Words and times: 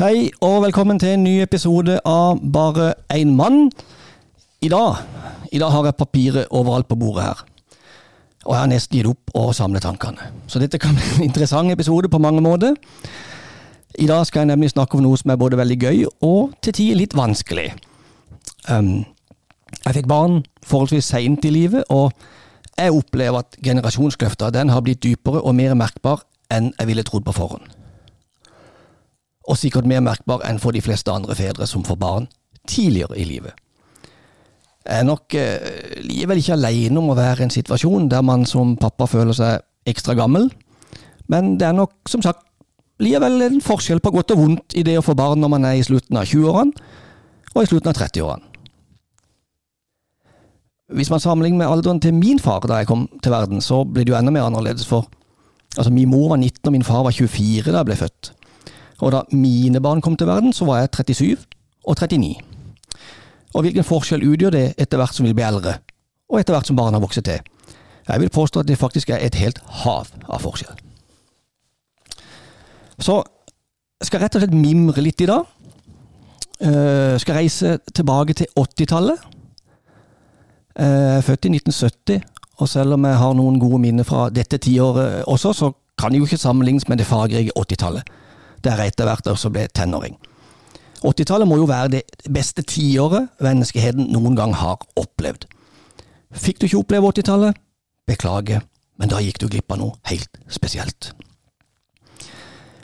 Hei 0.00 0.30
og 0.40 0.62
velkommen 0.64 0.96
til 0.96 1.10
en 1.12 1.24
ny 1.26 1.42
episode 1.44 1.98
av 2.08 2.38
Bare 2.40 2.94
én 3.12 3.34
mann. 3.36 3.66
I 4.64 4.68
dag, 4.72 5.02
I 5.52 5.58
dag 5.60 5.70
har 5.74 5.84
jeg 5.84 5.96
papiret 5.98 6.46
overalt 6.50 6.88
på 6.88 6.96
bordet 6.96 7.26
her. 7.26 7.42
Og 8.46 8.54
jeg 8.54 8.60
har 8.62 8.70
nesten 8.70 8.96
gitt 8.96 9.10
opp 9.10 9.34
å 9.36 9.50
samle 9.52 9.82
tankene. 9.84 10.30
Så 10.48 10.56
dette 10.62 10.80
kan 10.80 10.96
bli 10.96 11.04
en 11.04 11.26
interessant 11.26 11.68
episode 11.68 12.08
på 12.08 12.18
mange 12.18 12.40
måter. 12.40 12.78
I 13.98 14.06
dag 14.08 14.24
skal 14.24 14.40
jeg 14.40 14.48
nemlig 14.54 14.70
snakke 14.72 14.96
om 14.96 15.02
noe 15.04 15.18
som 15.20 15.34
er 15.34 15.40
både 15.42 15.58
veldig 15.60 15.76
gøy 15.82 16.06
og 16.06 16.54
til 16.64 16.72
tider 16.78 16.96
litt 17.02 17.16
vanskelig. 17.18 17.66
Um, 18.70 19.04
jeg 19.84 19.98
fikk 19.98 20.08
barn 20.08 20.38
forholdsvis 20.64 21.10
seint 21.12 21.44
i 21.44 21.52
livet, 21.52 21.84
og 21.90 22.16
jeg 22.72 22.96
opplever 22.96 23.44
at 23.44 23.60
generasjonskløfta 23.60 24.48
har 24.48 24.80
blitt 24.80 25.04
dypere 25.04 25.44
og 25.44 25.54
mer 25.60 25.76
merkbar 25.76 26.24
enn 26.48 26.72
jeg 26.78 26.88
ville 26.88 27.04
trodd 27.04 27.28
på 27.28 27.36
forhånd 27.36 27.79
og 29.50 29.58
sikkert 29.58 29.88
mer 29.90 30.02
merkbar 30.04 30.44
enn 30.46 30.60
for 30.62 30.76
de 30.76 30.82
fleste 30.84 31.10
andre 31.10 31.34
fedre 31.34 31.66
som 31.66 31.82
får 31.86 31.98
barn 31.98 32.28
tidligere 32.70 33.18
i 33.18 33.26
livet. 33.26 33.56
Jeg 34.86 35.02
er 35.02 35.06
nok 35.06 35.34
eh, 35.36 36.02
likevel 36.06 36.40
ikke 36.40 36.56
alene 36.56 37.00
om 37.00 37.10
å 37.12 37.18
være 37.18 37.42
i 37.42 37.48
en 37.48 37.52
situasjon 37.52 38.08
der 38.10 38.22
man 38.24 38.46
som 38.48 38.76
pappa 38.80 39.08
føler 39.10 39.36
seg 39.36 39.90
ekstra 39.90 40.14
gammel, 40.16 40.48
men 41.30 41.56
det 41.60 41.68
er 41.68 41.76
nok 41.76 42.08
som 42.10 42.22
sagt 42.24 42.46
likevel 43.00 43.42
en 43.44 43.60
forskjell 43.64 44.00
på 44.04 44.12
godt 44.14 44.34
og 44.34 44.40
vondt 44.40 44.76
i 44.76 44.84
det 44.86 44.96
å 45.00 45.04
få 45.04 45.16
barn 45.18 45.40
når 45.42 45.52
man 45.52 45.66
er 45.68 45.78
i 45.78 45.84
slutten 45.84 46.18
av 46.20 46.28
20-årene 46.28 46.88
og 47.54 47.62
i 47.62 47.68
slutten 47.68 47.90
av 47.90 47.98
30-årene. 47.98 48.46
Hvis 50.90 51.10
man 51.12 51.22
sammenligner 51.22 51.62
med 51.62 51.70
alderen 51.70 52.00
til 52.02 52.16
min 52.16 52.40
far 52.42 52.64
da 52.66 52.80
jeg 52.80 52.88
kom 52.90 53.06
til 53.22 53.32
verden, 53.32 53.62
så 53.62 53.84
ble 53.86 54.02
det 54.02 54.10
jo 54.10 54.18
enda 54.18 54.32
mer 54.34 54.48
annerledes, 54.48 54.88
for 54.88 55.06
altså 55.76 55.92
min 55.94 56.10
mor 56.10 56.32
var 56.32 56.40
19 56.40 56.66
og 56.66 56.74
min 56.74 56.86
far 56.86 57.04
var 57.06 57.14
24 57.14 57.70
da 57.70 57.78
jeg 57.78 57.88
ble 57.92 57.98
født. 58.00 58.32
Og 59.00 59.12
da 59.14 59.22
mine 59.32 59.80
barn 59.80 60.02
kom 60.04 60.16
til 60.16 60.28
verden, 60.28 60.52
så 60.52 60.66
var 60.68 60.82
jeg 60.82 60.90
37 60.92 61.36
og 61.84 61.96
39. 61.96 62.34
Og 63.54 63.64
hvilken 63.64 63.86
forskjell 63.86 64.26
utgjør 64.28 64.54
det 64.54 64.66
etter 64.78 65.00
hvert 65.00 65.16
som 65.16 65.26
vi 65.26 65.34
blir 65.34 65.48
eldre, 65.48 65.78
og 66.30 66.38
etter 66.40 66.54
hvert 66.54 66.68
som 66.68 66.78
barna 66.78 67.00
vokser 67.02 67.24
til? 67.26 67.40
Jeg 68.08 68.20
vil 68.20 68.32
påstå 68.32 68.60
at 68.60 68.68
det 68.68 68.78
faktisk 68.78 69.10
er 69.10 69.24
et 69.24 69.38
helt 69.38 69.58
hav 69.82 70.10
av 70.28 70.42
forskjell. 70.42 70.76
Så 73.00 73.22
skal 74.02 74.18
jeg 74.18 74.26
rett 74.26 74.36
og 74.36 74.44
slett 74.44 74.56
mimre 74.56 75.02
litt 75.04 75.20
i 75.24 75.28
dag. 75.30 75.48
Jeg 76.60 77.20
skal 77.22 77.38
reise 77.40 77.78
tilbake 77.96 78.36
til 78.36 78.50
80-tallet. 78.58 79.28
Jeg 80.76 81.16
er 81.16 81.24
født 81.24 81.48
i 81.48 81.54
1970, 81.56 82.20
og 82.60 82.68
selv 82.68 82.96
om 82.96 83.04
jeg 83.08 83.20
har 83.20 83.36
noen 83.36 83.58
gode 83.60 83.80
minner 83.80 84.04
fra 84.04 84.28
dette 84.32 84.60
tiåret 84.60 85.24
også, 85.28 85.52
så 85.56 85.72
kan 85.98 86.12
det 86.12 86.20
jo 86.20 86.28
ikke 86.28 86.40
sammenlignes 86.40 86.88
med 86.88 87.00
det 87.00 87.08
fargerike 87.08 87.56
80-tallet 87.56 88.19
der 88.64 88.82
etter 88.84 89.08
hvert 89.08 89.28
også 89.30 89.50
ble 89.52 89.66
tenåring. 89.74 90.18
80-tallet 91.00 91.48
må 91.48 91.56
jo 91.56 91.68
være 91.68 91.92
det 91.94 92.02
beste 92.28 92.62
tiåret 92.62 93.30
menneskeheten 93.40 94.10
noen 94.12 94.36
gang 94.36 94.52
har 94.56 94.82
opplevd. 95.00 95.46
Fikk 96.36 96.60
du 96.60 96.66
ikke 96.68 96.82
oppleve 96.82 97.12
80-tallet? 97.14 97.56
Beklager, 98.08 98.60
men 99.00 99.10
da 99.12 99.20
gikk 99.24 99.40
du 99.40 99.48
glipp 99.48 99.72
av 99.72 99.80
noe 99.80 99.96
helt 100.10 100.40
spesielt. 100.52 101.12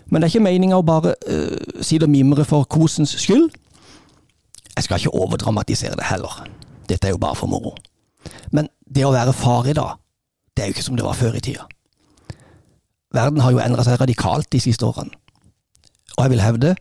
Men 0.09 0.23
det 0.23 0.29
er 0.29 0.35
ikke 0.37 0.47
meninga 0.47 0.79
å 0.79 0.87
bare 0.87 1.17
uh, 1.27 1.83
si 1.85 1.99
det 1.99 2.07
og 2.09 2.15
mimre 2.15 2.47
for 2.49 2.65
kosens 2.71 3.13
skyld. 3.21 3.51
Jeg 4.77 4.87
skal 4.87 5.03
ikke 5.03 5.19
overdramatisere 5.19 5.99
det 5.99 6.09
heller. 6.09 6.47
Dette 6.89 7.09
er 7.09 7.15
jo 7.17 7.21
bare 7.21 7.37
for 7.37 7.51
moro. 7.51 7.75
Men 8.55 8.71
det 8.87 9.05
å 9.05 9.13
være 9.13 9.35
far 9.37 9.67
i 9.69 9.77
dag, 9.77 9.99
det 10.55 10.63
er 10.63 10.71
jo 10.71 10.77
ikke 10.77 10.87
som 10.87 10.97
det 10.97 11.05
var 11.05 11.19
før 11.19 11.37
i 11.37 11.43
tida. 11.43 11.67
Verden 13.15 13.43
har 13.43 13.53
jo 13.53 13.61
endra 13.63 13.85
seg 13.85 14.01
radikalt 14.01 14.49
de 14.53 14.61
siste 14.63 14.87
årene 14.87 15.13
og 16.17 16.25
jeg 16.25 16.33
vil 16.33 16.45
hevde 16.45 16.75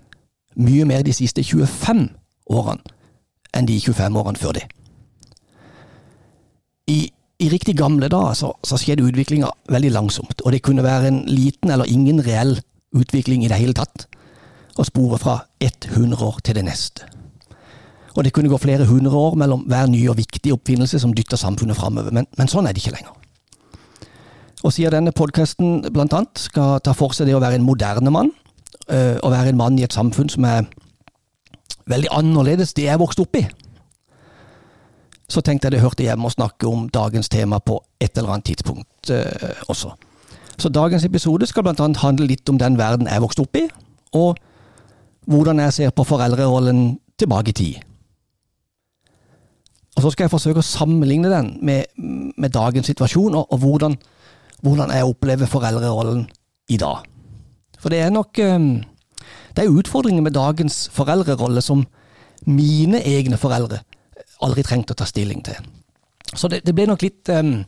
mye 0.55 0.85
mer 0.87 1.03
de 1.03 1.13
siste 1.13 1.43
25 1.43 2.07
årene 2.55 2.95
enn 3.55 3.67
de 3.67 3.77
25 3.79 4.19
årene 4.19 4.39
før 4.39 4.57
det. 4.57 4.65
I, 6.91 7.07
i 7.39 7.49
riktig 7.49 7.77
gamle 7.79 8.09
dager 8.11 8.35
så, 8.37 8.51
så 8.63 8.77
skjedde 8.79 9.05
utviklinga 9.07 9.49
veldig 9.71 9.91
langsomt, 9.95 10.43
og 10.43 10.51
det 10.51 10.61
kunne 10.63 10.83
være 10.83 11.07
en 11.07 11.21
liten 11.29 11.71
eller 11.71 11.89
ingen 11.89 12.19
reell 12.25 12.57
utvikling 12.95 13.45
i 13.45 13.51
det 13.51 13.59
hele 13.59 13.75
tatt, 13.75 14.07
og 14.75 14.87
spore 14.89 15.19
fra 15.19 15.37
ett 15.63 15.87
hundreår 15.95 16.41
til 16.43 16.59
det 16.59 16.65
neste. 16.67 17.07
Og 18.15 18.23
det 18.23 18.31
kunne 18.35 18.51
gå 18.51 18.59
flere 18.59 18.87
hundre 18.87 19.15
år 19.17 19.35
mellom 19.39 19.65
hver 19.67 19.87
ny 19.91 20.05
og 20.11 20.19
viktig 20.19 20.53
oppfinnelse 20.55 20.99
som 20.99 21.13
dytter 21.15 21.39
samfunnet 21.39 21.79
framover, 21.79 22.11
men, 22.15 22.27
men 22.37 22.51
sånn 22.51 22.67
er 22.67 22.75
det 22.75 22.83
ikke 22.83 22.95
lenger. 22.95 23.15
Og 24.63 24.73
siden 24.73 24.95
denne 24.95 25.13
podkasten 25.15 25.81
blant 25.93 26.15
annet 26.15 26.47
skal 26.47 26.79
ta 26.83 26.95
for 26.95 27.15
seg 27.15 27.27
det 27.29 27.35
å 27.35 27.43
være 27.43 27.59
en 27.59 27.67
moderne 27.67 28.11
mann, 28.13 28.31
uh, 28.91 29.17
å 29.21 29.31
være 29.33 29.53
en 29.53 29.59
mann 29.59 29.79
i 29.79 29.85
et 29.85 29.93
samfunn 29.93 30.31
som 30.31 30.47
er 30.49 30.65
veldig 31.89 32.09
annerledes 32.11 32.73
det 32.73 32.87
jeg 32.87 33.01
vokste 33.01 33.25
opp 33.25 33.37
i. 33.39 33.45
Så 35.29 35.41
tenkte 35.41 35.67
jeg 35.67 35.77
det 35.77 35.83
hørte 35.83 36.05
hjemme 36.05 36.29
å 36.29 36.33
snakke 36.33 36.67
om 36.69 36.87
dagens 36.93 37.29
tema 37.29 37.59
på 37.59 37.79
et 37.99 38.17
eller 38.17 38.35
annet 38.35 38.51
tidspunkt 38.51 39.11
uh, 39.13 39.63
også. 39.69 39.95
Så 40.57 40.69
dagens 40.69 41.05
episode 41.05 41.47
skal 41.47 41.67
annet 41.67 41.97
handle 41.99 42.27
litt 42.29 42.49
om 42.49 42.59
den 42.61 42.77
verden 42.77 43.09
jeg 43.11 43.21
vokste 43.21 43.43
opp 43.43 43.57
i, 43.59 43.65
og 44.15 44.37
hvordan 45.25 45.59
jeg 45.59 45.73
ser 45.73 45.91
på 45.91 46.05
foreldrerollen 46.05 46.99
tilbake 47.19 47.51
i 47.51 47.57
tid. 47.57 47.75
Og 49.95 50.03
så 50.03 50.11
skal 50.11 50.25
jeg 50.25 50.31
forsøke 50.31 50.61
å 50.61 50.67
sammenligne 50.67 51.31
den 51.31 51.53
med, 51.63 51.91
med 52.37 52.53
dagens 52.53 52.87
situasjon, 52.91 53.35
og, 53.35 53.51
og 53.51 53.59
hvordan, 53.63 53.97
hvordan 54.61 54.91
jeg 54.91 55.07
opplever 55.07 55.49
foreldrerollen 55.49 56.25
i 56.69 56.77
dag. 56.77 57.03
For 57.85 57.93
det 57.93 58.01
er 58.01 58.09
nok 58.09 58.39
ehm, 58.41 58.81
Det 59.53 59.61
er 59.61 59.69
utfordringer 59.69 60.23
med 60.25 60.33
dagens 60.33 60.87
foreldrerolle 60.91 61.61
som 61.61 61.85
mine 62.49 62.97
egne 63.05 63.37
foreldre 63.37 63.83
aldri 64.43 64.63
trengte 64.65 64.91
å 64.93 64.97
ta 64.99 65.05
stilling 65.07 65.39
til. 65.45 65.55
Så 66.35 66.49
det, 66.51 66.59
det 66.67 66.73
ble 66.75 66.89
nok 66.89 67.05
litt 67.05 67.29
um, 67.31 67.61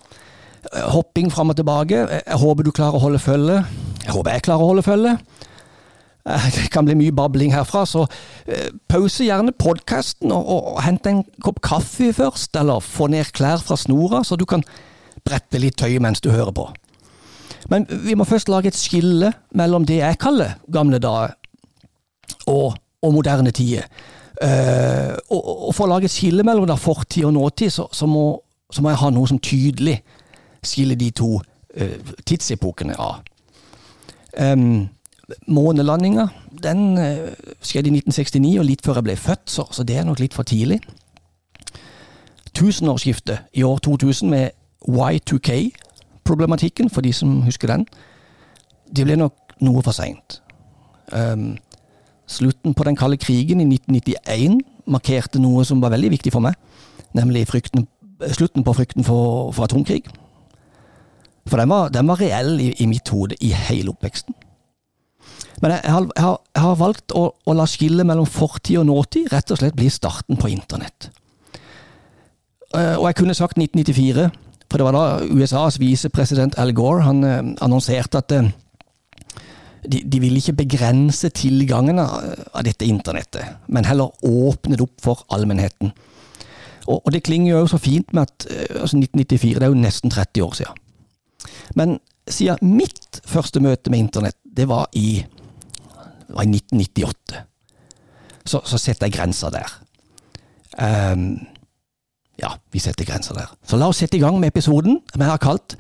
hopping 0.92 1.32
fram 1.32 1.54
og 1.54 1.56
tilbake. 1.58 2.02
Jeg 2.12 2.40
håper 2.42 2.68
du 2.68 2.74
klarer 2.76 3.00
å 3.00 3.04
holde 3.06 3.22
følge. 3.24 3.62
Jeg 4.04 4.12
håper 4.12 4.36
jeg 4.36 4.44
klarer 4.50 4.66
å 4.66 4.72
holde 4.74 4.84
følge. 4.86 5.14
Eh, 6.28 6.50
det 6.58 6.66
kan 6.76 6.86
bli 6.86 6.98
mye 7.00 7.16
babling 7.16 7.56
herfra, 7.56 7.86
så 7.88 8.04
pause 8.92 9.26
gjerne 9.30 9.56
podkasten 9.56 10.36
og, 10.36 10.52
og 10.58 10.84
hent 10.84 11.08
en 11.08 11.24
kopp 11.46 11.64
kaffe 11.66 12.12
først, 12.20 12.52
eller 12.60 12.84
få 12.84 13.08
ned 13.14 13.32
klær 13.38 13.64
fra 13.64 13.80
snora, 13.80 14.26
så 14.28 14.36
du 14.36 14.44
kan 14.50 14.66
brette 15.24 15.64
litt 15.64 15.80
tøy 15.80 16.02
mens 16.04 16.20
du 16.22 16.34
hører 16.36 16.52
på. 16.52 16.68
Men 17.70 17.88
vi 17.90 18.16
må 18.16 18.24
først 18.28 18.50
lage 18.50 18.72
et 18.72 18.78
skille 18.78 19.32
mellom 19.58 19.86
det 19.86 20.00
jeg 20.00 20.20
kaller 20.22 20.56
gamle 20.74 21.00
dager 21.04 21.36
og, 22.48 22.78
og 23.02 23.14
moderne 23.14 23.52
tider. 23.52 23.88
Uh, 24.38 25.18
og, 25.34 25.42
og, 25.68 25.72
for 25.74 25.88
å 25.88 25.94
lage 25.96 26.06
et 26.06 26.14
skille 26.14 26.46
mellom 26.46 26.68
da 26.70 26.76
fortid 26.78 27.26
og 27.26 27.34
nåtid, 27.34 27.74
så, 27.74 27.88
så, 27.92 28.06
må, 28.06 28.38
så, 28.70 28.84
må, 28.84 28.92
jeg 28.94 29.02
ha 29.02 29.10
noe 29.14 29.30
som 29.30 29.40
tydelig 29.42 29.96
skiller 30.62 31.00
de 31.00 31.10
to 31.18 31.32
uh, 31.40 32.12
tidsepokene 32.28 32.98
av. 33.02 33.24
Um, 34.38 34.86
månelandinga 35.50 36.28
den 36.64 36.84
uh, 37.02 37.34
skjedde 37.66 37.90
i 37.90 37.98
1969, 37.98 38.54
og 38.62 38.70
litt 38.70 38.86
før 38.86 39.02
jeg 39.02 39.08
ble 39.10 39.18
født, 39.18 39.50
så, 39.50 39.66
så 39.74 39.86
det 39.88 39.98
er 39.98 40.06
nok 40.06 40.22
litt 40.22 40.38
for 40.38 40.48
tidlig. 40.48 40.80
Tusenårsskiftet 42.58 43.50
i 43.58 43.66
år 43.66 43.82
2000 43.86 44.30
med 44.30 44.54
Y2K, 44.86 45.58
problematikken, 46.28 46.92
for 46.94 47.06
de 47.06 47.14
som 47.16 47.42
husker 47.48 47.72
den, 47.72 47.88
det 48.92 49.08
ble 49.08 49.18
nok 49.20 49.58
noe 49.64 49.84
for 49.86 49.96
seint. 49.96 50.42
Um, 51.12 51.56
slutten 52.28 52.76
på 52.76 52.84
den 52.84 52.98
kalde 53.00 53.20
krigen 53.22 53.64
i 53.64 53.68
1991 53.68 54.60
markerte 54.88 55.40
noe 55.40 55.66
som 55.68 55.82
var 55.84 55.94
veldig 55.96 56.12
viktig 56.16 56.32
for 56.36 56.44
meg, 56.44 56.56
nemlig 57.16 57.48
frykten, 57.50 57.88
slutten 58.36 58.66
på 58.68 58.76
frykten 58.76 59.08
for, 59.08 59.52
for 59.56 59.68
atomkrig. 59.68 60.04
For 61.48 61.60
den 61.60 61.72
var, 61.72 61.92
den 61.96 62.08
var 62.08 62.20
reell 62.20 62.58
i, 62.60 62.74
i, 62.76 62.88
mitt 62.90 63.08
hode 63.10 63.38
i 63.44 63.54
hele 63.56 63.94
oppveksten. 63.94 64.36
Men 65.62 65.74
jeg, 65.74 65.82
jeg, 65.84 65.94
har, 65.94 66.08
jeg, 66.16 66.24
har, 66.24 66.42
jeg 66.56 66.64
har, 66.64 66.76
valgt 66.80 67.16
å, 67.18 67.24
å, 67.34 67.56
la 67.58 67.66
skillet 67.70 68.06
mellom 68.06 68.28
fortid 68.30 68.82
og 68.82 68.90
nåtid 68.90 69.32
rett 69.34 69.54
og 69.54 69.62
slett 69.62 69.78
bli 69.78 69.88
starten 69.90 70.38
på 70.38 70.52
internett. 70.54 71.10
Uh, 72.76 73.00
og 73.00 73.08
jeg 73.08 73.18
kunne 73.22 73.38
sagt 73.38 73.58
1994, 73.58 74.28
for 74.68 74.80
det 74.80 74.88
var 74.88 74.96
da 74.96 75.04
USAs 75.32 75.80
visepresident 75.80 76.58
Al 76.60 76.74
Gore 76.76 77.06
han 77.06 77.24
eh, 77.24 77.44
annonserte 77.64 78.20
at 78.20 78.34
eh, 78.36 78.50
de, 79.88 80.02
de 80.04 80.20
ville 80.20 80.42
ikke 80.42 80.58
begrense 80.66 81.30
tilgangen 81.32 82.02
av, 82.02 82.20
dette 82.66 82.88
internettet, 82.88 83.62
men 83.72 83.88
heller 83.88 84.12
åpne 84.26 84.76
det 84.76 84.84
opp 84.84 84.98
for 85.04 85.24
allmennheten. 85.32 85.94
Og, 86.88 87.00
og, 87.00 87.10
det 87.16 87.24
klinger 87.28 87.54
jo 87.54 87.70
så 87.72 87.80
fint 87.80 88.12
med 88.16 88.28
at 88.28 88.50
eh, 88.52 88.82
altså 88.82 89.00
1994, 89.00 89.56
det 89.56 89.68
er 89.68 89.74
jo 89.74 89.82
nesten 89.86 90.14
30 90.14 90.44
år 90.48 90.60
siden. 90.60 90.84
Men 91.80 91.98
siden 92.28 92.76
mitt 92.76 93.22
første 93.28 93.62
møte 93.64 93.92
med 93.94 94.08
internett, 94.08 94.40
det 94.44 94.68
var 94.68 94.90
i, 95.00 95.22
var 96.28 96.44
i 96.44 96.52
1998, 96.58 97.44
så, 98.48 98.64
så 98.64 98.80
setter 98.80 99.08
jeg 99.08 99.16
grensa 99.16 99.52
der. 99.54 99.78
Um, 100.78 101.48
ja, 102.38 102.54
vi 102.72 102.80
setter 102.80 103.06
grenser 103.06 103.38
der. 103.38 103.50
Så 103.66 103.78
la 103.78 103.90
oss 103.90 104.02
sette 104.02 104.18
i 104.18 104.22
gang 104.22 104.40
med 104.40 104.54
episoden 104.54 105.02
vi 105.14 105.26
har 105.26 105.42
kalt 105.42 105.78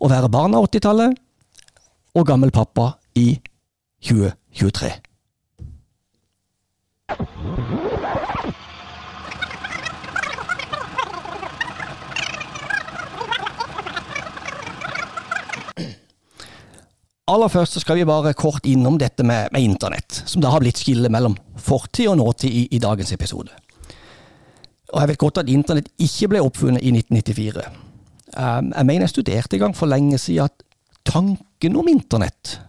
Å 0.00 0.08
være 0.08 0.30
barn 0.32 0.56
av 0.56 0.64
80-tallet 0.66 1.18
og 2.16 2.26
gammel 2.26 2.50
pappa 2.50 2.94
i 3.14 3.36
2023. 4.02 4.90
Aller 17.30 17.48
først 17.52 17.76
så 17.76 17.80
skal 17.84 18.00
vi 18.00 18.08
bare 18.08 18.32
kort 18.34 18.64
innom 18.66 18.96
dette 18.98 19.22
med, 19.22 19.52
med 19.52 19.62
internett, 19.62 20.22
som 20.26 20.42
da 20.42 20.50
har 20.50 20.64
blitt 20.64 20.80
skillet 20.80 21.12
mellom 21.12 21.36
fortid 21.60 22.08
og 22.10 22.18
nåtid 22.18 22.50
i, 22.50 22.64
i, 22.74 22.80
dagens 22.82 23.12
episode. 23.14 23.54
Og 24.92 25.00
Jeg 25.00 25.08
vet 25.08 25.18
godt 25.18 25.38
at 25.38 25.48
internett 25.48 25.88
ikke 25.98 26.28
ble 26.32 26.42
oppfunnet 26.42 26.82
i 26.82 26.90
1994. 26.90 27.62
Um, 28.30 28.72
jeg 28.76 28.86
mener 28.86 29.06
jeg 29.06 29.14
studerte 29.14 29.56
en 29.56 29.60
gang 29.64 29.76
for 29.76 29.90
lenge 29.90 30.18
siden 30.18 30.44
at 30.44 30.62
tanken 31.06 31.76
om 31.76 31.88
internett 31.88 32.60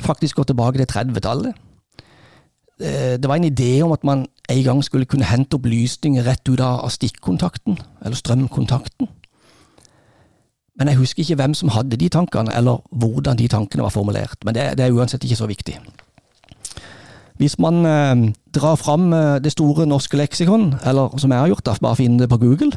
faktisk 0.00 0.36
går 0.36 0.50
tilbake 0.50 0.78
til 0.78 0.88
30-tallet. 0.92 1.54
Eh, 2.80 3.16
det 3.20 3.28
var 3.28 3.36
en 3.36 3.44
idé 3.44 3.82
om 3.82 3.92
at 3.92 4.04
man 4.04 4.26
en 4.48 4.64
gang 4.64 4.84
skulle 4.84 5.04
kunne 5.04 5.24
hente 5.28 5.54
opplysninger 5.54 6.24
rett 6.24 6.48
ut 6.48 6.60
av 6.60 6.88
stikkontakten, 6.88 7.78
eller 8.04 8.16
strømkontakten. 8.16 9.08
Men 10.78 10.88
jeg 10.88 10.96
husker 10.96 11.20
ikke 11.20 11.36
hvem 11.42 11.54
som 11.54 11.68
hadde 11.68 11.96
de 12.00 12.08
tankene, 12.08 12.54
eller 12.56 12.80
hvordan 12.90 13.36
de 13.36 13.48
tankene 13.48 13.84
var 13.84 13.92
formulert. 13.92 14.38
Men 14.44 14.54
det, 14.54 14.78
det 14.78 14.86
er 14.86 14.96
uansett 14.96 15.24
ikke 15.24 15.36
så 15.36 15.46
viktig. 15.46 15.76
Hvis 17.40 17.56
man 17.58 17.86
eh, 17.88 18.32
drar 18.52 18.76
fram 18.76 19.12
eh, 19.16 19.38
det 19.40 19.54
store 19.54 19.86
norske 19.88 20.18
leksikon, 20.20 20.74
eller 20.84 21.16
som 21.18 21.32
jeg 21.32 21.40
har 21.40 21.48
gjort, 21.48 21.64
da, 21.66 21.74
bare 21.80 21.96
finne 21.96 22.20
det 22.20 22.28
på 22.28 22.36
Google, 22.36 22.72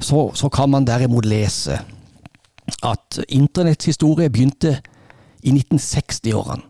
så, 0.00 0.32
så 0.34 0.48
kan 0.50 0.70
man 0.70 0.86
derimot 0.86 1.24
lese 1.24 1.78
at 2.82 3.20
internetts 3.28 3.86
historie 3.86 4.30
begynte 4.30 4.80
i 5.42 5.50
1960-årene 5.50 6.62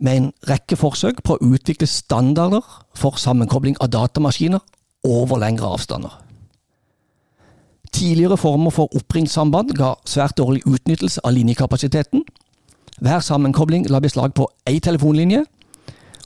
med 0.00 0.16
en 0.16 0.26
rekke 0.48 0.76
forsøk 0.78 1.22
på 1.26 1.36
å 1.36 1.52
utvikle 1.54 1.86
standarder 1.90 2.66
for 2.98 3.18
sammenkobling 3.18 3.76
av 3.82 3.90
datamaskiner 3.94 4.62
over 5.06 5.38
lengre 5.42 5.70
avstander. 5.74 6.12
Tidligere 7.94 8.36
former 8.38 8.74
for 8.74 8.94
oppringssamband 8.94 9.74
ga 9.78 9.94
svært 10.06 10.38
dårlig 10.38 10.62
utnyttelse 10.66 11.22
av 11.24 11.34
linjekapasiteten. 11.34 12.22
Hver 13.02 13.22
sammenkobling 13.22 13.86
la 13.90 14.02
beslag 14.02 14.34
på 14.34 14.46
én 14.70 14.82
telefonlinje, 14.82 15.44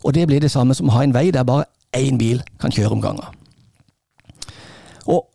og 0.03 0.15
det 0.15 0.27
blir 0.27 0.43
det 0.43 0.51
samme 0.51 0.75
som 0.75 0.91
å 0.91 0.97
ha 0.97 1.05
en 1.07 1.15
vei 1.15 1.31
der 1.35 1.47
bare 1.47 1.69
én 1.97 2.19
bil 2.19 2.43
kan 2.61 2.73
kjøre 2.73 2.97
om 2.97 3.03
gangen. 3.03 3.39
Og 5.07 5.27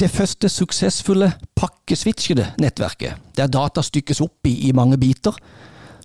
det 0.00 0.10
første 0.12 0.48
suksessfulle 0.52 1.32
pakkeswitchede 1.56 2.52
nettverket, 2.60 3.16
der 3.36 3.48
data 3.48 3.82
stykkes 3.82 4.20
opp 4.20 4.48
i, 4.48 4.68
i 4.68 4.74
mange 4.76 4.98
biter, 5.00 5.36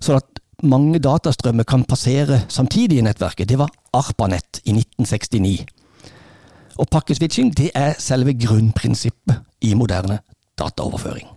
sånn 0.00 0.20
at 0.20 0.40
mange 0.62 1.00
datastrømmer 1.02 1.66
kan 1.68 1.84
passere 1.84 2.44
samtidig 2.48 3.00
i 3.00 3.04
nettverket, 3.04 3.48
det 3.48 3.58
var 3.58 3.72
ARPANET 3.92 4.62
i 4.64 4.74
1969. 4.76 5.66
Og 6.80 6.88
pakkeswitching 6.88 7.52
det 7.56 7.70
er 7.76 7.98
selve 8.00 8.32
grunnprinsippet 8.38 9.66
i 9.68 9.74
moderne 9.78 10.22
dataoverføring. 10.58 11.28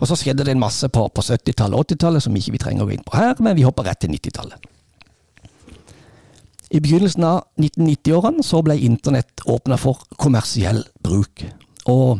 Og 0.00 0.08
Så 0.08 0.16
skjedde 0.18 0.44
det 0.44 0.52
en 0.52 0.60
masse 0.60 0.88
på, 0.88 1.06
på 1.08 1.22
70-tallet 1.22 1.78
og 1.78 1.86
80-tallet 1.86 2.22
som 2.22 2.36
ikke 2.36 2.52
vi 2.52 2.60
trenger 2.60 2.84
å 2.84 2.88
gå 2.88 2.96
inn 2.96 3.04
på 3.06 3.16
her, 3.16 3.36
men 3.40 3.56
vi 3.56 3.64
hopper 3.64 3.86
rett 3.86 4.00
til 4.02 4.10
90-tallet. 4.12 4.73
I 6.74 6.80
begynnelsen 6.82 7.22
av 7.26 7.44
1990-årene 7.60 8.42
så 8.42 8.58
ble 8.66 8.74
internett 8.82 9.44
åpna 9.46 9.76
for 9.78 10.00
kommersiell 10.18 10.82
bruk. 11.06 11.44
Og 11.90 12.18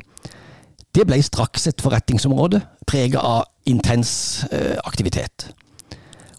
det 0.94 1.06
ble 1.08 1.18
straks 1.26 1.66
et 1.66 1.82
forretningsområde 1.82 2.60
prega 2.86 3.22
av 3.24 3.48
intens 3.66 4.44
eh, 4.52 4.76
aktivitet. 4.86 5.48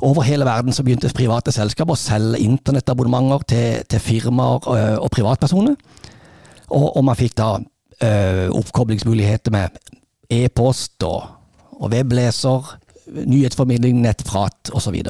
Over 0.05 0.23
hele 0.27 0.47
verden 0.47 0.75
så 0.75 0.83
begynte 0.85 1.11
private 1.15 1.51
selskaper 1.55 1.95
å 1.95 1.99
selge 1.99 2.39
internettabonnementer 2.43 3.45
til, 3.51 3.83
til 3.91 4.03
firmaer 4.03 4.67
øh, 4.71 4.97
og 5.03 5.11
privatpersoner. 5.11 5.75
Og, 6.69 6.87
og 6.95 7.03
man 7.07 7.19
fikk 7.19 7.35
da 7.39 7.49
øh, 7.59 8.49
oppkoblingsmuligheter 8.55 9.51
med 9.55 9.75
e-post 10.31 11.03
og, 11.03 11.23
og 11.75 11.91
webleser, 11.91 12.75
nyhetsformidling, 13.11 13.99
nettprat 14.03 14.71
osv. 14.75 15.01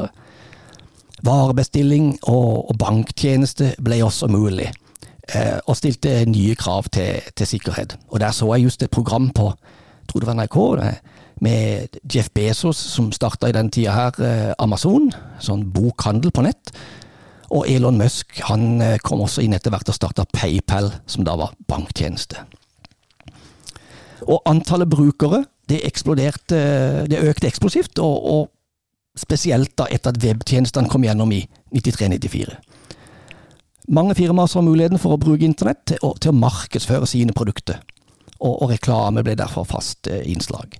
Varebestilling 1.23 2.17
og, 2.23 2.69
og 2.69 2.77
banktjeneste 2.79 3.73
ble 3.83 4.01
også 4.03 4.27
mulig, 4.27 4.67
eh, 5.33 5.57
og 5.65 5.77
stilte 5.79 6.25
nye 6.27 6.55
krav 6.59 6.89
til, 6.91 7.21
til, 7.35 7.47
sikkerhet. 7.47 7.97
Og 8.09 8.19
Der 8.19 8.31
så 8.31 8.53
jeg 8.55 8.63
just 8.63 8.83
et 8.83 8.91
program 8.91 9.29
på 9.29 9.53
tror 10.07 10.19
det 10.19 10.27
var 10.27 10.37
NRK. 10.37 10.57
Med 11.41 11.97
Jeff 12.15 12.29
Bezos, 12.33 12.77
som 12.77 13.11
starta 13.11 13.49
i 13.49 13.55
den 13.55 13.71
tida 13.71 13.91
her, 13.91 14.19
eh, 14.23 14.53
Amazon, 14.59 15.11
sånn 15.39 15.65
bokhandel 15.73 16.31
på 16.31 16.45
nett. 16.45 16.71
Og 17.51 17.67
Elon 17.69 17.97
Musk 17.97 18.39
han 18.47 18.81
eh, 18.81 18.97
kom 19.03 19.21
også 19.21 19.43
inn 19.43 19.53
etter 19.53 19.73
hvert 19.73 19.89
og 19.91 19.97
starta 19.97 20.25
PayPal, 20.31 20.91
som 21.07 21.25
da 21.27 21.35
var 21.35 21.57
banktjeneste. 21.67 22.45
Og 24.25 24.41
antallet 24.47 24.89
brukere 24.89 25.43
det 25.69 25.81
det 27.09 27.21
økte 27.25 27.47
eksplosivt, 27.47 27.99
og, 27.99 28.25
og 28.25 28.51
spesielt 29.15 29.75
da 29.79 29.87
etter 29.91 30.13
at 30.13 30.21
webtjenestene 30.23 30.91
kom 30.91 31.05
gjennom 31.05 31.31
i 31.31 31.41
93-94. 31.75 32.55
Mange 33.95 34.15
firmaer 34.17 34.49
så 34.49 34.63
muligheten 34.65 34.99
for 35.01 35.13
å 35.13 35.21
bruke 35.21 35.45
internett 35.45 35.83
til 35.91 36.01
å, 36.01 36.15
til 36.17 36.33
å 36.33 36.39
markedsføre 36.39 37.07
sine 37.09 37.35
produkter, 37.37 37.79
og, 38.39 38.63
og 38.63 38.71
reklame 38.73 39.23
ble 39.25 39.37
derfor 39.37 39.67
fast 39.69 40.09
eh, 40.09 40.25
innslag. 40.31 40.75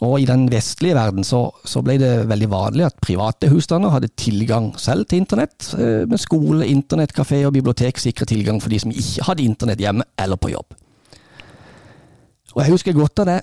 Og 0.00 0.22
i 0.22 0.28
den 0.28 0.46
vestlige 0.48 0.96
verden 0.96 1.26
så, 1.26 1.42
så, 1.68 1.82
ble 1.84 1.98
det 2.00 2.12
veldig 2.30 2.48
vanlig 2.48 2.86
at 2.86 3.00
private 3.04 3.50
husstander 3.52 3.92
hadde 3.92 4.08
tilgang 4.16 4.70
selv 4.80 5.10
til 5.10 5.20
internett, 5.20 5.74
eh, 5.76 6.06
med 6.08 6.22
skole, 6.22 6.64
internett, 6.70 7.12
kafé 7.16 7.42
og 7.44 7.52
bibliotek 7.56 8.00
sikre 8.00 8.28
tilgang 8.30 8.62
for 8.62 8.72
de 8.72 8.80
som 8.80 8.94
ikke 8.94 9.26
hadde 9.28 9.44
internett 9.44 9.82
hjemme 9.82 10.06
eller 10.16 10.40
på 10.40 10.54
jobb. 10.54 10.78
Og 12.54 12.62
jeg 12.62 12.72
husker 12.72 12.96
godt 12.96 13.20
da 13.20 13.28
det 13.28 13.40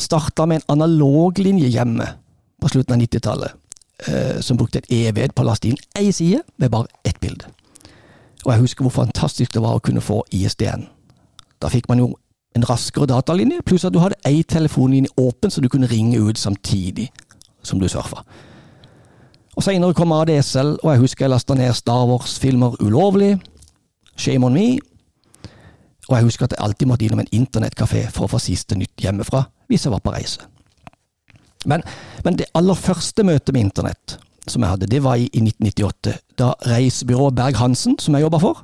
starta 0.00 0.46
med 0.48 0.60
en 0.60 0.76
analog 0.76 1.40
linje 1.42 1.72
hjemme 1.74 2.06
på 2.60 2.70
slutten 2.72 2.96
av 2.96 3.02
90-tallet, 3.02 3.56
eh, 4.06 4.40
som 4.40 4.58
brukte 4.60 4.82
et 4.82 4.92
e-ved 4.92 5.34
på 5.34 5.44
å 5.44 5.50
laste 5.50 5.70
inn 5.70 5.80
én 5.98 6.12
side 6.12 6.42
med 6.56 6.72
bare 6.72 6.90
ett 7.04 7.20
bilde. 7.20 7.48
Og 8.44 8.52
jeg 8.52 8.60
husker 8.60 8.86
hvor 8.86 8.94
fantastisk 9.02 9.52
det 9.54 9.62
var 9.62 9.76
å 9.76 9.84
kunne 9.84 10.00
få 10.04 10.22
ISDN. 10.32 10.86
Da 11.60 11.68
fikk 11.68 11.88
man 11.88 12.00
jo 12.00 12.14
en 12.56 12.64
raskere 12.66 13.06
datalinje, 13.06 13.62
pluss 13.66 13.84
at 13.84 13.94
du 13.94 14.00
hadde 14.02 14.18
ei 14.26 14.42
telefonlinje 14.42 15.12
åpen, 15.20 15.50
så 15.50 15.60
du 15.60 15.68
kunne 15.68 15.90
ringe 15.90 16.18
ut 16.18 16.38
samtidig 16.38 17.10
som 17.62 17.80
du 17.80 17.88
surfa. 17.88 18.24
Og 19.56 19.64
Seinere 19.66 19.94
kom 19.94 20.12
ADSL, 20.14 20.78
og 20.82 20.92
jeg 20.92 21.02
husker 21.02 21.26
jeg 21.26 21.34
lasta 21.34 21.54
ned 21.58 21.74
Star 21.76 22.06
Wars-filmer 22.08 22.78
ulovlig. 22.80 23.34
Shame 24.16 24.46
on 24.46 24.54
me. 24.56 24.78
Og 26.08 26.16
jeg 26.16 26.26
husker 26.26 26.46
at 26.46 26.54
jeg 26.56 26.64
alltid 26.64 26.88
måtte 26.88 27.04
innom 27.04 27.20
en 27.22 27.34
internettkafé 27.34 28.06
for 28.10 28.26
å 28.26 28.32
få 28.32 28.40
siste 28.42 28.78
nytt 28.78 28.98
hjemmefra 28.98 29.44
hvis 29.70 29.84
jeg 29.86 29.92
var 29.92 30.02
på 30.02 30.14
reise. 30.14 30.46
Men, 31.68 31.84
men 32.24 32.38
det 32.38 32.48
aller 32.56 32.78
første 32.78 33.24
møtet 33.26 33.52
med 33.54 33.68
internett 33.68 34.18
som 34.48 34.64
jeg 34.64 34.72
hadde, 34.72 34.88
det 34.90 35.02
var 35.04 35.20
i, 35.20 35.28
i 35.32 35.42
1998, 35.44 36.14
da 36.40 36.52
reisebyrået 36.66 37.36
Berg-Hansen, 37.36 37.98
som 38.00 38.16
jeg 38.16 38.24
jobba 38.24 38.40
for, 38.42 38.62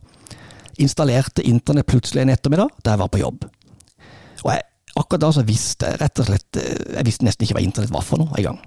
installerte 0.83 1.45
internett 1.47 1.89
plutselig 1.89 2.25
en 2.25 2.33
ettermiddag 2.33 2.73
da 2.85 2.95
jeg 2.95 3.03
var 3.03 3.13
på 3.13 3.21
jobb. 3.21 3.45
Og 4.43 4.51
jeg, 4.53 4.65
akkurat 4.97 5.23
da 5.27 5.31
så 5.37 5.45
visste 5.47 5.91
jeg 5.91 6.01
rett 6.03 6.23
og 6.23 6.29
slett 6.29 6.59
eh, 6.61 6.97
Jeg 6.99 7.07
visste 7.09 7.27
nesten 7.27 7.47
ikke 7.47 7.59
hva 7.59 7.65
internett 7.65 7.95
var 7.95 8.05
for 8.07 8.21
noe 8.21 8.37
engang. 8.39 8.59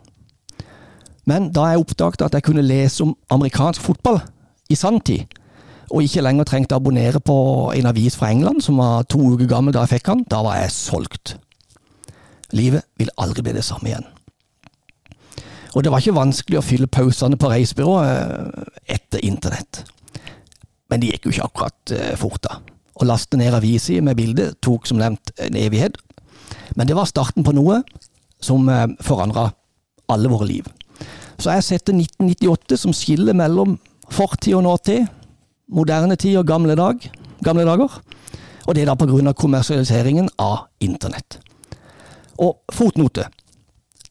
Men 1.30 1.52
da 1.54 1.68
jeg 1.70 1.84
oppdaget 1.84 2.24
at 2.26 2.38
jeg 2.38 2.46
kunne 2.48 2.66
lese 2.66 3.04
om 3.06 3.14
amerikansk 3.34 3.84
fotball 3.86 4.22
i 4.70 4.78
sanntid, 4.78 5.28
og 5.90 6.06
ikke 6.06 6.22
lenger 6.22 6.46
trengte 6.46 6.78
å 6.78 6.82
abonnere 6.82 7.22
på 7.22 7.36
en 7.74 7.90
avis 7.90 8.18
fra 8.18 8.30
England 8.30 8.62
som 8.62 8.78
var 8.82 9.08
to 9.10 9.22
uker 9.34 9.50
gammel 9.50 9.74
da 9.74 9.86
jeg 9.86 9.98
fikk 9.98 10.12
den, 10.12 10.26
da 10.30 10.44
var 10.46 10.60
jeg 10.62 10.74
solgt. 10.76 11.36
Livet 12.54 12.86
vil 12.98 13.10
aldri 13.22 13.46
bli 13.46 13.56
det 13.58 13.66
samme 13.66 13.90
igjen. 13.90 14.06
Og 15.76 15.84
det 15.84 15.92
var 15.94 16.02
ikke 16.02 16.18
vanskelig 16.18 16.60
å 16.60 16.66
fylle 16.66 16.90
pausene 16.90 17.38
på 17.40 17.50
reisebyrået 17.52 18.10
eh, 18.10 18.70
etter 18.96 19.24
internett. 19.26 19.84
Men 20.90 21.02
det 21.02 21.14
gikk 21.14 21.28
jo 21.28 21.34
ikke 21.36 21.50
akkurat 21.50 21.94
eh, 21.96 22.16
fort, 22.20 22.42
da. 22.46 22.60
Å 23.00 23.08
laste 23.08 23.38
ned 23.40 23.56
aviser 23.56 24.04
med 24.04 24.18
bilde 24.20 24.50
tok 24.66 24.90
som 24.90 25.00
nevnt 25.00 25.32
en 25.40 25.56
evighet, 25.56 25.96
men 26.76 26.90
det 26.90 26.98
var 26.98 27.08
starten 27.08 27.46
på 27.46 27.54
noe 27.56 27.82
som 28.44 28.68
eh, 28.72 28.88
forandra 29.06 29.50
alle 30.10 30.32
våre 30.32 30.50
liv. 30.50 30.68
Så 31.40 31.54
jeg 31.54 31.68
setter 31.68 31.96
1998 31.96 32.80
som 32.82 32.96
skille 32.96 33.36
mellom 33.38 33.78
fortid 34.12 34.58
og 34.58 34.66
nåtid, 34.66 35.06
moderne 35.70 36.18
tid 36.20 36.40
og 36.42 36.50
gamle, 36.50 36.76
dag, 36.76 37.06
gamle 37.46 37.68
dager, 37.68 38.00
og 38.66 38.76
det 38.76 38.84
er 38.84 38.90
da 38.90 38.98
av 38.98 39.38
kommersialiseringen 39.38 40.28
av 40.42 40.68
internett. 40.84 41.40
Og 42.40 42.60
fotnote. 42.74 43.26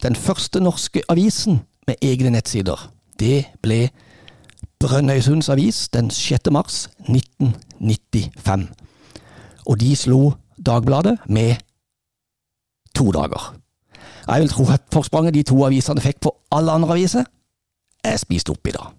Den 0.03 0.17
første 0.17 0.61
norske 0.61 1.03
avisen 1.09 1.61
med 1.87 1.95
egne 2.03 2.31
nettsider, 2.31 2.93
det 3.19 3.47
ble 3.63 3.89
Brønnøysunds 4.79 5.49
Avis 5.49 5.89
den 5.89 6.11
6. 6.11 6.39
mars 6.51 6.89
1995. 7.09 8.69
Og 9.67 9.81
de 9.81 9.97
slo 9.97 10.33
Dagbladet 10.67 11.19
med 11.27 11.57
to 12.95 13.11
dager. 13.11 13.55
Jeg 14.29 14.41
vil 14.41 14.49
tro 14.49 14.65
at 14.73 14.83
forspranget 14.93 15.35
de 15.35 15.43
to 15.43 15.65
avisene 15.67 16.01
fikk 16.01 16.21
på 16.21 16.35
alle 16.53 16.73
andre 16.73 16.91
aviser, 16.95 17.25
er 18.05 18.17
spist 18.17 18.51
opp 18.51 18.67
i 18.67 18.75
dag. 18.75 18.95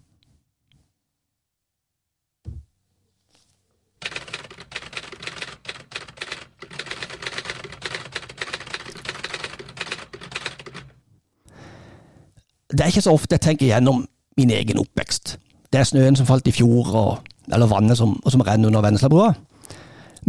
Det 12.69 12.83
er 12.83 12.91
ikke 12.91 13.05
så 13.05 13.13
ofte 13.15 13.37
jeg 13.37 13.45
tenker 13.45 13.69
gjennom 13.71 14.03
min 14.37 14.51
egen 14.53 14.79
oppvekst. 14.81 15.37
Det 15.69 15.81
er 15.81 15.87
snøen 15.89 16.17
som 16.17 16.27
falt 16.29 16.47
i 16.49 16.53
fjor, 16.53 16.89
og, 16.95 17.29
eller 17.51 17.69
vannet 17.69 17.97
som, 17.97 18.15
som 18.29 18.43
renner 18.45 18.69
under 18.69 18.83
Venneslabrua. 18.85 19.33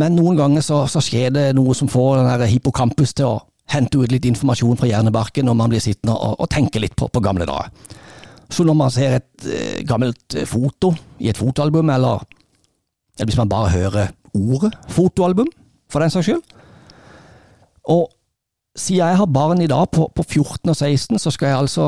Men 0.00 0.16
noen 0.16 0.38
ganger 0.38 0.64
så, 0.64 0.85
så, 0.88 1.02
skjer 1.04 1.32
det 1.35 1.47
noe 1.59 1.75
som 1.76 1.90
får 1.90 2.23
den 2.23 2.52
hippocampus 2.52 3.14
til 3.16 3.28
å 3.28 3.40
hente 3.70 4.00
ut 4.00 4.12
litt 4.12 4.26
informasjon 4.26 4.78
fra 4.78 4.88
hjernebarken 4.90 5.47
når 5.47 5.56
man 5.59 5.73
blir 5.73 5.82
sittende 5.82 6.14
og, 6.16 6.38
og 6.42 6.50
tenke 6.50 6.82
litt 6.82 6.97
på, 6.99 7.09
på 7.12 7.23
gamle 7.23 7.47
dager. 7.49 7.70
Så 8.50 8.64
når 8.66 8.76
man 8.78 8.90
ser 8.90 9.18
et 9.20 9.47
eh, 9.47 9.82
gammelt 9.87 10.35
eh, 10.35 10.49
foto 10.49 10.90
i 11.23 11.28
et 11.30 11.38
fotoalbum, 11.38 11.90
eller, 11.94 12.25
eller, 13.14 13.28
hvis 13.28 13.38
man 13.38 13.50
bare 13.50 13.75
hører 13.75 14.14
ordet 14.35 14.73
fotoalbum, 14.90 15.50
for 15.90 16.02
den 16.02 16.11
saks 16.12 16.28
skyld 16.28 16.42
Og 17.90 18.04
siden 18.78 19.00
jeg 19.00 19.18
har 19.18 19.26
barn 19.26 19.62
i 19.62 19.66
dag 19.70 19.88
på, 19.90 20.06
på 20.14 20.23
14 20.23 20.70
og 20.70 20.76
16, 20.76 21.18
så 21.18 21.32
skal 21.35 21.50
jeg 21.50 21.59
altså 21.59 21.87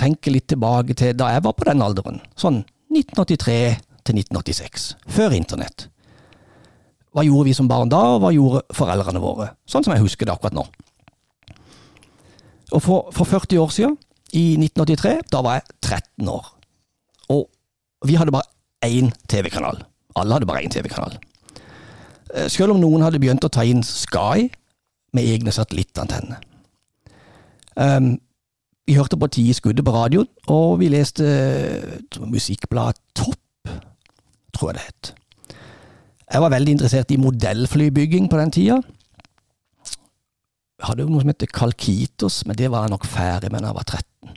tenke 0.00 0.32
litt 0.32 0.48
tilbake 0.50 0.96
til 0.98 1.14
da 1.16 1.30
jeg 1.34 1.44
var 1.44 1.56
på 1.56 1.68
den 1.68 1.84
alderen. 1.84 2.20
Sånn 2.38 2.62
1983 2.90 3.56
til 4.06 4.20
1986, 4.22 4.86
før 5.12 5.36
internett. 5.36 5.88
Hva 7.14 7.24
gjorde 7.26 7.48
vi 7.50 7.56
som 7.56 7.68
barn 7.70 7.90
da, 7.90 8.00
og 8.14 8.22
hva 8.22 8.30
gjorde 8.34 8.62
foreldrene 8.76 9.22
våre? 9.22 9.50
Sånn 9.68 9.84
som 9.86 9.94
jeg 9.94 10.04
husker 10.04 10.28
det 10.28 10.34
akkurat 10.34 10.56
nå. 10.56 10.64
Og 12.70 12.82
for, 12.82 13.10
for 13.14 13.26
40 13.26 13.58
år 13.58 13.72
siden, 13.74 13.96
i 14.30 14.54
1983, 14.54 15.16
da 15.32 15.40
var 15.42 15.58
jeg 15.58 15.64
13 15.82 16.30
år. 16.30 16.52
Og 17.34 17.48
vi 18.06 18.14
hadde 18.18 18.34
bare 18.34 18.46
én 18.86 19.10
TV-kanal. 19.30 19.82
Alle 20.18 20.36
hadde 20.36 20.46
bare 20.46 20.62
én 20.62 20.70
TV-kanal. 20.70 21.18
Eh, 22.34 22.46
selv 22.46 22.76
om 22.76 22.80
noen 22.82 23.02
hadde 23.02 23.18
begynt 23.22 23.44
å 23.46 23.50
ta 23.50 23.66
inn 23.66 23.82
Sky 23.86 24.46
med 25.16 25.26
egne 25.26 25.54
satellittantenner. 25.54 26.46
Um, 27.74 28.16
vi 28.90 28.98
hørte 28.98 29.18
på 29.20 29.28
Ti 29.30 29.44
skuddet 29.54 29.86
på 29.86 29.94
radioen, 29.94 30.26
og 30.50 30.80
vi 30.80 30.90
leste 30.90 31.24
musikkbladet 32.26 32.98
Topp, 33.14 33.70
tror 34.56 34.72
jeg 34.72 34.78
det 34.78 34.86
het. 34.88 35.12
Jeg 36.30 36.42
var 36.42 36.52
veldig 36.54 36.74
interessert 36.74 37.12
i 37.14 37.18
modellflybygging 37.18 38.26
på 38.30 38.38
den 38.38 38.52
tida. 38.54 38.80
Jeg 40.80 40.88
hadde 40.88 41.04
jo 41.04 41.12
noe 41.12 41.22
som 41.22 41.30
heter 41.30 41.50
Kalkitos, 41.54 42.42
men 42.48 42.58
det 42.58 42.70
var 42.72 42.86
jeg 42.86 42.94
nok 42.94 43.06
ferdig 43.06 43.50
med 43.52 43.62
da 43.62 43.70
jeg 43.70 43.78
var 43.78 43.86
13. 43.86 44.36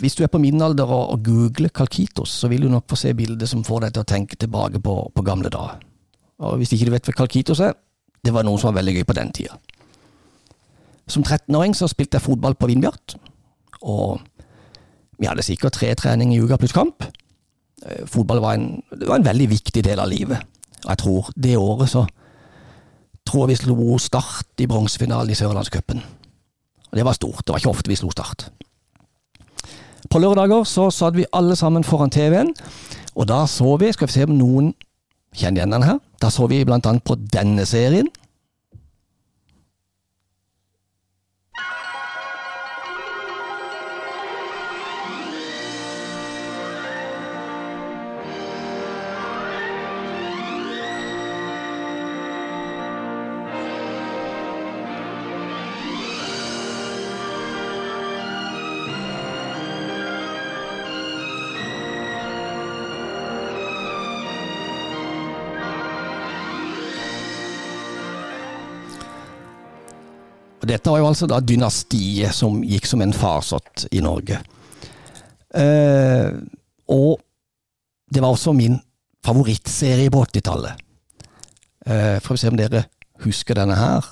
Hvis 0.00 0.16
du 0.16 0.22
er 0.24 0.30
på 0.32 0.40
min 0.40 0.62
alder 0.62 0.88
og, 0.88 1.16
og 1.16 1.24
googler 1.26 1.72
Kalkitos, 1.74 2.32
så 2.40 2.48
vil 2.48 2.64
du 2.64 2.70
nok 2.72 2.86
få 2.88 2.96
se 3.00 3.12
bilder 3.16 3.48
som 3.50 3.66
får 3.66 3.86
deg 3.86 3.96
til 3.96 4.04
å 4.04 4.10
tenke 4.14 4.38
tilbake 4.40 4.80
på, 4.80 4.96
på 5.12 5.26
gamle 5.26 5.52
dager. 5.52 5.80
Og 6.40 6.60
hvis 6.60 6.72
ikke 6.72 6.88
du 6.88 6.94
vet 6.94 7.10
hva 7.10 7.18
Kalkitos 7.20 7.60
er, 7.66 7.76
det 8.24 8.32
var 8.32 8.46
noe 8.48 8.60
som 8.60 8.70
var 8.70 8.80
veldig 8.80 9.00
gøy 9.00 9.08
på 9.08 9.18
den 9.18 9.32
tida. 9.34 9.58
Som 11.10 11.24
13-åring 11.26 11.74
så 11.74 11.88
spilte 11.90 12.18
jeg 12.18 12.26
fotball 12.26 12.54
på 12.54 12.68
Vindbjart, 12.70 13.16
og 13.82 14.20
vi 15.20 15.28
hadde 15.28 15.44
sikkert 15.44 15.76
tre 15.76 15.90
treninger 15.98 16.38
i 16.38 16.44
uka 16.44 16.56
pluss 16.60 16.72
kamp. 16.72 17.04
Eh, 17.84 18.06
fotball 18.06 18.40
var 18.40 18.56
en, 18.56 18.82
var 19.06 19.18
en, 19.18 19.26
veldig 19.26 19.48
viktig 19.50 19.84
del 19.84 20.00
av 20.00 20.08
livet. 20.08 20.40
Og 20.84 20.88
jeg 20.88 21.02
tror 21.02 21.30
det 21.36 21.56
året 21.58 21.92
så 21.92 22.06
tror 23.28 23.44
jeg 23.44 23.52
vi 23.52 23.60
slo 23.60 23.98
Start 24.00 24.62
i 24.62 24.68
bronsefinalen 24.70 25.30
i 25.30 25.36
Sørlandscupen. 25.36 26.00
Og 26.90 26.96
det 26.96 27.04
var 27.04 27.18
stort. 27.18 27.44
Det 27.44 27.52
var 27.52 27.60
ikke 27.60 27.74
ofte 27.74 27.92
vi 27.92 27.98
slo 28.00 28.10
Start. 28.14 28.48
På 30.10 30.18
lørdager 30.18 30.64
så 30.64 30.88
satt 30.90 31.18
vi 31.18 31.28
alle 31.36 31.56
sammen 31.56 31.84
foran 31.84 32.10
TV-en, 32.10 32.54
og 33.14 33.28
da 33.28 33.44
så 33.46 33.76
vi, 33.78 33.92
skal 33.92 34.08
vi 34.08 34.16
se 34.16 34.24
om 34.26 34.32
noen 34.34 34.72
kjenner 35.36 35.60
igjen 35.60 35.74
den 35.76 35.84
her, 35.86 36.00
da 36.22 36.30
så 36.32 36.48
vi 36.50 36.64
blant 36.66 36.88
annet 36.88 37.04
på 37.06 37.14
denne 37.30 37.66
serien. 37.68 38.08
Dette 70.68 70.92
var 70.92 71.00
jo 71.00 71.08
altså 71.08 71.28
da 71.30 71.40
dynastiet 71.40 72.34
som 72.36 72.60
gikk 72.66 72.88
som 72.88 73.00
en 73.04 73.14
farsott 73.16 73.86
i 73.96 74.02
Norge. 74.04 74.40
Eh, 75.56 76.28
og 76.92 77.20
det 78.10 78.22
var 78.22 78.34
også 78.34 78.52
min 78.56 78.76
favorittserie 79.24 80.10
på 80.12 80.24
80-tallet. 80.26 80.86
Eh, 81.86 82.18
får 82.20 82.34
vi 82.34 82.42
se 82.42 82.50
om 82.52 82.58
dere 82.60 82.84
husker 83.24 83.56
denne 83.56 83.78
her. 83.78 84.04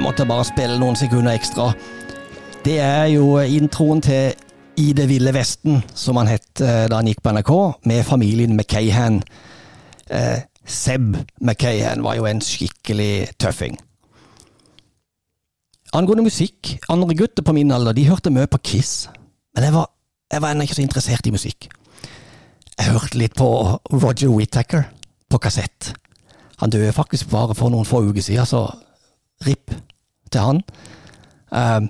Måtte 0.00 0.26
bare 0.28 0.46
spille 0.48 0.78
noen 0.80 0.96
sekunder 0.98 1.36
ekstra. 1.36 1.70
Det 2.64 2.78
er 2.80 3.10
jo 3.12 3.38
introen 3.40 4.00
til 4.04 4.32
I 4.80 4.92
det 4.96 5.06
ville 5.10 5.32
Vesten, 5.34 5.82
som 5.94 6.16
han 6.16 6.30
het 6.30 6.62
eh, 6.64 6.86
da 6.88 7.00
han 7.00 7.08
gikk 7.10 7.20
på 7.24 7.34
NRK, 7.36 7.52
med 7.90 8.06
familien 8.06 8.54
McCayhan. 8.56 9.20
Eh, 10.08 10.40
Seb 10.64 11.18
McCayhan 11.40 12.04
var 12.06 12.16
jo 12.16 12.28
en 12.28 12.40
skikkelig 12.40 13.28
tøffing. 13.40 13.76
Angående 15.92 16.24
musikk, 16.24 16.78
andre 16.88 17.16
gutter 17.18 17.44
på 17.44 17.52
min 17.56 17.72
alder 17.74 17.96
de 17.96 18.06
hørte 18.08 18.32
mye 18.32 18.48
på 18.48 18.62
Kiss, 18.62 19.08
men 19.56 19.66
jeg 19.66 19.74
var, 19.74 19.90
jeg 20.32 20.42
var 20.42 20.54
ennå 20.54 20.64
ikke 20.64 20.78
så 20.78 20.84
interessert 20.86 21.26
i 21.26 21.34
musikk. 21.34 21.66
Jeg 22.78 22.92
hørte 22.94 23.18
litt 23.18 23.34
på 23.36 23.48
Roger 23.92 24.30
Whittaker 24.32 24.86
på 25.28 25.40
kassett. 25.42 25.90
Han 26.62 26.70
døde 26.70 26.94
faktisk 26.94 27.28
bare 27.32 27.56
for 27.58 27.72
noen 27.72 27.88
få 27.88 28.04
uker 28.06 28.22
siden, 28.24 28.46
så 28.46 28.68
RIP 29.46 29.74
til 30.30 30.40
han. 30.40 30.62
Uh, 31.50 31.88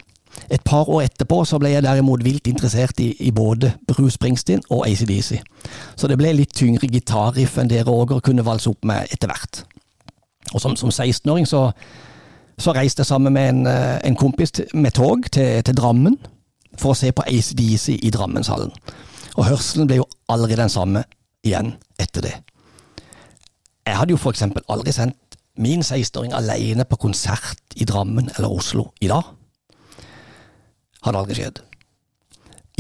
et 0.50 0.62
par 0.64 0.88
år 0.88 1.02
etterpå 1.02 1.42
så 1.44 1.58
ble 1.60 1.72
jeg 1.72 1.84
derimot 1.84 2.22
vilt 2.24 2.46
interessert 2.50 3.00
i, 3.02 3.10
i 3.20 3.30
både 3.34 3.72
Bruce 3.88 4.14
Springsteen 4.14 4.62
og 4.70 4.86
ACDC. 4.88 5.40
Så 5.96 6.08
det 6.10 6.18
ble 6.18 6.32
litt 6.34 6.54
tyngre 6.56 6.88
gitarriff 6.90 7.58
enn 7.58 7.70
dere 7.70 7.88
Roger 7.88 8.22
kunne 8.24 8.46
valse 8.46 8.70
opp 8.70 8.86
med 8.86 9.10
etter 9.12 9.30
hvert. 9.30 9.64
Og 10.54 10.62
som, 10.62 10.76
som 10.78 10.90
16-åring 10.90 11.46
så, 11.46 11.68
så, 12.58 12.74
reiste 12.74 13.04
jeg 13.04 13.10
sammen 13.10 13.34
med 13.34 13.48
en, 13.48 13.66
eh, 13.70 13.98
en 14.06 14.18
kompis 14.18 14.52
med 14.74 14.94
tog 14.96 15.28
til, 15.30 15.62
til, 15.62 15.76
Drammen 15.76 16.16
for 16.78 16.94
å 16.94 16.98
se 16.98 17.12
på 17.14 17.26
ACDC 17.26 18.00
i 18.00 18.10
Drammenshallen. 18.14 18.72
Og 19.36 19.46
hørselen 19.46 19.90
ble 19.90 20.00
jo 20.00 20.08
aldri 20.32 20.58
den 20.58 20.72
samme 20.72 21.04
igjen 21.46 21.74
etter 22.00 22.26
det. 22.26 22.34
Jeg 23.86 23.98
hadde 23.98 24.14
jo 24.14 24.20
for 24.20 24.34
eksempel 24.34 24.66
aldri 24.70 24.94
sendt 24.94 25.29
min 25.58 25.82
16-åring 25.82 26.32
alene 26.36 26.86
på 26.88 26.98
konsert 27.00 27.74
i 27.74 27.86
Drammen 27.88 28.30
eller 28.36 28.52
Oslo 28.52 28.90
i 29.00 29.10
dag. 29.10 29.24
Hadde 31.04 31.20
aldri 31.22 31.36
skjedd. 31.38 31.60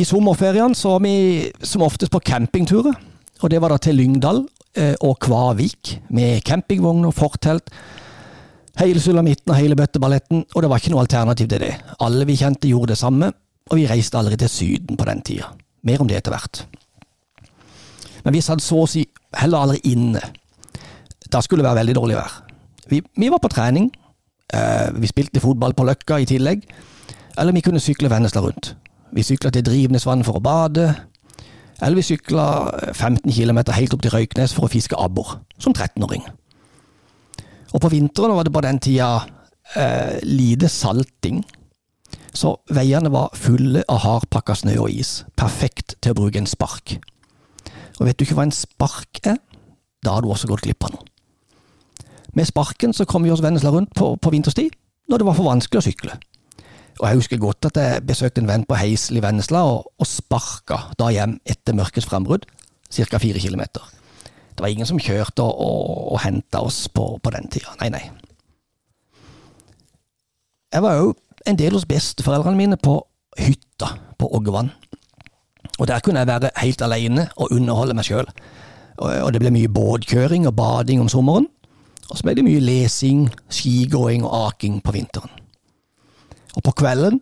I 0.00 0.06
sommerferien 0.08 0.74
så 0.74 0.94
var 0.94 1.04
vi 1.04 1.50
som 1.66 1.84
oftest 1.84 2.12
på 2.12 2.22
campingturer, 2.24 2.94
og 3.40 3.50
det 3.52 3.60
var 3.60 3.72
da 3.72 3.80
til 3.80 3.98
Lyngdal 4.00 4.42
eh, 4.76 4.94
og 5.04 5.18
Kvavik, 5.20 5.96
med 6.08 6.40
campingvogn 6.46 7.04
og 7.08 7.16
fortelt. 7.16 7.72
Hele 8.80 9.00
sulamitten 9.02 9.52
og 9.52 9.58
hele 9.58 9.76
bøtteballetten, 9.76 10.46
og 10.54 10.62
det 10.62 10.70
var 10.70 10.80
ikke 10.80 10.92
noe 10.94 11.04
alternativ 11.04 11.50
til 11.50 11.64
det. 11.64 11.74
Alle 12.00 12.28
vi 12.28 12.38
kjente 12.40 12.70
gjorde 12.70 12.94
det 12.94 13.00
samme, 13.00 13.32
og 13.70 13.76
vi 13.76 13.88
reiste 13.90 14.18
aldri 14.18 14.38
til 14.40 14.52
Syden 14.52 14.96
på 14.96 15.08
den 15.08 15.20
tida. 15.26 15.50
Mer 15.84 16.00
om 16.00 16.08
det 16.08 16.20
etter 16.20 16.32
hvert. 16.32 16.62
Men 18.24 18.36
vi 18.36 18.44
satt 18.44 18.62
så 18.64 18.82
å 18.84 18.88
si 18.88 19.04
heller 19.36 19.64
aldri 19.64 19.92
inne. 19.92 20.22
Da 21.30 21.40
skulle 21.44 21.62
det 21.62 21.70
være 21.70 21.82
veldig 21.82 21.96
dårlig 21.96 22.18
vær. 22.18 22.38
Vi, 22.90 23.02
vi 23.16 23.30
var 23.30 23.38
på 23.42 23.50
trening. 23.52 23.90
Eh, 24.54 24.90
vi 24.98 25.10
spilte 25.10 25.42
fotball 25.42 25.74
på 25.78 25.86
Løkka 25.86 26.18
i 26.20 26.26
tillegg. 26.28 26.64
Eller 27.38 27.54
vi 27.54 27.62
kunne 27.64 27.82
sykle 27.82 28.10
Vennesla 28.10 28.42
rundt. 28.42 28.74
Vi 29.14 29.22
sykla 29.26 29.52
til 29.54 29.64
Drivnesvann 29.66 30.24
for 30.26 30.38
å 30.38 30.44
bade. 30.44 30.88
Eller 31.80 32.00
vi 32.00 32.06
sykla 32.10 32.46
15 32.92 33.30
km 33.32 33.62
helt 33.72 33.94
opp 33.94 34.02
til 34.04 34.12
Røyknes 34.14 34.54
for 34.54 34.66
å 34.66 34.72
fiske 34.72 34.98
abbor, 34.98 35.38
som 35.58 35.72
13-åring. 35.72 36.26
Og 37.70 37.80
på 37.80 37.90
vinteren 37.92 38.34
var 38.36 38.44
det 38.44 38.52
på 38.52 38.62
den 38.66 38.80
tida 38.82 39.10
eh, 39.78 40.18
lite 40.26 40.68
salting. 40.68 41.40
Så 42.34 42.56
veiene 42.74 43.10
var 43.10 43.34
fulle 43.38 43.82
av 43.88 44.02
hardpakka 44.04 44.58
snø 44.60 44.76
og 44.84 44.90
is. 44.92 45.20
Perfekt 45.38 45.96
til 46.02 46.12
å 46.12 46.20
bruke 46.20 46.42
en 46.42 46.50
spark. 46.50 46.98
Og 47.98 48.06
vet 48.06 48.18
du 48.18 48.26
ikke 48.26 48.38
hva 48.38 48.48
en 48.48 48.54
spark 48.54 49.22
er? 49.30 49.40
Da 50.04 50.16
har 50.16 50.24
du 50.24 50.30
også 50.30 50.50
gått 50.50 50.66
glipp 50.66 50.86
av 50.86 50.94
noe. 50.94 51.09
Med 52.34 52.46
sparken 52.46 52.92
så 52.94 53.06
kom 53.08 53.24
vi 53.26 53.32
oss 53.34 53.42
Vennesla 53.42 53.72
rundt 53.74 53.94
på, 53.96 54.14
på 54.16 54.30
vinterstid, 54.30 54.74
når 55.10 55.18
det 55.18 55.26
var 55.26 55.38
for 55.38 55.50
vanskelig 55.50 55.80
å 55.80 55.86
sykle. 55.88 56.18
Og 57.00 57.06
Jeg 57.08 57.16
husker 57.16 57.40
godt 57.40 57.70
at 57.70 57.78
jeg 57.80 58.02
besøkte 58.06 58.42
en 58.42 58.50
venn 58.50 58.66
på 58.68 58.76
Heisel 58.76 59.18
i 59.18 59.22
Vennesla, 59.24 59.62
og, 59.64 59.88
og 59.98 60.08
sparka 60.08 60.82
da 61.00 61.08
hjem 61.14 61.38
etter 61.48 61.76
mørkets 61.76 62.06
frembrudd, 62.06 62.44
ca. 62.90 63.18
fire 63.22 63.40
kilometer. 63.40 63.86
Det 64.54 64.64
var 64.64 64.68
ingen 64.74 64.86
som 64.86 65.00
kjørte 65.00 65.42
og, 65.42 65.54
og, 65.64 66.00
og 66.12 66.20
henta 66.20 66.60
oss 66.60 66.84
på, 66.92 67.14
på, 67.22 67.32
den 67.32 67.48
tida. 67.48 67.72
Nei, 67.80 67.88
nei. 67.94 68.02
Jeg 70.70 70.84
var 70.84 71.00
òg 71.00 71.14
en 71.48 71.58
del 71.58 71.72
hos 71.74 71.88
besteforeldrene 71.88 72.58
mine 72.58 72.76
på 72.76 72.98
hytta 73.40 73.94
på 74.20 74.28
Oggevann. 74.36 74.68
Og 75.80 75.88
Der 75.88 76.02
kunne 76.04 76.20
jeg 76.20 76.28
være 76.28 76.50
helt 76.60 76.82
alene 76.84 77.30
og 77.36 77.54
underholde 77.56 77.96
meg 77.96 78.04
sjøl. 78.04 78.28
Og 79.00 79.32
det 79.32 79.40
ble 79.40 79.54
mye 79.54 79.72
båtkjøring 79.72 80.44
og 80.50 80.58
bading 80.58 81.00
om 81.00 81.08
sommeren. 81.08 81.48
Og 82.10 82.18
så 82.18 82.26
ble 82.26 82.34
det 82.36 82.44
mye 82.46 82.62
lesing, 82.62 83.28
skigåing 83.50 84.24
og 84.26 84.48
aking 84.48 84.80
på 84.82 84.94
vinteren. 84.96 85.30
Og 86.56 86.64
på 86.66 86.74
kvelden 86.82 87.20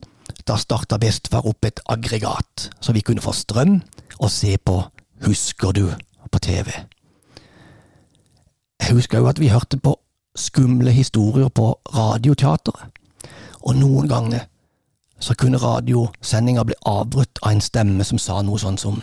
da 0.49 0.57
starta 0.57 0.97
bestefar 1.01 1.47
opp 1.49 1.65
et 1.69 1.81
aggregat, 1.93 2.71
så 2.81 2.93
vi 2.97 3.05
kunne 3.05 3.25
få 3.25 3.35
strøm 3.37 3.81
og 4.19 4.31
se 4.33 4.57
på 4.57 4.81
Husker 5.27 5.73
du 5.75 5.89
på 6.31 6.39
TV. 6.39 6.71
Jeg 8.79 8.95
husker 8.95 9.19
jo 9.19 9.27
at 9.27 9.41
vi 9.41 9.49
hørte 9.51 9.77
på 9.83 9.97
skumle 10.37 10.93
historier 10.95 11.49
på 11.49 11.73
Radioteatret, 11.95 12.87
og 13.61 13.77
noen 13.77 14.09
ganger 14.09 14.47
så 15.21 15.35
kunne 15.35 15.59
radiosendinga 15.59 16.63
bli 16.65 16.79
avbrutt 16.87 17.43
av 17.43 17.53
en 17.53 17.61
stemme 17.65 18.07
som 18.07 18.21
sa 18.23 18.39
noe 18.47 18.63
sånn 18.63 18.79
som 18.79 19.01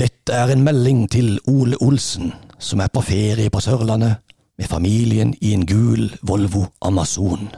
Dette 0.00 0.32
er 0.32 0.48
en 0.48 0.62
melding 0.64 1.02
til 1.12 1.34
Ole 1.50 1.76
Olsen, 1.84 2.30
som 2.56 2.80
er 2.80 2.88
på 2.88 3.02
ferie 3.04 3.50
på 3.52 3.60
Sørlandet 3.60 4.22
med 4.56 4.70
familien 4.70 5.34
i 5.44 5.50
en 5.52 5.66
gul 5.68 6.06
Volvo 6.24 6.62
Amazon. 6.80 7.50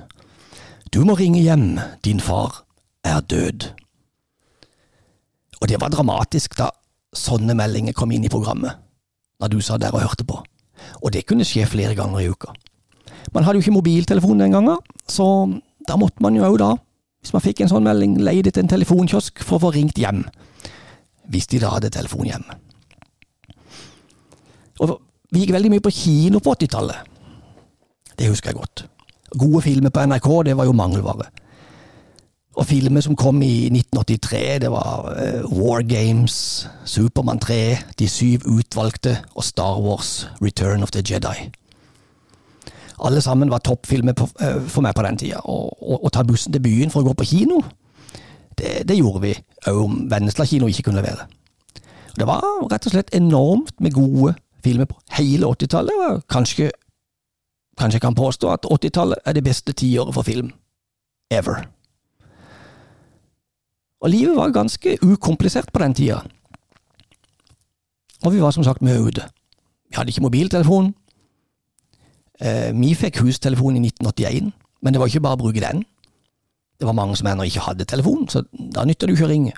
Du 0.90 1.04
må 1.06 1.14
ringe 1.14 1.38
hjem, 1.38 1.78
din 2.02 2.18
far 2.18 2.64
er 3.06 3.20
død. 3.20 3.68
Og 5.60 5.70
det 5.70 5.78
var 5.78 5.94
dramatisk 5.94 6.58
da 6.58 6.72
sånne 7.14 7.54
meldinger 7.54 7.94
kom 7.94 8.10
inn 8.10 8.26
i 8.26 8.34
programmet, 8.34 8.74
når 9.38 9.54
du 9.54 9.60
satt 9.62 9.86
der 9.86 9.94
og 9.94 10.02
hørte 10.02 10.26
på. 10.26 10.42
Og 10.98 11.14
det 11.14 11.28
kunne 11.30 11.46
skje 11.46 11.70
flere 11.70 11.94
ganger 11.94 12.24
i 12.24 12.30
uka. 12.32 12.50
Man 13.30 13.46
hadde 13.46 13.60
jo 13.60 13.68
ikke 13.68 13.78
mobiltelefon 13.78 14.42
den 14.42 14.58
gangen, 14.58 14.82
så 15.06 15.46
da 15.86 15.94
måtte 15.94 16.18
man 16.18 16.34
jo 16.34 16.50
òg 16.50 16.58
da, 16.58 16.74
hvis 17.22 17.38
man 17.38 17.46
fikk 17.46 17.62
en 17.62 17.70
sånn 17.70 17.86
melding, 17.86 18.18
leie 18.18 18.42
til 18.42 18.64
en 18.64 18.78
telefonkiosk 18.80 19.46
for 19.46 19.60
å 19.60 19.68
få 19.68 19.78
ringt 19.78 20.02
hjem. 20.02 20.26
Hvis 21.30 21.46
de 21.46 21.60
da 21.62 21.70
hadde 21.74 21.92
telefon 21.92 22.26
hjemme. 22.26 22.58
Og 24.82 24.96
vi 25.32 25.44
gikk 25.44 25.54
veldig 25.54 25.70
mye 25.72 25.84
på 25.84 25.92
kino 25.94 26.40
på 26.42 26.54
80-tallet. 26.56 27.12
Det 28.18 28.28
husker 28.28 28.50
jeg 28.50 28.58
godt. 28.58 28.84
Gode 29.38 29.62
filmer 29.64 29.90
på 29.90 30.02
NRK, 30.06 30.28
det 30.44 30.56
var 30.56 30.68
jo 30.68 30.76
mangelvare. 30.76 31.30
Og 32.52 32.66
filmer 32.68 33.00
som 33.00 33.16
kom 33.16 33.40
i 33.42 33.70
1983, 33.72 34.58
det 34.60 34.70
var 34.70 35.06
uh, 35.08 35.52
War 35.56 35.80
Games, 35.88 36.68
Supermann 36.84 37.40
3, 37.40 37.78
De 37.98 38.08
syv 38.08 38.44
utvalgte 38.46 39.16
og 39.34 39.44
Star 39.44 39.80
Wars 39.80 40.28
Return 40.42 40.82
of 40.82 40.90
the 40.90 41.00
Jedi. 41.00 41.48
Alle 43.02 43.20
sammen 43.20 43.50
var 43.50 43.58
toppfilmer 43.64 44.12
uh, 44.12 44.60
for 44.68 44.84
meg 44.84 44.94
på 44.94 45.06
den 45.06 45.16
tida. 45.16 45.40
Å 45.40 46.12
ta 46.12 46.26
bussen 46.28 46.52
til 46.52 46.62
byen 46.62 46.92
for 46.92 47.00
å 47.00 47.08
gå 47.08 47.16
på 47.22 47.30
kino, 47.32 47.62
det, 48.58 48.82
det 48.88 48.98
gjorde 48.98 49.22
vi 49.24 49.34
òg 49.70 49.80
om 49.84 49.98
Vennesla 50.10 50.46
kino 50.48 50.68
ikke 50.70 50.88
kunne 50.88 51.02
levere. 51.02 51.28
Det 52.16 52.26
var 52.28 52.44
rett 52.70 52.86
og 52.86 52.94
slett 52.94 53.14
enormt 53.16 53.78
med 53.80 53.94
gode 53.96 54.34
filmer 54.64 54.88
på 54.90 54.98
hele 55.18 55.48
80-tallet. 55.48 56.24
Kanskje 56.30 56.70
Kanskje 57.78 57.96
jeg 57.96 58.02
kan 58.04 58.14
påstå 58.14 58.50
at 58.52 58.66
80-tallet 58.68 59.18
er 59.24 59.32
det 59.32 59.44
beste 59.44 59.72
tiåret 59.72 60.14
for 60.14 60.22
film 60.22 60.50
ever. 61.32 61.64
Og 64.02 64.10
livet 64.10 64.36
var 64.36 64.52
ganske 64.52 64.98
ukomplisert 65.02 65.72
på 65.72 65.80
den 65.80 65.94
tida. 65.94 66.20
Og 68.24 68.32
vi 68.32 68.42
var 68.42 68.50
som 68.50 68.64
sagt 68.64 68.82
mye 68.82 69.00
ute. 69.00 69.24
Vi 69.88 69.96
hadde 69.96 70.12
ikke 70.12 70.22
mobiltelefon. 70.22 70.94
Eh, 72.40 72.80
vi 72.80 72.94
fikk 72.94 73.22
hustelefon 73.22 73.76
i 73.76 73.80
1981, 73.88 74.52
men 74.82 74.92
det 74.92 75.00
var 75.00 75.06
ikke 75.06 75.20
bare 75.20 75.38
å 75.38 75.42
bruke 75.42 75.62
den. 75.62 75.84
Det 76.82 76.88
var 76.88 76.96
mange 76.98 77.14
som 77.14 77.28
ennå 77.30 77.44
ikke 77.46 77.62
hadde 77.62 77.86
telefon, 77.86 78.24
så 78.26 78.40
da 78.50 78.82
nytta 78.82 79.06
det 79.06 79.14
ikke 79.14 79.28
å 79.28 79.30
ringe. 79.30 79.52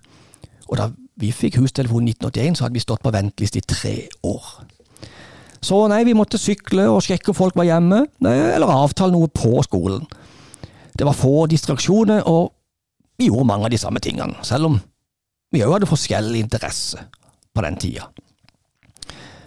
Og 0.68 0.76
da 0.76 0.90
vi 1.16 1.30
fikk 1.32 1.56
hustelefon 1.56 2.04
i 2.04 2.12
1981, 2.12 2.58
så 2.58 2.66
hadde 2.66 2.76
vi 2.76 2.82
stått 2.82 3.00
på 3.00 3.12
venteliste 3.14 3.62
i 3.62 3.64
tre 3.64 3.92
år. 4.28 4.50
Så 5.64 5.78
nei, 5.88 6.02
vi 6.04 6.12
måtte 6.12 6.36
sykle 6.36 6.84
og 6.92 7.00
sjekke 7.06 7.32
om 7.32 7.38
folk 7.38 7.56
var 7.56 7.64
hjemme, 7.64 8.02
eller 8.28 8.68
avtale 8.74 9.14
noe 9.14 9.30
på 9.32 9.62
skolen. 9.64 10.04
Det 10.92 11.08
var 11.08 11.16
få 11.16 11.46
distraksjoner, 11.48 12.26
og 12.28 12.52
vi 13.16 13.30
gjorde 13.30 13.48
mange 13.48 13.70
av 13.70 13.72
de 13.72 13.80
samme 13.80 14.04
tingene, 14.04 14.36
selv 14.44 14.68
om 14.68 14.76
vi 15.54 15.64
òg 15.64 15.78
hadde 15.78 15.88
forskjellig 15.88 16.44
interesse 16.44 17.00
på 17.56 17.64
den 17.64 17.80
tida. 17.80 18.10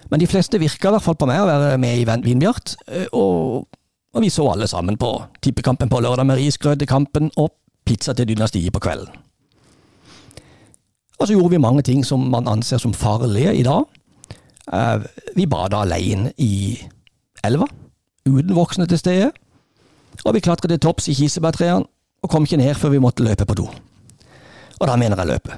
Men 0.09 0.23
de 0.23 0.31
fleste 0.33 0.57
virka 0.57 0.89
i 0.89 0.95
hvert 0.95 1.05
fall 1.05 1.19
på 1.19 1.29
meg 1.29 1.43
å 1.43 1.49
være 1.51 1.77
med 1.77 2.01
i 2.01 2.09
Vindbjart, 2.09 2.73
eh, 2.89 3.05
og, 3.13 3.69
og 4.17 4.25
vi 4.25 4.33
så 4.33 4.49
alle 4.49 4.65
sammen 4.71 4.97
på 4.97 5.13
tippekampen 5.45 5.93
på 5.93 6.01
lørdag 6.01 6.25
med 6.25 6.41
risgrøtekampen 6.41 7.35
og 7.37 7.53
pizza 7.88 8.13
til 8.13 8.28
dynastiet 8.30 8.73
på 8.76 8.84
kvelden. 8.84 9.15
Og 11.17 11.28
så 11.28 11.34
gjorde 11.34 11.56
vi 11.56 11.63
mange 11.63 11.82
ting 11.82 12.04
som 12.06 12.28
man 12.30 12.47
anser 12.47 12.78
som 12.78 12.93
farlige 12.93 13.56
i 13.56 13.63
dag. 13.65 13.88
Eh, 14.73 15.06
vi 15.36 15.47
bada 15.50 15.82
alene 15.82 16.34
i 16.38 16.78
elva, 17.43 17.65
uten 18.28 18.56
voksne 18.56 18.86
til 18.86 19.00
stede. 19.00 19.32
Og 20.26 20.34
vi 20.34 20.43
klatret 20.43 20.69
til 20.69 20.80
topps 20.80 21.08
i 21.08 21.15
kirsebærtrærne 21.17 21.86
og 22.23 22.30
kom 22.30 22.43
ikke 22.43 22.58
ned 22.58 22.76
før 22.76 22.89
vi 22.89 23.02
måtte 23.02 23.23
løpe 23.23 23.45
på 23.45 23.58
do. 23.58 23.67
Og 24.80 24.88
da 24.88 24.95
mener 24.95 25.17
jeg 25.17 25.28
løpe. 25.28 25.58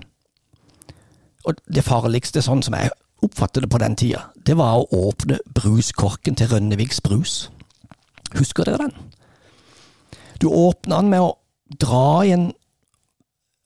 Og 1.48 1.60
det 1.74 1.84
farligste, 1.84 2.44
sånn 2.44 2.62
som 2.64 2.76
jeg 2.76 2.92
oppfattet 3.24 3.64
det 3.64 3.72
på 3.72 3.80
den 3.82 3.96
tida, 4.00 4.28
det 4.48 4.56
var 4.60 4.80
å 4.80 5.08
åpne 5.10 5.40
bruskorken 5.56 6.36
til 6.40 6.52
Rønneviks 6.52 7.02
brus. 7.02 7.50
Husker 8.36 8.68
dere 8.68 8.86
den? 8.86 8.94
Du 10.40 10.48
åpna 10.52 11.02
den 11.02 11.12
med 11.12 11.24
å 11.24 11.34
dra 11.70 12.26
i 12.26 12.34
en 12.34 12.50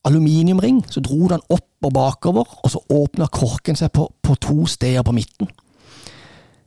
aluminiumring, 0.04 0.84
så 0.92 1.02
dro 1.04 1.28
den 1.32 1.44
opp 1.50 1.88
og 1.88 1.94
bakover, 1.96 2.58
og 2.64 2.72
så 2.72 2.82
åpna 2.92 3.28
korken 3.32 3.78
seg 3.80 3.92
på, 3.96 4.08
på, 4.22 4.36
to 4.36 4.66
steder 4.68 5.04
på 5.04 5.16
midten. 5.16 5.52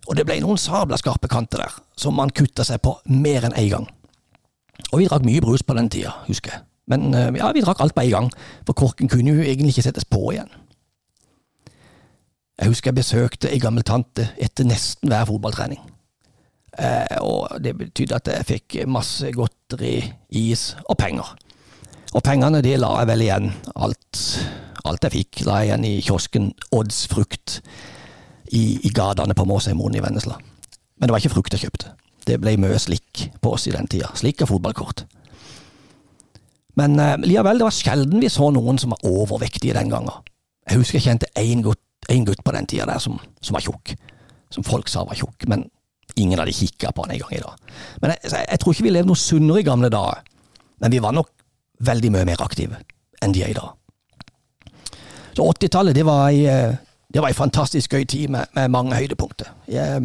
Og 0.07 0.17
det 0.17 0.25
ble 0.29 0.39
noen 0.41 0.61
sabla 0.61 0.99
skarpe 1.01 1.29
kanter 1.29 1.65
der, 1.65 1.77
som 1.99 2.17
man 2.17 2.33
kutta 2.33 2.65
seg 2.65 2.81
på 2.85 2.95
mer 3.11 3.49
enn 3.49 3.57
én 3.57 3.67
en 3.67 3.73
gang. 3.75 3.89
Og 4.93 5.01
vi 5.01 5.09
drakk 5.09 5.25
mye 5.27 5.43
brus 5.43 5.65
på 5.67 5.75
den 5.77 5.91
tida, 5.93 6.13
husker 6.29 6.55
jeg. 6.55 6.65
Men 6.87 7.11
eh, 7.15 7.33
ja, 7.41 7.51
vi 7.53 7.65
drakk 7.65 7.81
alt 7.83 7.97
på 7.97 8.05
en 8.05 8.15
gang, 8.15 8.31
for 8.69 8.79
korken 8.79 9.11
kunne 9.11 9.35
jo 9.35 9.43
egentlig 9.43 9.75
ikke 9.75 9.89
settes 9.89 10.07
på 10.09 10.23
igjen. 10.31 10.53
Jeg 12.57 12.73
husker 12.73 12.89
jeg 12.89 13.01
besøkte 13.01 13.51
ei 13.53 13.61
gammel 13.61 13.85
tante 13.85 14.31
etter 14.41 14.65
nesten 14.65 15.11
hver 15.13 15.27
fotballtrening. 15.29 15.83
Eh, 16.77 17.19
og 17.25 17.57
det 17.65 17.73
betydde 17.79 18.19
at 18.19 18.31
jeg 18.33 18.49
fikk 18.51 18.79
masse 18.91 19.31
godteri, 19.33 19.99
is 20.31 20.75
og 20.85 20.99
penger. 21.01 21.35
Og 22.15 22.23
pengene 22.25 22.63
de 22.65 22.77
la 22.81 22.93
jeg 23.01 23.11
vel 23.11 23.25
igjen. 23.27 23.51
Alt, 23.75 24.23
alt 24.85 25.07
jeg 25.07 25.15
fikk, 25.17 25.45
la 25.49 25.61
jeg 25.61 25.71
igjen 25.71 25.87
i 25.89 25.95
kiosken 26.05 26.51
Odds 26.77 27.05
frukt 27.13 27.61
i, 28.53 28.79
i 28.87 28.93
gatene 28.95 29.37
på 29.37 29.47
Måsøymoen 29.49 29.97
i 29.99 30.05
Vennesla. 30.05 30.39
Men 30.97 31.09
det 31.09 31.15
var 31.15 31.25
ikke 31.25 31.35
frukt 31.37 31.57
jeg 31.57 31.67
kjøpte. 31.67 31.93
Det 32.27 32.39
ble 32.43 32.57
mye 32.61 32.79
slikk 32.83 33.29
på 33.43 33.53
oss 33.55 33.69
i 33.71 33.75
den 33.75 33.89
tida. 33.91 34.11
Slikk 34.19 34.43
og 34.45 34.55
fotballkort. 34.55 35.05
Men 36.77 36.99
eh, 37.01 37.17
likevel, 37.25 37.61
det 37.61 37.69
var 37.69 37.75
sjelden 37.75 38.21
vi 38.23 38.31
så 38.33 38.51
noen 38.53 38.81
som 38.81 38.93
var 38.93 39.07
overvektige 39.09 39.77
den 39.77 39.93
gangen. 39.93 40.25
Jeg 40.67 40.83
husker 40.83 40.99
jeg 40.99 41.07
kjente 41.07 41.31
én 41.41 41.63
gutt, 41.65 41.83
gutt, 42.07 42.43
på 42.45 42.55
den 42.55 42.69
tida 42.69 42.87
der 42.89 43.01
som, 43.03 43.19
som, 43.41 43.57
var 43.57 43.65
tjukk. 43.65 43.95
Som 44.53 44.67
folk 44.67 44.91
sa 44.91 45.05
var 45.07 45.19
tjukk, 45.19 45.47
men 45.51 45.65
ingen 46.17 46.41
hadde 46.41 46.55
kikka 46.57 46.93
på 46.93 47.05
han 47.05 47.15
en 47.15 47.23
gang 47.23 47.35
i 47.37 47.43
dag. 47.43 47.73
Men 48.03 48.15
jeg, 48.15 48.33
jeg, 48.51 48.61
tror 48.61 48.75
ikke 48.75 48.87
vi 48.87 48.95
levde 48.95 49.11
noe 49.11 49.21
sunnere 49.21 49.63
i 49.63 49.67
gamle 49.67 49.91
dager. 49.93 50.23
Men 50.81 50.93
vi 50.93 51.03
var 51.03 51.17
nok 51.17 51.31
veldig 51.87 52.13
mye 52.13 52.29
mer 52.29 52.43
aktive 52.45 52.81
enn 53.25 53.33
de 53.33 53.43
er 53.45 53.53
i 53.53 53.57
dag. 53.57 53.73
Så 55.37 55.45
80-tallet 55.45 55.97
det 55.97 56.05
var 56.09 56.31
ei, 56.31 56.45
eh, 56.49 56.77
var 57.17 57.29
en 57.29 57.39
fantastisk 57.39 57.93
gøy 57.93 58.05
tid 58.09 58.33
med, 58.33 58.49
med 58.57 58.73
mange 58.73 58.97
høydepunkter. 58.97 59.53
Jeg, 59.69 60.03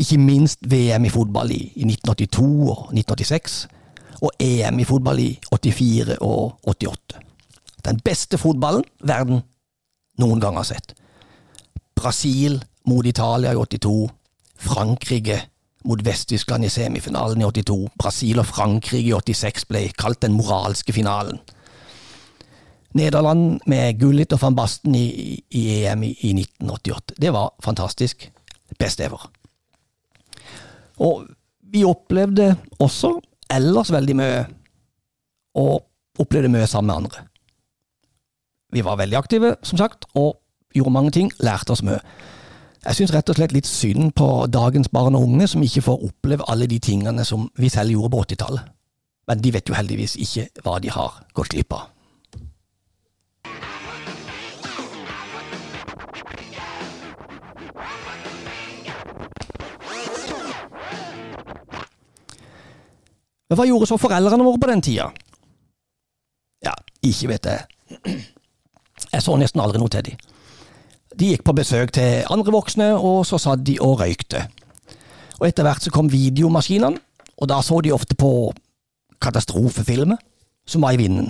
ikke 0.00 0.18
minst 0.18 0.62
VM 0.66 1.04
i 1.04 1.12
fotball 1.12 1.50
i, 1.54 1.60
i 1.76 1.86
1982 1.86 2.46
og 2.70 2.90
1986, 2.94 3.60
og 4.20 4.30
EM 4.40 4.78
i 4.80 4.86
fotball 4.86 5.20
i 5.22 5.30
84 5.52 6.16
og 6.20 6.58
88. 6.68 7.20
Den 7.84 8.00
beste 8.04 8.38
fotballen 8.38 8.84
verden 9.00 9.42
noen 10.20 10.40
gang 10.40 10.58
har 10.60 10.66
sett. 10.68 10.94
Brasil 11.96 12.60
mot 12.88 13.06
Italia 13.06 13.52
i 13.52 13.56
82, 13.56 14.10
Frankrike 14.60 15.38
mot 15.88 16.02
Vest-Tyskland 16.04 16.64
i 16.64 16.72
semifinalen 16.72 17.40
i 17.40 17.46
82. 17.48 17.78
Brasil 17.98 18.42
og 18.42 18.48
Frankrike 18.50 19.00
i 19.00 19.14
86 19.16 19.66
ble 19.70 19.86
kalt 19.98 20.20
den 20.24 20.36
moralske 20.36 20.92
finalen. 20.92 21.40
Nederland 22.98 23.60
med 23.70 24.00
Gullit 24.00 24.32
og 24.34 24.42
van 24.42 24.56
Basten 24.58 24.94
i, 24.98 25.38
i 25.54 25.62
EM 25.78 26.02
i, 26.02 26.10
i 26.26 26.32
1988. 26.34 27.14
Det 27.22 27.32
var 27.32 27.52
fantastisk. 27.64 28.26
Best 28.78 29.00
ever. 29.00 29.28
Og 31.00 31.24
vi 31.70 31.84
opplevde 31.86 32.56
også 32.82 33.14
ellers 33.50 33.92
veldig 33.94 34.16
mye, 34.18 34.42
og 35.58 35.86
opplevde 36.20 36.50
mye 36.52 36.66
sammen 36.66 36.90
med 36.90 36.96
andre. 36.96 37.24
Vi 38.70 38.84
var 38.86 38.98
veldig 39.00 39.18
aktive, 39.18 39.54
som 39.62 39.78
sagt, 39.78 40.06
og 40.14 40.36
gjorde 40.74 40.94
mange 40.94 41.10
ting, 41.14 41.32
lærte 41.42 41.74
oss 41.74 41.82
mye. 41.86 41.98
Jeg 42.80 42.96
syns 42.96 43.10
rett 43.12 43.28
og 43.28 43.36
slett 43.36 43.52
litt 43.52 43.68
synd 43.68 44.14
på 44.16 44.26
dagens 44.48 44.88
barn 44.88 45.16
og 45.18 45.26
unge 45.26 45.44
som 45.52 45.60
ikke 45.60 45.82
får 45.84 46.04
oppleve 46.06 46.46
alle 46.48 46.64
de 46.64 46.78
tingene 46.80 47.26
som 47.28 47.50
vi 47.60 47.68
selv 47.68 47.92
gjorde 47.92 48.12
på 48.14 48.22
80-tallet. 48.24 48.70
Men 49.28 49.42
de 49.44 49.52
vet 49.52 49.68
jo 49.68 49.76
heldigvis 49.76 50.16
ikke 50.16 50.46
hva 50.64 50.78
de 50.80 50.88
har 50.88 51.18
gått 51.36 51.52
glipp 51.52 51.76
av. 51.76 51.90
Men 63.50 63.58
hva 63.58 63.68
gjorde 63.68 63.90
så 63.90 64.00
foreldrene 64.00 64.46
våre 64.46 64.62
på 64.62 64.72
den 64.72 64.88
tida? 64.88 65.10
Ja, 66.64 66.72
ikke 67.04 67.34
vet 67.34 67.50
jeg. 67.50 68.20
Jeg 69.10 69.24
så 69.26 69.36
nesten 69.36 69.60
aldri 69.60 69.82
noe 69.82 69.92
til 69.92 70.06
dem. 70.06 70.28
De 71.20 71.34
gikk 71.34 71.44
på 71.44 71.52
besøk 71.56 71.92
til 71.92 72.24
andre 72.32 72.54
voksne, 72.54 72.94
og 72.96 73.26
så 73.28 73.38
satt 73.40 73.64
de 73.66 73.76
og 73.84 73.98
røykte. 74.00 74.46
Og 75.40 75.48
etter 75.48 75.66
hvert 75.66 75.84
så 75.84 75.92
kom 75.92 76.08
videomaskinene, 76.12 76.96
og 77.40 77.48
da 77.48 77.60
så 77.64 77.80
de 77.84 77.92
ofte 77.92 78.16
på 78.16 78.52
katastrofefilmer 79.20 80.20
som 80.68 80.84
var 80.84 80.96
i 80.96 81.00
vinden. 81.00 81.28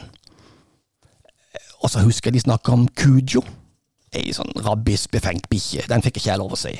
Og 1.81 1.90
så 1.90 2.03
husker 2.05 2.31
jeg 2.31 2.38
de 2.38 2.44
snakka 2.44 2.74
om 2.74 2.87
Kujo, 2.94 3.42
ei 4.14 4.31
sånn 4.35 4.53
rabbisbefengt 4.62 5.48
bikkje. 5.50 5.87
Den 5.90 6.03
fikk 6.05 6.18
ikke 6.18 6.33
jeg 6.33 6.42
lov 6.42 6.55
å 6.55 6.59
si. 6.61 6.74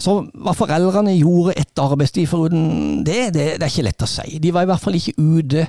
Så 0.00 0.18
hva 0.28 0.52
foreldrene 0.56 1.14
gjorde 1.16 1.56
etter 1.56 1.88
arbeidstid 1.88 2.28
foruten 2.28 3.02
det, 3.04 3.30
det, 3.32 3.46
det 3.56 3.64
er 3.64 3.72
ikke 3.72 3.86
lett 3.88 4.04
å 4.04 4.08
si. 4.10 4.40
De 4.40 4.52
var 4.52 4.66
i 4.66 4.70
hvert 4.70 4.82
fall 4.82 4.98
ikke 4.98 5.16
ute 5.16 5.66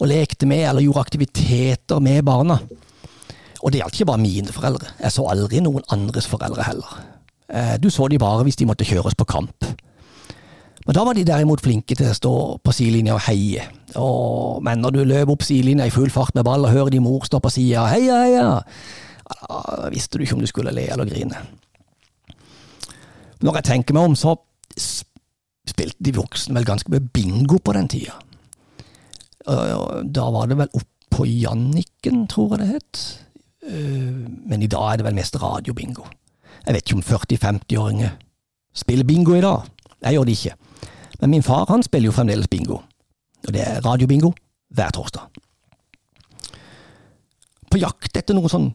og 0.00 0.08
lekte 0.10 0.48
med 0.50 0.64
eller 0.66 0.84
gjorde 0.84 1.04
aktiviteter 1.06 2.02
med 2.02 2.24
barna. 2.26 2.58
Og 3.60 3.72
det 3.72 3.82
gjaldt 3.82 3.98
ikke 3.98 4.08
bare 4.08 4.22
mine 4.22 4.52
foreldre. 4.54 4.94
Jeg 5.00 5.12
så 5.12 5.26
aldri 5.28 5.60
noen 5.64 5.84
andres 5.92 6.28
foreldre 6.30 6.64
heller. 6.64 6.98
Eh, 7.50 7.76
du 7.82 7.90
så 7.90 8.08
de 8.08 8.18
bare 8.20 8.44
hvis 8.46 8.56
de 8.56 8.68
måtte 8.68 8.86
kjøres 8.88 9.16
på 9.18 9.28
kamp. 9.28 9.66
Men 10.86 10.96
da 10.96 11.04
var 11.04 11.14
de 11.14 11.26
derimot 11.28 11.60
flinke 11.60 11.94
til 11.94 12.08
å 12.08 12.16
stå 12.16 12.34
på 12.64 12.72
sidelinja 12.72 13.18
og 13.18 13.24
heie. 13.26 13.66
Og, 14.00 14.62
men 14.64 14.80
når 14.80 14.94
du 14.96 15.00
løp 15.04 15.34
opp 15.34 15.44
sidelinja 15.44 15.90
i 15.90 15.92
full 15.92 16.10
fart 16.10 16.34
med 16.34 16.46
ball 16.48 16.64
og 16.64 16.72
hører 16.72 16.94
de 16.94 17.02
mor 17.04 17.26
stå 17.28 17.42
på 17.42 17.52
sida 17.52 17.84
heia, 17.90 18.22
heia, 18.24 18.46
da 19.30 19.90
visste 19.92 20.16
du 20.16 20.24
ikke 20.24 20.38
om 20.38 20.44
du 20.44 20.48
skulle 20.50 20.72
le 20.74 20.86
eller 20.90 21.08
grine. 21.10 21.44
Når 23.44 23.60
jeg 23.60 23.68
tenker 23.68 23.96
meg 23.96 24.08
om, 24.08 24.16
så 24.18 24.34
spilte 24.76 26.00
de 26.00 26.16
voksne 26.16 26.56
vel 26.56 26.68
ganske 26.68 26.92
mye 26.92 27.04
bingo 27.12 27.60
på 27.62 27.76
den 27.76 27.88
tida. 27.92 28.16
Da 29.46 30.26
var 30.32 30.48
det 30.48 30.58
vel 30.60 30.80
oppå 30.80 31.26
Janniken, 31.28 32.24
tror 32.30 32.56
jeg 32.56 32.64
det 32.64 32.72
het. 32.74 33.04
Eh, 33.66 34.14
men 34.50 34.62
i 34.62 34.66
dag 34.66 34.92
er 34.92 34.96
det 34.96 35.04
vel 35.04 35.14
mest 35.14 35.36
radiobingo. 35.42 36.06
Jeg 36.66 36.74
vet 36.74 36.84
ikke 36.84 36.98
om 36.98 37.06
40-50-åringer 37.06 38.10
spiller 38.74 39.04
bingo 39.04 39.34
i 39.34 39.40
dag. 39.40 39.68
Jeg 40.02 40.12
gjør 40.12 40.24
det 40.24 40.36
ikke. 40.38 40.54
Men 41.20 41.30
min 41.30 41.42
far 41.42 41.66
han 41.68 41.82
spiller 41.82 42.06
jo 42.06 42.16
fremdeles 42.16 42.48
bingo. 42.48 42.80
Og 43.46 43.52
det 43.52 43.62
er 43.66 43.80
radiobingo 43.84 44.32
hver 44.74 44.90
torsdag. 44.90 45.22
På 47.70 47.78
jakt 47.78 48.16
etter 48.16 48.34
noen 48.34 48.50
sånn 48.50 48.70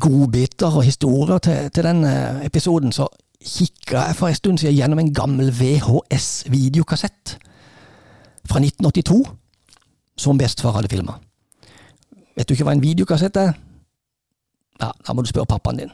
godbiter 0.00 0.76
og 0.76 0.84
historier 0.86 1.38
til, 1.38 1.70
til 1.74 1.86
den 1.86 2.04
episoden, 2.44 2.92
så 2.92 3.08
kikka 3.40 4.04
jeg 4.06 4.16
for 4.18 4.28
en 4.28 4.34
stund 4.36 4.60
siden 4.60 4.76
gjennom 4.76 5.00
en 5.00 5.14
gammel 5.14 5.50
VHS-videokassett 5.56 7.38
fra 8.50 8.60
1982 8.60 9.24
som 10.20 10.38
bestefar 10.38 10.76
hadde 10.76 10.92
filma. 10.92 11.16
Vet 12.36 12.48
du 12.48 12.54
ikke 12.54 12.66
hva 12.68 12.76
en 12.76 12.84
videokassett 12.84 13.36
er? 13.40 13.54
Ja, 14.80 14.90
da 15.06 15.14
må 15.14 15.22
du 15.22 15.30
spørre 15.30 15.46
pappaen 15.50 15.78
din. 15.82 15.92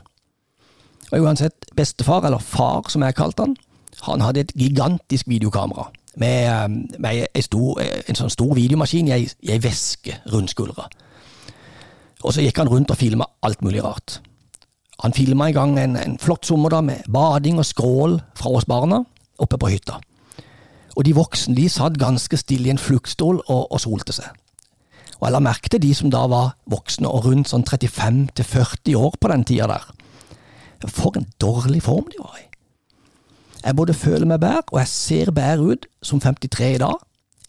Og 1.12 1.22
uansett, 1.22 1.66
bestefar, 1.76 2.26
eller 2.26 2.38
far 2.42 2.88
som 2.90 3.02
jeg 3.02 3.14
kalte 3.14 3.46
han, 3.46 3.56
han 4.02 4.20
hadde 4.20 4.40
et 4.40 4.52
gigantisk 4.58 5.28
videokamera 5.28 5.88
med, 6.16 6.46
eh, 6.46 6.68
med 6.98 7.26
en, 7.34 7.42
stor, 7.42 7.80
en, 7.80 8.18
sånn 8.18 8.32
stor 8.32 8.54
videomaskin 8.56 9.08
i 9.08 9.16
ei, 9.16 9.58
veske 9.62 10.20
rundt 10.32 10.52
skuldra. 10.52 10.88
Og 12.24 12.34
så 12.34 12.42
gikk 12.42 12.58
han 12.58 12.70
rundt 12.70 12.90
og 12.90 12.98
filma 12.98 13.28
alt 13.46 13.62
mulig 13.62 13.84
rart. 13.84 14.20
Han 15.04 15.12
filma 15.12 15.48
en 15.48 15.54
gang 15.54 15.78
en, 15.78 15.96
en 16.00 16.18
flott 16.18 16.46
sommer 16.48 16.72
da 16.72 16.80
med 16.80 17.04
bading 17.12 17.60
og 17.60 17.68
skrål 17.68 18.18
fra 18.36 18.52
oss 18.56 18.64
barna 18.64 19.02
oppe 19.38 19.58
på 19.60 19.70
hytta. 19.70 20.00
Og 20.96 21.04
de 21.04 21.12
voksne 21.16 21.54
de 21.56 21.68
satt 21.68 21.98
ganske 22.00 22.36
stille 22.40 22.70
i 22.70 22.72
en 22.72 22.80
fluktstol 22.80 23.42
og, 23.44 23.66
og 23.70 23.80
solte 23.80 24.16
seg. 24.16 24.30
Og 25.16 25.26
jeg 25.26 25.32
la 25.32 25.40
merke 25.40 25.70
til 25.72 25.82
de 25.82 25.92
som 25.96 26.10
da 26.12 26.24
var 26.28 26.56
voksne 26.70 27.08
og 27.08 27.24
rundt 27.26 27.50
sånn 27.50 27.64
35-40 27.64 28.96
år 29.00 29.16
på 29.20 29.30
den 29.32 29.46
tida 29.48 29.68
der. 29.70 29.86
For 30.86 31.16
en 31.16 31.28
dårlig 31.40 31.82
form 31.86 32.10
de 32.12 32.20
var 32.20 32.36
i. 32.40 32.44
Jeg 33.66 33.76
både 33.76 33.94
føler 33.96 34.28
meg 34.28 34.42
bedre, 34.42 34.62
og 34.70 34.78
jeg 34.78 34.90
ser 34.92 35.30
bedre 35.34 35.72
ut 35.72 35.86
som 36.04 36.20
53 36.22 36.74
i 36.76 36.82
dag, 36.82 37.00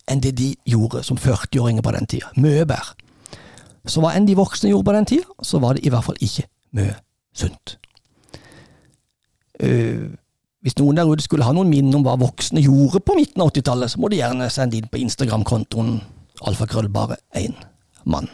enn 0.08 0.24
det 0.24 0.32
de 0.40 0.54
gjorde 0.66 1.04
som 1.06 1.20
40-åringer 1.20 1.84
på 1.86 1.94
den 1.94 2.08
tida. 2.10 2.32
Mye 2.40 2.66
bedre. 2.66 2.96
Så 3.88 4.02
hva 4.04 4.14
enn 4.16 4.26
de 4.28 4.36
voksne 4.36 4.72
gjorde 4.72 4.88
på 4.88 4.96
den 4.96 5.10
tida, 5.12 5.36
så 5.44 5.60
var 5.64 5.76
det 5.76 5.86
i 5.86 5.92
hvert 5.94 6.08
fall 6.08 6.18
ikke 6.24 6.48
mye 6.80 6.96
sunt. 7.38 7.78
Uh, 9.62 10.10
hvis 10.66 10.76
noen 10.80 10.98
der 10.98 11.10
ute 11.10 11.24
skulle 11.24 11.46
ha 11.46 11.54
noen 11.56 11.70
minner 11.70 12.00
om 12.00 12.04
hva 12.06 12.18
voksne 12.20 12.64
gjorde 12.64 13.04
på 13.06 13.16
midten 13.18 13.44
av 13.44 13.52
80-tallet, 13.54 13.94
så 13.94 14.02
må 14.02 14.10
de 14.12 14.20
gjerne 14.20 14.50
sende 14.54 14.80
inn 14.80 14.90
på 14.92 15.00
Instagram-kontoen 15.04 16.00
alfakrøllbare 16.42 17.16
én 17.36 17.56
mann. 18.06 18.30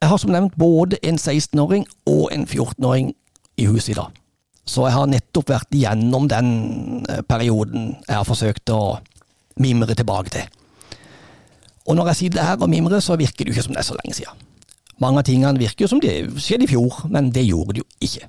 Jeg 0.00 0.08
har 0.10 0.18
som 0.20 0.30
nevnt 0.30 0.56
både 0.60 0.98
en 1.02 1.16
16-åring 1.16 1.86
og 2.06 2.28
en 2.32 2.44
14-åring 2.44 3.14
i 3.56 3.64
huset 3.66 3.94
i 3.94 3.96
dag. 3.96 4.10
Så 4.64 4.84
jeg 4.84 4.92
har 4.96 5.08
nettopp 5.08 5.48
vært 5.48 5.76
igjennom 5.76 6.28
den 6.28 6.50
eh, 7.08 7.22
perioden 7.28 7.94
jeg 8.08 8.16
har 8.16 8.26
forsøkt 8.28 8.68
å 8.72 8.98
mimre 9.60 9.96
tilbake 9.96 10.32
til. 10.34 10.63
Og 11.86 11.96
når 11.96 12.12
jeg 12.12 12.16
sitter 12.16 12.46
her 12.46 12.60
og 12.60 12.70
mimrer, 12.70 13.00
så 13.00 13.16
virker 13.20 13.44
det 13.44 13.52
jo 13.52 13.56
ikke 13.58 13.66
som 13.66 13.76
det 13.76 13.82
er 13.82 13.88
så 13.90 13.96
lenge 14.00 14.16
siden. 14.16 14.46
Mange 15.02 15.20
av 15.20 15.26
tingene 15.26 15.58
virker 15.58 15.84
jo 15.84 15.90
som 15.90 16.00
de 16.00 16.12
skjedde 16.38 16.68
i 16.68 16.70
fjor, 16.70 17.02
men 17.10 17.32
det 17.34 17.44
gjorde 17.48 17.74
det 17.74 17.82
jo 17.82 17.88
ikke. 18.06 18.28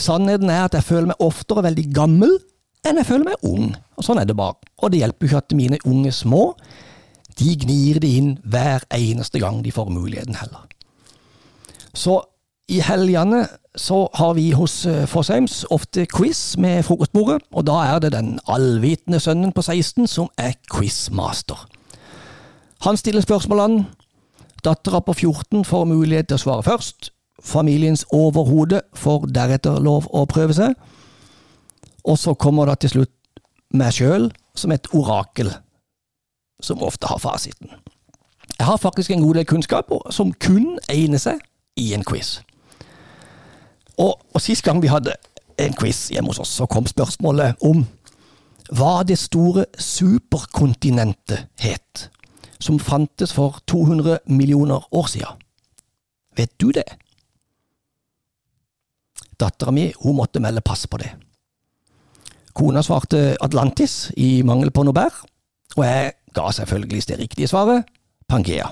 Sannheten 0.00 0.50
er 0.52 0.64
at 0.64 0.76
jeg 0.78 0.86
føler 0.86 1.10
meg 1.10 1.24
oftere 1.24 1.64
veldig 1.66 1.86
gammel 1.94 2.38
enn 2.86 3.00
jeg 3.00 3.08
føler 3.10 3.32
meg 3.32 3.46
ung. 3.46 3.72
Og 3.98 4.06
Sånn 4.06 4.20
er 4.22 4.28
det 4.28 4.38
bare. 4.38 4.56
Og 4.80 4.92
det 4.92 5.02
hjelper 5.02 5.26
jo 5.26 5.30
ikke 5.30 5.42
at 5.44 5.56
mine 5.58 5.80
unge 5.84 6.12
små 6.14 6.44
de 7.40 7.54
gnir 7.56 8.00
det 8.02 8.10
inn 8.20 8.34
hver 8.44 8.84
eneste 8.94 9.40
gang 9.40 9.62
de 9.64 9.72
får 9.72 9.90
muligheten 9.92 10.38
heller. 10.40 10.66
Så 11.96 12.20
i 12.70 12.80
helgene 12.84 13.44
så 13.78 14.04
har 14.14 14.34
vi 14.34 14.50
hos 14.54 14.84
eh, 14.86 15.06
Fossheims 15.10 15.62
ofte 15.74 16.04
quiz 16.10 16.56
med 16.58 16.84
frokostbordet, 16.86 17.40
og 17.54 17.66
da 17.66 17.78
er 17.86 18.00
det 18.02 18.12
den 18.14 18.38
allvitende 18.50 19.20
sønnen 19.22 19.54
på 19.54 19.62
16 19.62 20.06
som 20.10 20.30
er 20.38 20.56
quizmaster. 20.70 21.66
Han 22.80 22.96
stiller 22.96 23.20
spørsmålene. 23.20 23.86
Dattera 24.64 25.00
på 25.00 25.12
14 25.12 25.64
får 25.64 25.84
mulighet 25.84 26.28
til 26.28 26.36
å 26.36 26.44
svare 26.44 26.64
først. 26.64 27.12
Familiens 27.40 28.04
overhode 28.12 28.82
får 28.96 29.30
deretter 29.32 29.80
lov 29.80 30.08
å 30.12 30.26
prøve 30.28 30.56
seg. 30.56 30.74
Og 32.04 32.18
så 32.18 32.34
kommer 32.34 32.68
det 32.68 32.80
til 32.80 32.94
slutt 32.94 33.42
meg 33.76 33.94
sjøl 33.96 34.30
som 34.56 34.72
et 34.74 34.88
orakel, 34.96 35.52
som 36.62 36.82
ofte 36.82 37.08
har 37.08 37.20
fasiten. 37.22 37.70
Jeg 38.58 38.66
har 38.66 38.76
faktisk 38.76 39.10
en 39.10 39.22
god 39.24 39.38
del 39.38 39.46
kunnskaper 39.48 40.10
som 40.12 40.32
kun 40.32 40.78
egner 40.92 41.20
seg 41.20 41.40
i 41.80 41.92
en 41.96 42.04
quiz. 42.04 42.40
Og, 43.96 44.16
og 44.34 44.40
sist 44.40 44.64
gang 44.64 44.82
vi 44.82 44.92
hadde 44.92 45.14
en 45.60 45.76
quiz 45.76 46.08
hjemme 46.12 46.32
hos 46.32 46.40
oss, 46.42 46.52
så 46.56 46.66
kom 46.66 46.88
spørsmålet 46.88 47.60
om 47.64 47.84
hva 48.76 49.00
det 49.04 49.18
store 49.18 49.64
superkontinentet 49.78 51.48
het, 51.60 52.08
som 52.60 52.78
fantes 52.78 53.32
for 53.32 53.60
200 53.66 54.18
millioner 54.26 54.84
år 54.94 55.08
siden. 55.08 55.40
Vet 56.36 56.52
du 56.60 56.70
det? 56.72 56.86
Dattera 59.40 59.72
mi 59.72 59.90
hun 60.02 60.16
måtte 60.16 60.40
melde 60.40 60.60
pass 60.64 60.86
på 60.86 61.00
det. 61.00 61.14
Kona 62.52 62.82
svarte 62.82 63.36
Atlantis 63.40 64.10
i 64.16 64.42
mangel 64.44 64.72
på 64.74 64.84
noe 64.84 64.96
bedre, 64.96 65.26
og 65.78 65.84
jeg 65.86 66.12
ga 66.34 66.50
selvfølgelig 66.52 67.06
det 67.08 67.18
riktige 67.18 67.48
svaret 67.50 67.88
Pangea. 68.28 68.68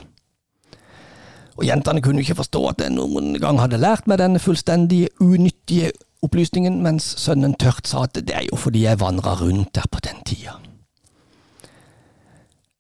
Og 1.59 1.67
jentene 1.67 2.03
kunne 2.03 2.23
ikke 2.23 2.39
forstå 2.39 2.61
at 2.71 2.85
jeg 2.85 2.95
noen 2.95 3.35
gang 3.43 3.59
hadde 3.59 3.81
lært 3.81 4.07
meg 4.07 4.21
denne 4.21 4.43
fullstendig 4.43 5.09
unyttige 5.23 5.91
opplysningen, 6.23 6.81
mens 6.83 7.15
sønnen 7.19 7.57
tørt 7.59 7.91
sa 7.91 8.05
at 8.07 8.19
det 8.19 8.35
er 8.35 8.47
jo 8.51 8.59
fordi 8.59 8.85
jeg 8.85 9.01
vandra 9.01 9.35
rundt 9.41 9.75
der 9.75 9.87
på 9.91 10.03
den 10.05 10.23
tida. 10.27 10.59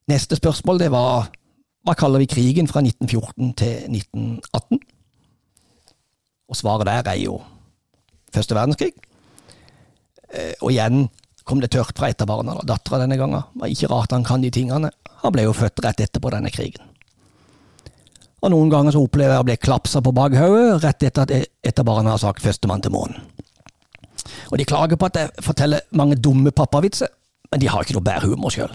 Neste 0.09 0.38
spørsmål 0.38 0.81
det 0.81 0.88
var 0.92 1.29
hva 1.85 1.94
kaller 1.97 2.23
vi 2.23 2.29
krigen 2.29 2.68
fra 2.68 2.81
1914 2.81 3.53
til 3.61 3.75
1918? 3.92 4.81
Og 6.49 6.57
svaret 6.57 6.88
der 6.88 7.11
er 7.12 7.21
jo 7.21 7.38
første 8.33 8.57
verdenskrig. 8.57 8.92
Eh, 10.33 10.55
og 10.61 10.73
igjen 10.73 11.07
kom 11.49 11.61
det 11.61 11.71
tørt 11.73 11.97
fra 11.97 12.09
et 12.09 12.25
av 12.25 12.29
barna, 12.29 12.57
dattera 12.64 13.03
denne 13.03 13.16
gangen. 13.21 13.44
Det 13.53 13.62
var 13.62 13.73
ikke 13.73 13.92
rart 13.92 14.16
han 14.16 14.25
kan 14.25 14.44
de 14.44 14.53
tingene. 14.53 14.90
Han 15.23 15.35
ble 15.35 15.44
jo 15.44 15.57
født 15.57 15.85
rett 15.85 16.01
etterpå 16.05 16.33
denne 16.33 16.53
krigen. 16.53 16.85
Og 18.38 18.53
noen 18.53 18.71
ganger 18.71 18.94
så 18.94 19.03
opplever 19.03 19.35
jeg 19.35 19.44
å 19.44 19.49
bli 19.49 19.61
klapsa 19.61 20.01
på 20.05 20.14
bakhodet 20.14 20.85
rett 20.85 21.09
etter 21.09 21.25
at 21.25 21.33
et 21.35 21.81
av 21.81 21.85
barna 21.85 22.14
har 22.14 22.23
sagt 22.23 22.42
'førstemann 22.42 22.83
til 22.83 22.92
månen'. 22.94 23.18
Og 24.53 24.59
de 24.59 24.64
klager 24.64 24.97
på 24.97 25.07
at 25.07 25.16
jeg 25.16 25.31
forteller 25.42 25.81
mange 25.90 26.16
dumme 26.16 26.51
pappavitser, 26.51 27.09
men 27.51 27.61
de 27.61 27.68
har 27.68 27.83
ikke 27.83 27.97
noe 27.97 28.05
bærhumor 28.05 28.37
humor 28.37 28.51
sjøl. 28.51 28.73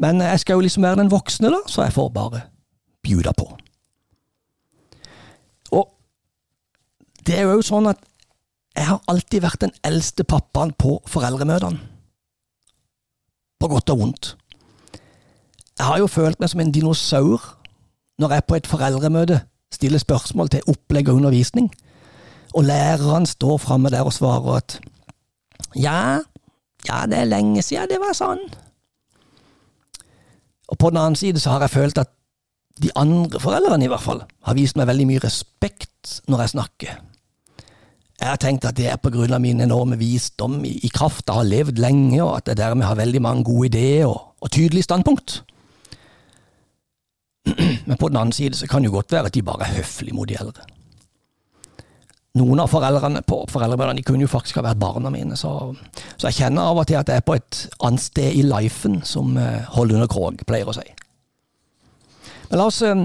Men 0.00 0.22
jeg 0.24 0.40
skal 0.40 0.56
jo 0.56 0.64
liksom 0.64 0.84
være 0.86 1.02
den 1.02 1.12
voksne, 1.12 1.50
da, 1.52 1.60
så 1.68 1.84
jeg 1.84 1.92
får 1.96 2.08
bare 2.14 2.44
bjuda 3.04 3.34
på. 3.36 3.46
Og 5.76 5.90
det 7.26 7.36
er 7.38 7.50
jo 7.50 7.64
sånn 7.64 7.90
at 7.90 8.00
jeg 8.76 8.86
har 8.86 9.00
alltid 9.10 9.44
vært 9.44 9.64
den 9.64 9.74
eldste 9.84 10.24
pappaen 10.24 10.72
på 10.78 11.00
foreldremøtene. 11.10 11.82
På 13.60 13.68
godt 13.68 13.92
og 13.92 14.00
vondt. 14.00 14.34
Jeg 15.76 15.86
har 15.86 16.00
jo 16.00 16.08
følt 16.08 16.40
meg 16.40 16.48
som 16.52 16.62
en 16.62 16.72
dinosaur 16.72 17.44
når 18.20 18.34
jeg 18.36 18.46
på 18.48 18.56
et 18.56 18.68
foreldremøte 18.68 19.40
stiller 19.72 20.00
spørsmål 20.00 20.50
til 20.52 20.66
opplegg 20.68 21.08
og 21.08 21.20
undervisning, 21.20 21.70
og 22.52 22.66
læreren 22.68 23.26
står 23.26 23.60
framme 23.62 23.92
der 23.92 24.04
og 24.04 24.12
svarer 24.12 24.58
at 24.58 24.80
ja, 25.76 26.18
ja, 26.88 27.06
det 27.06 27.18
er 27.18 27.30
lenge 27.30 27.62
siden 27.62 27.88
det 27.88 28.00
var 28.02 28.16
sånn. 28.16 28.42
Og 30.70 30.78
på 30.78 30.90
den 30.90 31.00
annen 31.00 31.18
side 31.18 31.40
så 31.42 31.54
har 31.54 31.64
jeg 31.66 31.74
følt 31.74 31.98
at 31.98 32.10
de 32.80 32.90
andre 32.96 33.40
foreldrene, 33.42 33.84
i 33.84 33.90
hvert 33.90 34.04
fall, 34.04 34.22
har 34.46 34.56
vist 34.56 34.78
meg 34.78 34.88
veldig 34.88 35.06
mye 35.10 35.22
respekt 35.24 36.20
når 36.30 36.44
jeg 36.44 36.52
snakker. 36.54 36.98
Jeg 38.20 38.28
har 38.28 38.40
tenkt 38.40 38.66
at 38.68 38.76
det 38.76 38.86
er 38.92 39.00
på 39.00 39.12
grunn 39.12 39.32
av 39.32 39.40
min 39.42 39.62
enorme 39.64 39.96
visdom 40.00 40.58
i, 40.68 40.74
i 40.84 40.90
kraft 40.92 41.28
av 41.28 41.38
å 41.38 41.42
ha 41.42 41.48
levd 41.48 41.80
lenge, 41.80 42.20
og 42.22 42.34
at 42.38 42.50
jeg 42.52 42.60
dermed 42.60 42.86
har 42.86 42.98
veldig 43.00 43.22
mange 43.24 43.46
gode 43.48 43.70
ideer 43.72 44.08
og, 44.08 44.34
og 44.40 44.52
tydelige 44.52 44.88
standpunkt. 44.88 45.40
Men 47.88 47.96
på 47.96 48.10
den 48.10 48.20
annen 48.20 48.36
side 48.36 48.58
så 48.58 48.68
kan 48.68 48.84
det 48.84 48.92
jo 48.92 48.98
godt 48.98 49.16
være 49.16 49.32
at 49.32 49.36
de 49.36 49.44
bare 49.44 49.66
er 49.66 49.80
høflige 49.80 50.16
mot 50.16 50.28
de 50.28 50.36
eldre. 50.40 50.68
Noen 52.38 52.60
av 52.62 52.70
foreldrene 52.70 53.24
på 53.26 53.40
foreldremøtene 53.50 54.04
kunne 54.06 54.22
jo 54.22 54.30
faktisk 54.30 54.60
ha 54.60 54.62
vært 54.68 54.78
barna 54.78 55.10
mine, 55.10 55.34
så, 55.38 55.72
så, 56.14 56.28
jeg 56.28 56.36
kjenner 56.36 56.70
av 56.70 56.78
og 56.78 56.86
til 56.86 57.00
at 57.00 57.10
jeg 57.10 57.18
er 57.18 57.26
på 57.26 57.34
et 57.34 57.62
annet 57.82 58.04
sted 58.04 58.36
i 58.38 58.44
lifen, 58.46 59.00
som 59.02 59.34
eh, 59.40 59.66
Hollunder 59.74 60.10
Krog 60.10 60.44
pleier 60.46 60.70
å 60.70 60.76
si. 60.76 60.86
Men 62.52 62.60
la 62.60 62.68
oss, 62.70 62.78
eh, 62.86 63.02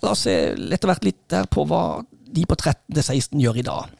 la 0.00 0.14
oss 0.14 0.24
se 0.24 0.38
etter 0.56 0.88
hvert 0.88 1.04
litt 1.04 1.20
der 1.28 1.44
på 1.52 1.66
hva 1.68 2.00
de 2.08 2.48
på 2.48 2.56
13-16 2.56 3.36
gjør 3.44 3.60
i 3.60 3.68
dag. 3.68 3.92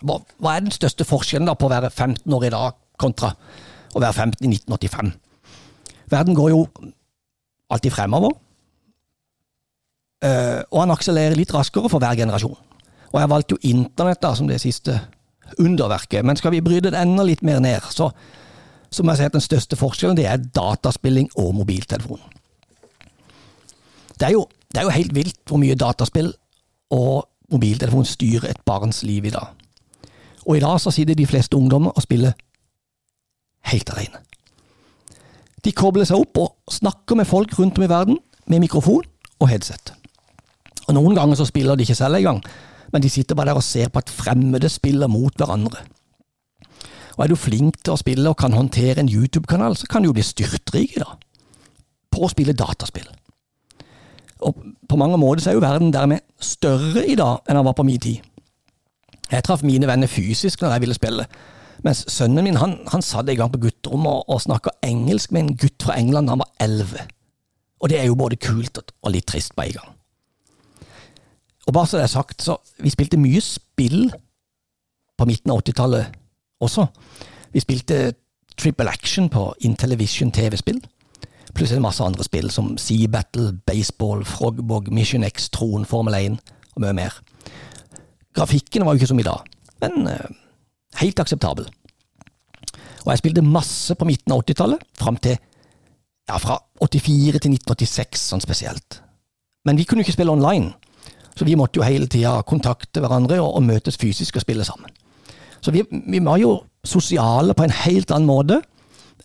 Hva, 0.00 0.18
hva, 0.40 0.54
er 0.54 0.64
den 0.64 0.72
største 0.72 1.04
forskjellen 1.08 1.48
da 1.48 1.56
på 1.56 1.68
å 1.68 1.74
være 1.74 1.92
15 1.92 2.24
år 2.38 2.48
i 2.48 2.54
dag 2.56 2.80
kontra 3.00 3.34
å 3.36 4.00
være 4.00 4.16
15 4.16 4.48
i 4.48 4.54
1985? 4.56 5.12
Verden 6.12 6.36
går 6.36 6.54
jo 6.54 6.64
alltid 7.72 7.92
fremover. 7.92 8.32
Uh, 10.24 10.64
og 10.72 10.78
han 10.80 10.92
akselererer 10.94 11.36
litt 11.36 11.52
raskere 11.52 11.90
for 11.92 12.00
hver 12.00 12.16
generasjon. 12.16 12.56
Og 13.14 13.20
jeg 13.20 13.30
valgte 13.30 13.54
jo 13.54 13.70
internett 13.70 14.22
da 14.22 14.32
som 14.34 14.48
det 14.50 14.58
siste 14.62 14.98
underverket, 15.62 16.24
men 16.26 16.36
skal 16.36 16.50
vi 16.50 16.62
bryte 16.64 16.90
det 16.90 16.98
enda 16.98 17.22
litt 17.22 17.44
mer 17.46 17.60
ned, 17.62 17.84
så, 17.94 18.08
så 18.90 19.04
må 19.04 19.12
jeg 19.12 19.20
si 19.20 19.28
at 19.28 19.36
den 19.36 19.44
største 19.44 19.78
forskjellen 19.78 20.18
det 20.18 20.26
er 20.26 20.42
dataspilling 20.42 21.28
og 21.38 21.52
mobiltelefon. 21.60 22.22
Det 24.18 24.26
er, 24.26 24.34
jo, 24.34 24.48
det 24.72 24.80
er 24.80 24.88
jo 24.88 24.96
helt 24.96 25.14
vilt 25.14 25.40
hvor 25.46 25.62
mye 25.62 25.78
dataspill 25.78 26.32
og 26.94 27.28
mobiltelefon 27.54 28.06
styrer 28.08 28.50
et 28.50 28.62
barns 28.66 29.02
liv 29.06 29.26
i 29.28 29.34
dag. 29.34 29.52
Og 30.44 30.58
i 30.58 30.62
dag 30.64 30.80
så 30.80 30.90
sitter 30.94 31.14
de 31.14 31.26
fleste 31.26 31.56
ungdommer 31.56 31.94
og 31.94 32.02
spiller 32.02 32.34
helt 33.70 33.90
alene. 33.94 34.20
De 35.64 35.72
kobler 35.72 36.04
seg 36.08 36.20
opp 36.20 36.40
og 36.40 36.72
snakker 36.72 37.16
med 37.16 37.28
folk 37.28 37.54
rundt 37.58 37.78
om 37.78 37.86
i 37.86 37.90
verden 37.90 38.18
med 38.50 38.60
mikrofon 38.66 39.06
og 39.38 39.48
headset. 39.48 39.94
Og 40.88 40.94
Noen 40.98 41.16
ganger 41.16 41.38
så 41.38 41.46
spiller 41.48 41.76
de 41.76 41.86
ikke 41.86 41.96
selv 41.96 42.18
engang, 42.18 42.42
men 42.94 43.02
de 43.02 43.10
sitter 43.10 43.34
bare 43.34 43.50
der 43.50 43.58
og 43.58 43.66
ser 43.66 43.90
på 43.90 43.98
at 43.98 44.10
fremmede 44.12 44.70
spiller 44.70 45.10
mot 45.10 45.34
hverandre. 45.34 45.82
Og 47.16 47.24
Er 47.24 47.30
du 47.30 47.38
flink 47.38 47.80
til 47.82 47.94
å 47.94 47.98
spille 47.98 48.30
og 48.30 48.38
kan 48.38 48.54
håndtere 48.54 49.02
en 49.02 49.10
YouTube-kanal, 49.10 49.76
så 49.76 49.88
kan 49.90 50.02
du 50.02 50.08
jo 50.08 50.14
bli 50.14 50.22
styrtrik 50.22 50.94
da, 50.98 51.16
på 52.10 52.22
å 52.22 52.30
spille 52.30 52.54
dataspill. 52.54 53.08
Og 54.46 54.62
På 54.88 54.98
mange 55.00 55.18
måter 55.18 55.42
så 55.42 55.50
er 55.50 55.58
jo 55.58 55.64
verden 55.64 55.90
dermed 55.94 56.22
større 56.38 57.02
i 57.06 57.16
dag 57.18 57.42
enn 57.48 57.58
den 57.58 57.66
var 57.66 57.74
på 57.74 57.86
min 57.86 58.00
tid. 58.00 58.22
Jeg 59.30 59.42
traff 59.42 59.64
mine 59.66 59.88
venner 59.90 60.10
fysisk 60.10 60.62
når 60.62 60.76
jeg 60.76 60.84
ville 60.84 60.98
spille, 60.98 61.26
mens 61.82 62.04
sønnen 62.12 62.46
min 62.46 62.60
han, 62.60 62.76
han 62.92 63.02
satt 63.02 63.30
i 63.32 63.34
gang 63.38 63.50
på 63.50 63.62
gutterommet 63.64 64.12
og, 64.12 64.28
og 64.28 64.42
snakka 64.44 64.76
engelsk 64.86 65.32
med 65.34 65.42
en 65.42 65.56
gutt 65.58 65.82
fra 65.82 65.98
England 65.98 66.28
da 66.28 66.36
han 66.36 66.44
var 66.44 66.52
elleve. 66.62 67.08
Og 67.82 67.90
det 67.90 67.98
er 67.98 68.06
jo 68.06 68.18
både 68.20 68.38
kult 68.38 68.78
og 68.78 69.10
litt 69.10 69.26
trist 69.28 69.56
på 69.56 69.66
en 69.66 69.78
gang. 69.80 69.93
Og 71.66 71.72
bare 71.72 71.86
så 71.86 71.98
det 71.98 72.04
er 72.04 72.12
sagt, 72.12 72.42
så 72.42 72.56
vi 72.78 72.92
spilte 72.92 73.20
mye 73.20 73.40
spill 73.40 74.10
på 75.18 75.26
midten 75.28 75.52
av 75.52 75.62
80-tallet 75.62 76.18
også. 76.64 76.86
Vi 77.54 77.62
spilte 77.62 78.14
Triple 78.58 78.90
Action 78.90 79.28
på 79.32 79.46
Intellivision 79.66 80.32
TV-spill, 80.34 80.82
pluss 81.54 81.72
en 81.72 81.84
masse 81.84 82.04
andre 82.04 82.24
spill 82.26 82.50
som 82.50 82.74
Sea 82.78 83.08
Battle, 83.10 83.52
Baseball, 83.66 84.24
Frogbog, 84.26 84.90
Mission 84.92 85.24
X, 85.24 85.48
Tron, 85.50 85.86
Formel 85.86 86.14
1 86.18 86.38
og 86.74 86.82
mye 86.82 86.96
mer. 86.96 87.18
Grafikken 88.34 88.84
var 88.84 88.94
jo 88.94 89.02
ikke 89.02 89.12
som 89.12 89.22
i 89.22 89.26
dag, 89.26 89.46
men 89.80 90.08
uh, 90.10 90.30
helt 91.00 91.20
akseptabel. 91.22 91.68
Og 93.04 93.12
jeg 93.12 93.20
spilte 93.20 93.44
masse 93.46 93.94
på 93.94 94.08
midten 94.08 94.34
av 94.34 94.42
80-tallet, 94.42 94.82
fram 94.98 95.18
til 95.22 95.36
ja, 95.36 96.38
fra 96.40 96.58
84 96.80 97.38
til 97.38 97.54
1986 97.54 98.28
sånn 98.32 98.42
spesielt. 98.42 99.00
Men 99.64 99.78
vi 99.78 99.84
kunne 99.84 100.02
jo 100.02 100.08
ikke 100.08 100.16
spille 100.16 100.34
online. 100.34 100.72
Så 101.34 101.44
vi 101.44 101.56
måtte 101.58 101.80
jo 101.80 101.86
hele 101.86 102.06
tida 102.06 102.36
kontakte 102.46 103.02
hverandre 103.02 103.40
og, 103.42 103.56
og, 103.56 103.62
møtes 103.66 103.98
fysisk 103.98 104.36
og 104.36 104.44
spille 104.44 104.64
sammen. 104.64 104.90
Så 105.60 105.72
vi, 105.74 105.82
vi, 105.90 106.20
var 106.24 106.38
jo 106.38 106.60
sosiale 106.84 107.54
på 107.54 107.64
en 107.64 107.74
helt 107.84 108.12
annen 108.14 108.28
måte 108.28 108.60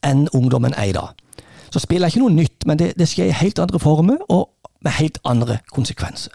enn 0.05 0.27
ungdommen 0.33 0.73
er 0.73 0.89
i 0.89 0.95
dag. 0.95 1.13
Så 1.69 1.81
spill 1.83 2.03
er 2.03 2.09
ikke 2.09 2.23
noe 2.23 2.33
nytt, 2.33 2.65
men 2.65 2.79
det, 2.79 2.93
det 2.97 3.09
skjer 3.09 3.29
i 3.29 3.39
helt 3.41 3.59
andre 3.59 3.79
former 3.79 4.23
og 4.29 4.47
med 4.81 4.95
helt 4.97 5.19
andre 5.27 5.59
konsekvenser. 5.75 6.33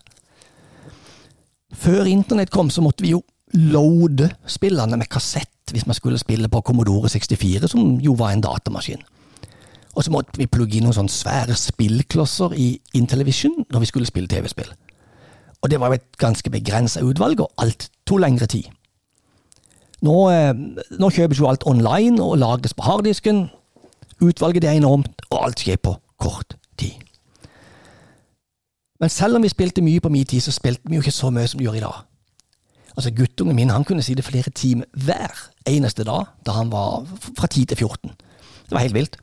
Før 1.74 2.06
internett 2.06 2.52
kom, 2.54 2.70
så 2.70 2.84
måtte 2.84 3.02
vi 3.02 3.14
jo 3.16 3.24
loade 3.54 4.28
spillene 4.46 4.98
med 5.00 5.10
kassett 5.10 5.72
hvis 5.72 5.86
man 5.88 5.96
skulle 5.96 6.20
spille 6.20 6.48
på 6.48 6.60
Commodore 6.60 7.08
64, 7.08 7.68
som 7.72 7.96
jo 8.04 8.14
var 8.18 8.34
en 8.34 8.44
datamaskin. 8.44 9.02
Og 9.94 10.04
så 10.04 10.12
måtte 10.12 10.38
vi 10.38 10.50
plugge 10.50 10.76
inn 10.76 10.86
noen 10.86 10.96
sånne 10.96 11.12
svære 11.12 11.56
spillklosser 11.58 12.54
i 12.58 12.74
Intellivision 12.98 13.64
når 13.70 13.84
vi 13.84 13.90
skulle 13.90 14.10
spille 14.10 14.30
TV-spill. 14.30 14.70
Og 15.64 15.70
det 15.72 15.80
var 15.80 15.88
jo 15.88 15.96
et 15.96 16.18
ganske 16.20 16.50
begrensa 16.52 17.00
utvalg, 17.00 17.40
og 17.40 17.52
alt 17.58 17.88
tok 18.04 18.20
lengre 18.20 18.46
tid. 18.46 18.68
Nå, 20.04 20.16
eh, 20.30 20.52
nå 21.00 21.08
kjøpes 21.10 21.40
jo 21.40 21.48
alt 21.48 21.64
online 21.66 22.20
og 22.20 22.36
lagres 22.38 22.76
på 22.76 22.84
harddisken. 22.84 23.46
Utvalget 24.20 24.64
er 24.64 24.76
enormt, 24.76 25.24
og 25.30 25.44
alt 25.46 25.64
skjer 25.64 25.80
på 25.80 25.96
kort 26.20 26.58
tid. 26.76 27.00
Men 29.00 29.08
selv 29.08 29.36
om 29.36 29.42
vi 29.42 29.48
spilte 29.48 29.82
mye 29.82 30.00
på 30.00 30.12
min 30.12 30.28
tid, 30.28 30.40
så 30.44 30.52
spilte 30.52 30.84
vi 30.84 30.98
jo 30.98 31.04
ikke 31.04 31.16
så 31.16 31.30
mye 31.32 31.48
som 31.48 31.58
vi 31.58 31.64
gjør 31.64 31.80
i 31.80 31.86
dag. 31.86 32.04
Altså 32.96 33.10
Guttungen 33.10 33.56
min 33.56 33.70
han 33.70 33.84
kunne 33.84 34.02
si 34.02 34.14
det 34.14 34.24
flere 34.24 34.52
timer 34.54 34.84
hver 34.92 35.32
eneste 35.66 36.04
dag 36.04 36.28
da 36.46 36.52
han 36.52 36.70
var 36.72 37.06
fra 37.38 37.46
10 37.46 37.64
til 37.64 37.76
14. 37.76 38.10
Det 38.68 38.76
var 38.76 38.84
helt 38.84 38.94
vilt. 38.94 39.16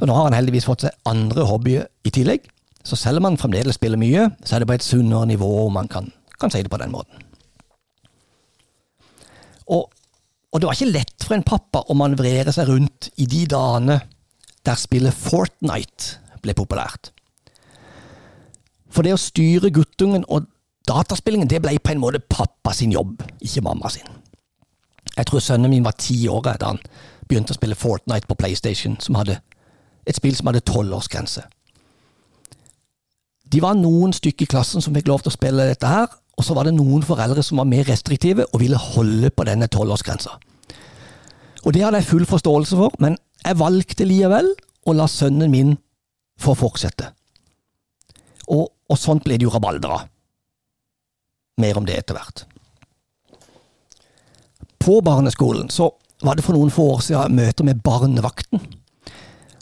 Og 0.00 0.08
nå 0.08 0.14
har 0.16 0.24
han 0.24 0.34
heldigvis 0.34 0.64
fått 0.64 0.86
seg 0.86 0.96
andre 1.06 1.44
hobbyer 1.46 1.86
i 2.04 2.10
tillegg. 2.10 2.48
Så 2.84 2.96
selv 2.96 3.20
om 3.20 3.28
man 3.28 3.38
fremdeles 3.38 3.76
spiller 3.76 4.00
mye, 4.00 4.30
så 4.44 4.56
er 4.56 4.62
det 4.62 4.68
på 4.70 4.76
et 4.78 4.84
sunnere 4.84 5.26
nivå, 5.26 5.66
om 5.66 5.72
man 5.72 5.88
kan, 5.88 6.12
kan 6.40 6.50
si 6.50 6.62
det 6.62 6.70
på 6.70 6.80
den 6.80 6.92
måten. 6.92 7.26
Og 9.66 9.90
Og 10.50 10.58
det 10.58 10.66
var 10.66 10.74
ikke 10.74 10.90
lett 10.90 11.22
for 11.22 11.36
en 11.36 11.44
pappa 11.46 11.84
å 11.86 11.94
manøvrere 11.94 12.50
seg 12.50 12.66
rundt 12.66 13.06
i 13.22 13.26
de 13.30 13.44
dagene 13.46 14.00
der 14.66 14.74
spillet 14.74 15.14
Fortnite 15.14 16.18
ble 16.42 16.56
populært. 16.58 17.12
For 18.90 19.06
det 19.06 19.12
å 19.14 19.20
styre 19.20 19.70
guttungen 19.70 20.24
og 20.26 20.48
dataspillingen, 20.90 21.46
det 21.46 21.62
ble 21.62 21.78
på 21.78 21.92
en 21.92 22.02
måte 22.02 22.18
pappa 22.18 22.74
sin 22.74 22.90
jobb, 22.90 23.22
ikke 23.38 23.62
mamma 23.62 23.92
sin. 23.94 24.10
Jeg 25.14 25.26
tror 25.30 25.38
sønnen 25.38 25.70
min 25.70 25.86
var 25.86 25.94
ti 25.94 26.18
år 26.26 26.42
da 26.58 26.72
han 26.72 26.82
begynte 27.28 27.54
å 27.54 27.60
spille 27.60 27.78
Fortnite 27.78 28.26
på 28.26 28.34
PlayStation, 28.34 28.98
som 28.98 29.14
hadde 29.14 29.38
et 30.02 30.18
spill 30.18 30.34
som 30.34 30.50
hadde 30.50 30.66
tolvårsgrense. 30.66 31.46
De 33.50 33.62
var 33.62 33.74
noen 33.78 34.12
stykker 34.14 34.46
i 34.46 34.50
klassen 34.50 34.82
som 34.84 34.94
fikk 34.94 35.08
lov 35.10 35.24
til 35.24 35.32
å 35.32 35.36
spille 35.36 35.66
dette 35.66 35.88
her, 35.90 36.10
og 36.38 36.46
så 36.46 36.54
var 36.56 36.68
det 36.68 36.76
noen 36.76 37.02
foreldre 37.04 37.42
som 37.44 37.60
var 37.60 37.68
mer 37.68 37.84
restriktive 37.88 38.46
og 38.48 38.62
ville 38.62 38.78
holde 38.78 39.32
på 39.34 39.46
denne 39.48 39.68
tolvårsgrensa. 39.68 40.36
Og 41.66 41.74
det 41.74 41.82
hadde 41.84 42.00
jeg 42.00 42.08
full 42.08 42.26
forståelse 42.28 42.78
for, 42.78 42.94
men 43.02 43.18
jeg 43.44 43.58
valgte 43.60 44.06
likevel 44.06 44.52
å 44.88 44.94
la 44.96 45.08
sønnen 45.10 45.52
min 45.52 45.74
få 46.40 46.54
fortsette. 46.56 47.10
Og, 48.50 48.70
og 48.88 48.98
sånt 48.98 49.26
ble 49.26 49.36
det 49.36 49.46
jo 49.46 49.52
rabalder 49.52 49.92
av. 49.98 50.06
Mer 51.60 51.76
om 51.76 51.86
det 51.86 51.98
etter 52.00 52.16
hvert. 52.16 52.46
På 54.80 55.02
barneskolen 55.04 55.68
så 55.68 55.90
var 56.24 56.36
det 56.36 56.44
for 56.44 56.56
noen 56.56 56.72
få 56.72 56.86
år 56.94 57.02
siden 57.04 57.36
møter 57.36 57.66
med 57.68 57.82
Barnevakten. 57.84 58.62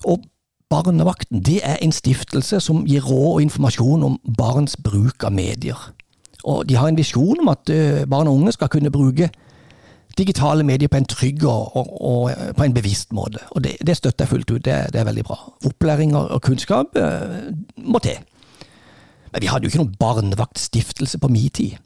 Og 0.07 0.23
Barnevakten 0.69 1.41
det 1.45 1.61
er 1.65 1.79
en 1.81 1.93
stiftelse 1.93 2.61
som 2.61 2.85
gir 2.87 3.05
råd 3.05 3.29
og 3.35 3.43
informasjon 3.43 4.03
om 4.05 4.19
barns 4.37 4.77
bruk 4.77 5.25
av 5.25 5.33
medier. 5.33 5.79
Og 6.45 6.69
De 6.69 6.77
har 6.77 6.89
en 6.89 6.97
visjon 6.97 7.41
om 7.41 7.49
at 7.49 7.71
eh, 7.73 8.05
barn 8.09 8.29
og 8.29 8.35
unge 8.35 8.53
skal 8.53 8.69
kunne 8.69 8.93
bruke 8.93 9.31
digitale 10.19 10.65
medier 10.67 10.89
på 10.89 10.97
en 10.99 11.09
trygg 11.09 11.45
og, 11.45 11.77
og, 11.77 11.89
og 12.01 12.31
eh, 12.31 12.53
på 12.57 12.67
en 12.67 12.75
bevisst 12.75 13.13
måte. 13.13 13.41
Og 13.51 13.65
Det, 13.65 13.77
det 13.87 13.97
støtter 13.97 14.25
jeg 14.25 14.29
fullt 14.29 14.51
ut. 14.51 14.65
Det, 14.65 14.77
det, 14.93 15.01
er 15.01 15.09
veldig 15.09 15.25
bra. 15.25 15.39
Opplæring 15.65 16.17
og 16.17 16.43
kunnskap 16.43 16.97
eh, 16.97 17.49
må 17.77 17.99
til. 18.05 18.21
Men 19.33 19.43
vi 19.43 19.49
hadde 19.49 19.65
jo 19.65 19.73
ikke 19.73 19.83
noen 19.83 19.97
barnevaktstiftelse 20.01 21.19
på 21.19 21.33
min 21.33 21.49
tid. 21.49 21.77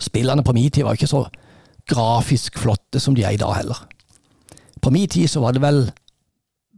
Spillene 0.00 0.42
på 0.42 0.52
min 0.56 0.70
tid 0.70 0.82
var 0.82 0.94
jo 0.94 1.02
ikke 1.02 1.14
så 1.14 1.24
grafisk 1.90 2.58
flotte 2.58 3.00
som 3.00 3.14
de 3.14 3.24
er 3.26 3.34
i 3.34 3.40
dag 3.40 3.54
heller. 3.54 3.86
På 4.82 4.90
min 4.90 5.08
tid 5.08 5.28
så 5.28 5.40
var 5.40 5.52
det 5.52 5.62
vel 5.62 5.84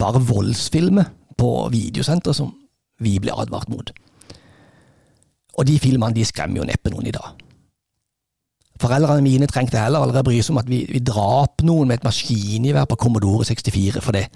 bare 0.02 0.22
voldsfilmer 0.26 1.10
på 1.38 1.50
videosenter 1.72 2.34
som 2.36 2.52
vi 3.02 3.16
ble 3.22 3.34
advart 3.34 3.70
mot. 3.72 3.92
Og 5.58 5.66
de 5.68 5.78
filmene 5.82 6.16
de 6.16 6.26
skremmer 6.26 6.62
jo 6.62 6.68
neppe 6.68 6.92
noen 6.92 7.08
i 7.08 7.14
dag. 7.14 7.38
Foreldrene 8.82 9.22
mine 9.22 9.46
trengte 9.46 9.78
heller 9.78 10.02
aldri 10.02 10.24
bry 10.26 10.38
seg 10.40 10.56
om 10.56 10.62
at 10.62 10.70
vi, 10.70 10.82
vi 10.90 11.02
drap 11.06 11.62
noen 11.66 11.90
med 11.90 12.00
et 12.00 12.06
maskingevær 12.06 12.88
på 12.90 12.98
Commodore 12.98 13.46
64, 13.46 14.02
for 14.02 14.16
det, 14.16 14.26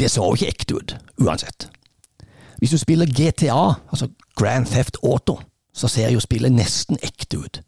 det 0.00 0.08
så 0.10 0.24
jo 0.24 0.38
ikke 0.38 0.52
ekte 0.54 0.78
ut, 0.78 0.94
uansett. 1.20 1.68
Hvis 2.62 2.72
du 2.72 2.78
spiller 2.80 3.10
GTA, 3.10 3.74
altså 3.90 4.08
Grand 4.38 4.70
Theft 4.70 4.96
Auto, 5.04 5.40
så 5.74 5.90
ser 5.90 6.14
jo 6.14 6.22
spillet 6.22 6.54
nesten 6.54 6.96
ekte 7.04 7.42
ut 7.42 7.60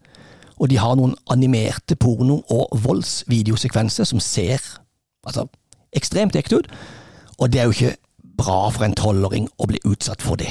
og 0.56 0.70
de 0.72 0.78
har 0.80 0.96
noen 0.96 1.14
animerte 1.32 1.96
porno- 2.00 2.42
og 2.52 2.72
voldsvideosekvenser 2.84 4.08
som 4.08 4.20
ser 4.20 4.62
altså, 5.26 5.46
ekstremt 5.96 6.36
ekte 6.36 6.60
ut, 6.60 6.70
og 7.38 7.52
det 7.52 7.60
er 7.60 7.68
jo 7.68 7.76
ikke 7.76 7.96
bra 8.36 8.68
for 8.72 8.86
en 8.86 8.96
tolvåring 8.96 9.48
å 9.58 9.68
bli 9.70 9.80
utsatt 9.88 10.24
for 10.24 10.40
det. 10.40 10.50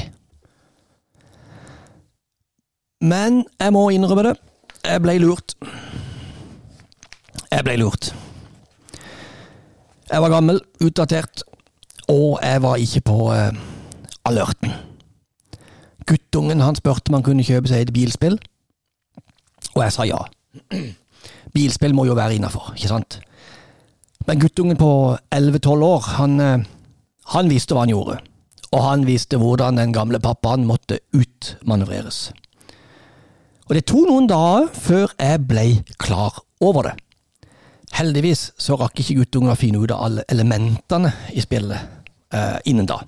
Men 3.06 3.44
jeg 3.60 3.74
må 3.76 3.88
innrømme 3.94 4.30
det, 4.30 4.36
jeg 4.86 5.02
ble 5.04 5.18
lurt. 5.22 5.56
Jeg 7.52 7.66
ble 7.66 7.78
lurt. 7.82 8.10
Jeg 10.10 10.22
var 10.22 10.32
gammel, 10.34 10.62
utdatert, 10.86 11.44
og 12.10 12.40
jeg 12.44 12.62
var 12.62 12.82
ikke 12.82 13.02
på 13.10 13.18
uh, 13.34 13.50
alerten. 14.26 14.74
Guttungen 16.06 16.62
han 16.62 16.78
spurte 16.78 17.10
om 17.10 17.18
han 17.18 17.26
kunne 17.26 17.46
kjøpe 17.46 17.70
seg 17.70 17.88
et 17.88 17.94
bilspill. 17.94 18.38
Og 19.74 19.82
jeg 19.82 19.96
sa 19.96 20.06
ja. 20.06 20.20
Bilspill 21.54 21.96
må 21.98 22.06
jo 22.06 22.18
være 22.18 22.38
innafor, 22.38 22.74
ikke 22.78 22.92
sant? 22.92 23.20
Men 24.26 24.40
guttungen 24.42 24.78
på 24.78 25.18
11-12 25.30 25.84
år, 25.86 26.08
han, 26.18 26.40
eh, 26.40 26.66
han 27.34 27.50
visste 27.50 27.76
hva 27.76 27.86
han 27.86 27.94
gjorde. 27.94 28.18
Og 28.74 28.82
han 28.82 29.06
visste 29.06 29.38
hvordan 29.38 29.78
den 29.78 29.94
gamle 29.94 30.20
pappaen 30.20 30.66
måtte 30.66 31.00
utmanøvreres. 31.14 32.32
Og 33.66 33.76
det 33.78 33.86
tok 33.90 34.10
noen 34.10 34.28
dager 34.30 34.68
før 34.74 35.14
jeg 35.18 35.42
ble 35.50 35.66
klar 36.02 36.42
over 36.62 36.90
det. 36.90 36.96
Heldigvis 37.96 38.50
så 38.60 38.78
rakk 38.80 39.00
ikke 39.00 39.22
guttungen 39.22 39.54
å 39.54 39.60
finne 39.60 39.80
ut 39.80 39.94
av 39.94 40.04
alle 40.08 40.26
elementene 40.30 41.14
i 41.34 41.42
spillet 41.44 41.78
eh, 42.34 42.58
innen 42.70 42.90
da. 42.90 43.00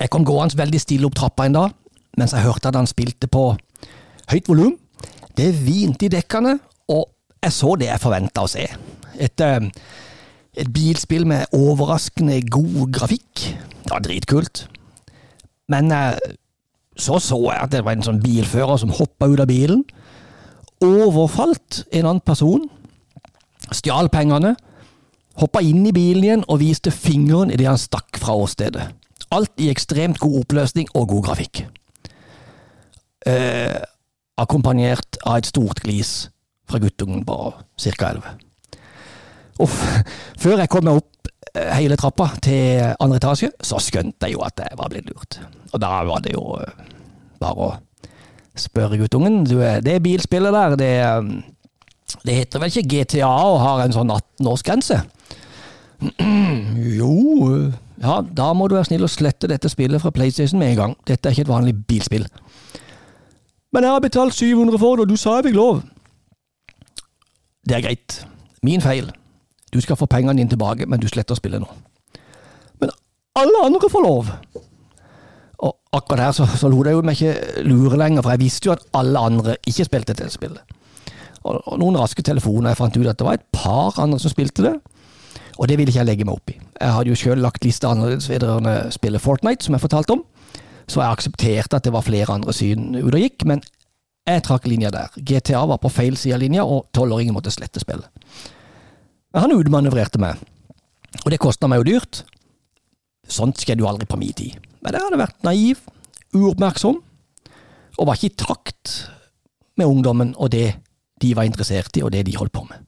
Jeg 0.00 0.10
kom 0.10 0.24
gående 0.24 0.56
veldig 0.56 0.80
stille 0.80 1.06
opp 1.06 1.18
trappa 1.20 1.46
en 1.46 1.56
dag, 1.58 1.74
mens 2.16 2.32
jeg 2.34 2.44
hørte 2.46 2.72
at 2.72 2.78
han 2.78 2.88
spilte 2.88 3.28
på 3.30 3.52
høyt 4.32 4.48
volum, 4.48 4.74
det 5.36 5.52
hvinte 5.60 6.08
i 6.08 6.12
dekkene, 6.12 6.56
og 6.90 7.04
jeg 7.44 7.54
så 7.54 7.76
det 7.80 7.90
jeg 7.90 8.02
forventa 8.02 8.44
å 8.44 8.50
se. 8.50 8.64
Et, 9.20 9.44
eh, 9.44 9.70
et, 10.56 10.70
bilspill 10.72 11.26
med 11.28 11.52
overraskende 11.56 12.40
god 12.50 12.92
grafikk. 12.94 13.44
Det 13.84 13.92
var 13.92 14.04
dritkult. 14.04 14.64
Men 15.68 15.92
eh, 15.92 16.16
så 16.96 17.20
så 17.22 17.38
jeg 17.50 17.60
at 17.60 17.72
det 17.72 17.84
var 17.84 17.96
en 17.96 18.06
sånn 18.06 18.22
bilfører 18.22 18.80
som 18.80 18.92
hoppa 18.96 19.28
ut 19.30 19.40
av 19.40 19.48
bilen, 19.50 19.84
overfalt 20.80 21.84
en 21.92 22.06
annen 22.06 22.24
person, 22.24 22.64
stjal 23.70 24.08
pengene, 24.12 24.54
hoppa 25.40 25.62
inn 25.64 25.84
i 25.86 25.94
bilen 25.94 26.24
igjen 26.24 26.46
og 26.48 26.60
viste 26.62 26.92
fingeren 26.92 27.52
idet 27.52 27.68
han 27.68 27.80
stakk 27.80 28.18
fra 28.20 28.34
åstedet. 28.36 28.88
Alt 29.30 29.62
i 29.62 29.70
ekstremt 29.70 30.18
god 30.18 30.40
oppløsning 30.42 30.90
og 30.98 31.12
god 31.12 31.28
grafikk. 31.28 31.62
Eh, 33.28 33.78
akkompagnert 34.40 35.20
av 35.28 35.38
et 35.38 35.48
stort 35.48 35.82
glis 35.84 36.30
fra 36.68 36.80
guttungen 36.82 37.24
på 37.28 37.36
ca. 37.54 38.10
11. 38.10 38.49
Og 39.60 39.70
før 40.40 40.62
jeg 40.62 40.70
kom 40.72 40.86
meg 40.88 41.00
opp 41.00 41.30
eh, 41.54 41.70
hele 41.76 41.98
trappa 42.00 42.30
til 42.44 42.94
andre 42.96 43.20
etasje, 43.20 43.52
så 43.60 43.80
skjønte 43.82 44.28
jeg 44.28 44.38
jo 44.38 44.44
at 44.46 44.62
jeg 44.64 44.78
var 44.80 44.90
blitt 44.92 45.10
lurt. 45.10 45.40
Og 45.72 45.82
da 45.82 45.92
var 46.08 46.24
det 46.24 46.34
jo 46.34 46.44
eh, 46.60 46.90
bare 47.40 47.68
å 47.68 47.70
spørre 48.58 48.98
guttungen. 49.00 49.42
Du, 49.48 49.58
det 49.60 50.00
bilspillet 50.04 50.56
der, 50.56 50.76
det, 50.80 50.92
eh, 51.04 52.18
det 52.26 52.38
heter 52.40 52.62
vel 52.62 52.72
ikke 52.72 52.88
GTA 52.94 53.30
og 53.30 53.60
har 53.62 53.84
en 53.84 53.96
sånn 53.96 54.12
18-årsgrense? 54.16 55.02
jo, 57.00 57.12
ja, 58.00 58.20
da 58.24 58.50
må 58.56 58.68
du 58.68 58.78
være 58.78 58.88
snill 58.88 59.04
og 59.04 59.12
slette 59.12 59.50
dette 59.50 59.68
spillet 59.72 60.00
fra 60.00 60.12
PlayStation 60.14 60.60
med 60.60 60.72
en 60.72 60.82
gang. 60.82 60.98
Dette 61.08 61.28
er 61.28 61.36
ikke 61.36 61.48
et 61.48 61.54
vanlig 61.54 61.76
bilspill. 61.88 62.26
Men 63.70 63.86
jeg 63.86 63.94
har 63.94 64.02
betalt 64.02 64.34
700 64.34 64.80
for 64.80 64.96
det, 64.96 65.04
og 65.04 65.12
du 65.12 65.20
sa 65.20 65.36
jeg 65.38 65.50
fikk 65.50 65.58
lov. 65.60 65.82
Det 67.68 67.76
er 67.76 67.84
greit. 67.84 68.22
Min 68.66 68.82
feil. 68.82 69.12
Du 69.72 69.80
skal 69.80 69.96
få 69.96 70.08
pengene 70.10 70.36
dine 70.38 70.50
tilbake, 70.50 70.86
men 70.86 71.00
du 71.00 71.08
sletter 71.08 71.38
spillet 71.38 71.62
nå. 71.62 71.68
Men 72.80 72.90
alle 73.38 73.64
andre 73.64 73.90
får 73.90 74.04
lov. 74.04 74.30
Og 75.60 75.76
akkurat 75.92 76.24
her 76.24 76.32
så, 76.32 76.46
så 76.58 76.68
lot 76.72 76.88
jeg 76.88 77.04
meg 77.04 77.18
ikke 77.20 77.64
lure 77.68 77.98
lenger, 78.00 78.22
for 78.22 78.34
jeg 78.34 78.42
visste 78.42 78.70
jo 78.70 78.76
at 78.76 78.86
alle 78.96 79.18
andre 79.30 79.56
ikke 79.68 79.86
spilte 79.86 80.14
dette 80.14 80.32
spillet. 80.32 80.76
Og, 81.40 81.60
og 81.64 81.78
noen 81.80 81.98
raske 82.00 82.24
telefoner, 82.24 82.72
jeg 82.72 82.80
fant 82.80 82.96
ut 82.96 83.08
at 83.08 83.20
det 83.20 83.26
var 83.26 83.38
et 83.38 83.46
par 83.52 84.00
andre 84.02 84.18
som 84.20 84.32
spilte 84.32 84.64
det. 84.66 84.74
Og 85.60 85.68
det 85.68 85.76
ville 85.76 85.92
ikke 85.92 86.00
jeg 86.00 86.08
legge 86.08 86.26
meg 86.26 86.38
opp 86.38 86.52
i. 86.52 86.56
Jeg 86.56 86.94
hadde 86.96 87.12
jo 87.12 87.18
sjøl 87.20 87.42
lagt 87.44 87.64
lista 87.66 87.90
annerledes 87.90 88.30
vedrørende 88.30 88.76
spillet 88.94 89.20
Fortnite, 89.20 89.66
som 89.66 89.76
jeg 89.76 89.84
fortalte 89.84 90.16
om. 90.16 90.22
Så 90.88 91.02
jeg 91.02 91.10
aksepterte 91.10 91.76
at 91.76 91.86
det 91.86 91.92
var 91.94 92.06
flere 92.06 92.32
andre 92.32 92.54
syn 92.56 92.94
ute 92.96 93.12
og 93.12 93.20
gikk, 93.20 93.44
men 93.46 93.60
jeg 94.28 94.44
trakk 94.46 94.66
linja 94.68 94.90
der. 94.94 95.12
GTA 95.16 95.62
var 95.68 95.80
på 95.82 95.92
feil 95.92 96.16
side 96.16 96.36
av 96.36 96.42
linja, 96.42 96.64
og 96.64 96.88
tolvåringen 96.96 97.36
måtte 97.36 97.52
slette 97.52 97.82
spillet. 97.82 98.08
Men 99.30 99.44
han 99.44 99.54
utmanøvrerte 99.54 100.20
meg, 100.22 100.40
og 101.22 101.30
det 101.30 101.40
kosta 101.42 101.68
meg 101.70 101.82
jo 101.82 101.92
dyrt. 101.92 102.24
Sånt 103.30 103.62
skjedde 103.62 103.84
jo 103.84 103.88
aldri 103.90 104.08
på 104.10 104.18
min 104.18 104.34
tid. 104.34 104.58
Men 104.82 104.96
jeg 104.96 105.06
hadde 105.06 105.20
vært 105.20 105.46
naiv, 105.46 105.82
uoppmerksom, 106.34 107.00
og 107.98 108.08
var 108.08 108.18
ikke 108.18 108.32
i 108.32 108.38
takt 108.42 108.94
med 109.78 109.88
ungdommen 109.88 110.32
og 110.38 110.50
det 110.52 110.72
de 111.20 111.34
var 111.36 111.46
interessert 111.46 111.96
i, 111.98 112.02
og 112.02 112.12
det 112.14 112.24
de 112.26 112.36
holdt 112.38 112.54
på 112.54 112.64
med. 112.64 112.86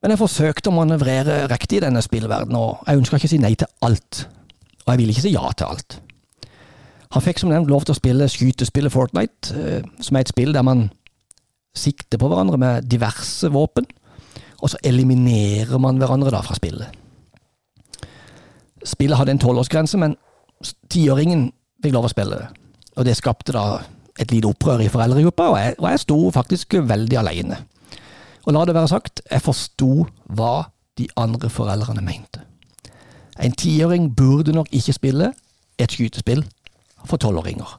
Men 0.00 0.14
jeg 0.14 0.20
forsøkte 0.20 0.70
å 0.70 0.76
manøvrere 0.76 1.42
riktig 1.50 1.80
i 1.80 1.84
denne 1.84 2.02
spillverdenen, 2.04 2.56
og 2.56 2.86
jeg 2.86 3.00
ønska 3.00 3.18
ikke 3.18 3.28
å 3.28 3.32
si 3.34 3.40
nei 3.40 3.52
til 3.58 3.68
alt. 3.84 4.22
Og 4.84 4.92
jeg 4.92 5.00
ville 5.00 5.14
ikke 5.14 5.24
si 5.26 5.34
ja 5.34 5.50
til 5.56 5.72
alt. 5.72 5.98
Han 7.10 7.24
fikk 7.24 7.42
som 7.42 7.50
nevnt 7.50 7.70
lov 7.72 7.84
til 7.84 7.96
å 7.96 7.98
spille 7.98 8.28
skytespillet 8.30 8.92
Fortnite, 8.94 9.54
eh, 9.56 9.88
som 10.00 10.16
er 10.16 10.24
et 10.24 10.32
spill 10.32 10.54
der 10.54 10.64
man 10.64 10.88
sikter 11.76 12.20
på 12.20 12.28
hverandre 12.30 12.58
med 12.60 12.88
diverse 12.90 13.50
våpen, 13.52 13.88
og 14.60 14.70
så 14.70 14.80
eliminerer 14.84 15.78
man 15.78 15.98
hverandre 16.00 16.32
da 16.34 16.40
fra 16.44 16.54
spillet. 16.54 16.88
Spillet 18.84 19.18
hadde 19.18 19.34
en 19.36 19.42
tolvårsgrense, 19.42 19.98
men 20.00 20.16
tiåringen 20.92 21.50
fikk 21.82 21.96
lov 21.96 22.08
å 22.08 22.12
spille. 22.12 22.40
Og 22.96 23.06
det 23.08 23.16
skapte 23.16 23.54
da 23.56 23.64
et 24.20 24.32
lite 24.32 24.48
opprør 24.48 24.82
i 24.84 24.90
foreldregruppa, 24.92 25.48
og 25.52 25.58
jeg, 25.60 25.74
og 25.78 25.88
jeg 25.90 26.02
sto 26.04 26.18
faktisk 26.34 26.76
veldig 26.88 27.18
alene. 27.20 27.60
Og 28.44 28.54
la 28.56 28.64
det 28.64 28.76
være 28.76 28.92
sagt, 28.92 29.22
jeg 29.30 29.44
forsto 29.44 30.06
hva 30.36 30.54
de 30.98 31.08
andre 31.20 31.50
foreldrene 31.52 32.04
mente. 32.04 32.44
En 33.40 33.52
tiåring 33.52 34.10
burde 34.16 34.52
nok 34.52 34.68
ikke 34.72 34.96
spille 34.96 35.32
et 35.80 35.92
skytespill 35.92 36.44
for 37.04 37.16
tolvåringer. 37.16 37.78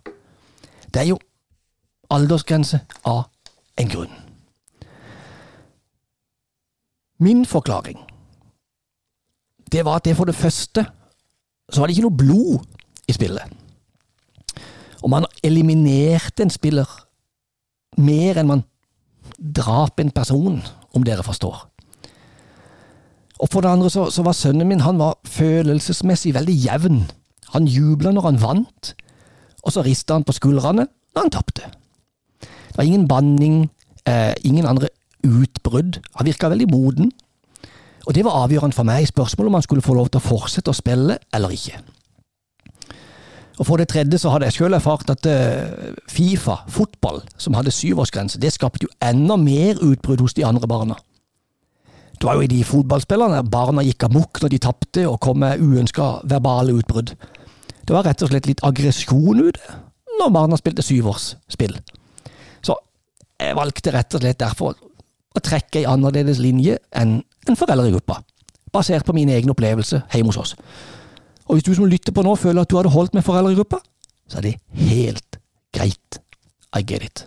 Det 0.93 1.01
er 1.01 1.11
jo 1.11 1.19
aldersgrense 2.09 2.81
av 3.05 3.27
en 3.77 3.89
grunn. 3.89 4.20
Min 7.21 7.45
forklaring, 7.45 7.99
det 9.71 9.85
var 9.85 9.99
at 9.99 10.05
det 10.05 10.17
for 10.17 10.25
det 10.25 10.35
første 10.35 10.85
så 11.71 11.79
var 11.79 11.87
det 11.87 11.95
ikke 11.95 12.07
noe 12.07 12.17
blod 12.17 12.63
i 13.07 13.13
spillet. 13.15 13.53
Og 15.01 15.09
man 15.09 15.25
eliminerte 15.43 16.43
en 16.43 16.53
spiller 16.53 16.89
mer 18.01 18.39
enn 18.41 18.49
man 18.49 18.63
drap 19.37 19.99
en 19.99 20.11
person, 20.11 20.59
om 20.93 21.05
dere 21.05 21.23
forstår. 21.23 21.61
Og 23.41 23.49
for 23.49 23.63
det 23.63 23.71
andre 23.71 23.89
så, 23.89 24.09
så 24.13 24.25
var 24.25 24.37
sønnen 24.37 24.67
min 24.69 24.83
han 24.85 24.99
var 24.99 25.17
følelsesmessig 25.25 26.33
veldig 26.35 26.55
jevn. 26.65 26.99
Han 27.55 27.69
jubla 27.69 28.11
når 28.13 28.27
han 28.27 28.41
vant, 28.41 28.91
og 29.63 29.73
så 29.73 29.85
rista 29.85 30.17
han 30.17 30.25
på 30.25 30.35
skuldrene 30.35 30.87
når 31.15 31.21
han 31.21 31.33
tapte. 31.33 31.69
Det 32.41 32.77
var 32.77 32.87
ingen 32.87 33.07
banning, 33.07 33.63
eh, 34.05 34.33
ingen 34.43 34.65
andre 34.65 34.89
utbrudd. 35.23 36.01
Han 36.15 36.27
virka 36.27 36.49
veldig 36.51 36.69
moden. 36.71 37.11
Og 38.07 38.15
det 38.15 38.25
var 38.25 38.43
avgjørende 38.43 38.75
for 38.75 38.87
meg 38.87 39.07
spørsmålet 39.07 39.49
om 39.49 39.57
han 39.59 39.65
skulle 39.65 39.85
få 39.85 39.93
lov 39.93 40.09
til 40.09 40.21
å 40.21 40.25
fortsette 40.25 40.73
å 40.73 40.77
spille 40.77 41.19
eller 41.33 41.53
ikke. 41.53 41.81
Og 43.59 43.67
For 43.67 43.77
det 43.77 43.91
tredje 43.91 44.17
så 44.17 44.31
hadde 44.33 44.47
jeg 44.49 44.55
selv 44.57 44.79
erfart 44.79 45.11
at 45.13 45.27
uh, 45.29 45.93
Fifa, 46.09 46.63
fotball, 46.71 47.21
som 47.37 47.53
hadde 47.53 47.73
syvårsgrense, 47.75 48.39
det 48.41 48.53
skapte 48.55 48.87
jo 48.87 48.93
enda 49.05 49.37
mer 49.37 49.77
utbrudd 49.85 50.23
hos 50.23 50.33
de 50.33 50.45
andre 50.47 50.67
barna. 50.67 50.97
Det 52.21 52.25
var 52.25 52.37
jo 52.37 52.45
i 52.45 52.49
de 52.49 52.63
fotballspillerne 52.65 53.43
barna 53.49 53.83
gikk 53.85 54.07
amok 54.07 54.41
når 54.41 54.53
de 54.53 54.61
tapte 54.61 55.05
og 55.09 55.19
kom 55.21 55.39
med 55.41 55.61
uønska 55.61 56.09
verbale 56.29 56.73
utbrudd. 56.77 57.13
Det 57.81 57.95
var 57.95 58.05
rett 58.05 58.21
og 58.21 58.29
slett 58.29 58.49
litt 58.49 58.61
aggresjon 58.65 59.41
ute 59.41 59.77
når 60.19 60.33
barna 60.33 60.57
spilte 60.57 60.85
syvårsspill. 60.85 61.73
Så 62.61 62.75
jeg 63.41 63.57
valgte 63.57 63.93
rett 63.93 64.17
og 64.17 64.21
slett 64.21 64.41
derfor 64.41 64.77
å 65.35 65.43
trekke 65.43 65.81
ei 65.81 65.87
annerledes 65.89 66.41
linje 66.43 66.77
enn 66.97 67.19
en 67.49 67.57
foreldregruppa, 67.57 68.19
basert 68.73 69.07
på 69.07 69.15
min 69.15 69.31
egen 69.33 69.51
opplevelse 69.53 70.03
hjemme 70.13 70.31
hos 70.31 70.41
oss. 70.41 70.55
Og 71.47 71.57
hvis 71.57 71.67
du 71.67 71.73
som 71.75 71.89
lytter 71.89 72.13
på 72.15 72.23
nå 72.23 72.35
føler 72.39 72.63
at 72.63 72.71
du 72.71 72.77
hadde 72.77 72.93
holdt 72.93 73.15
med 73.17 73.25
foreldregruppa, 73.27 73.81
så 74.29 74.39
er 74.39 74.47
det 74.47 74.57
helt 74.87 75.39
greit. 75.75 76.19
I 76.71 76.85
get 76.87 77.03
it. 77.03 77.25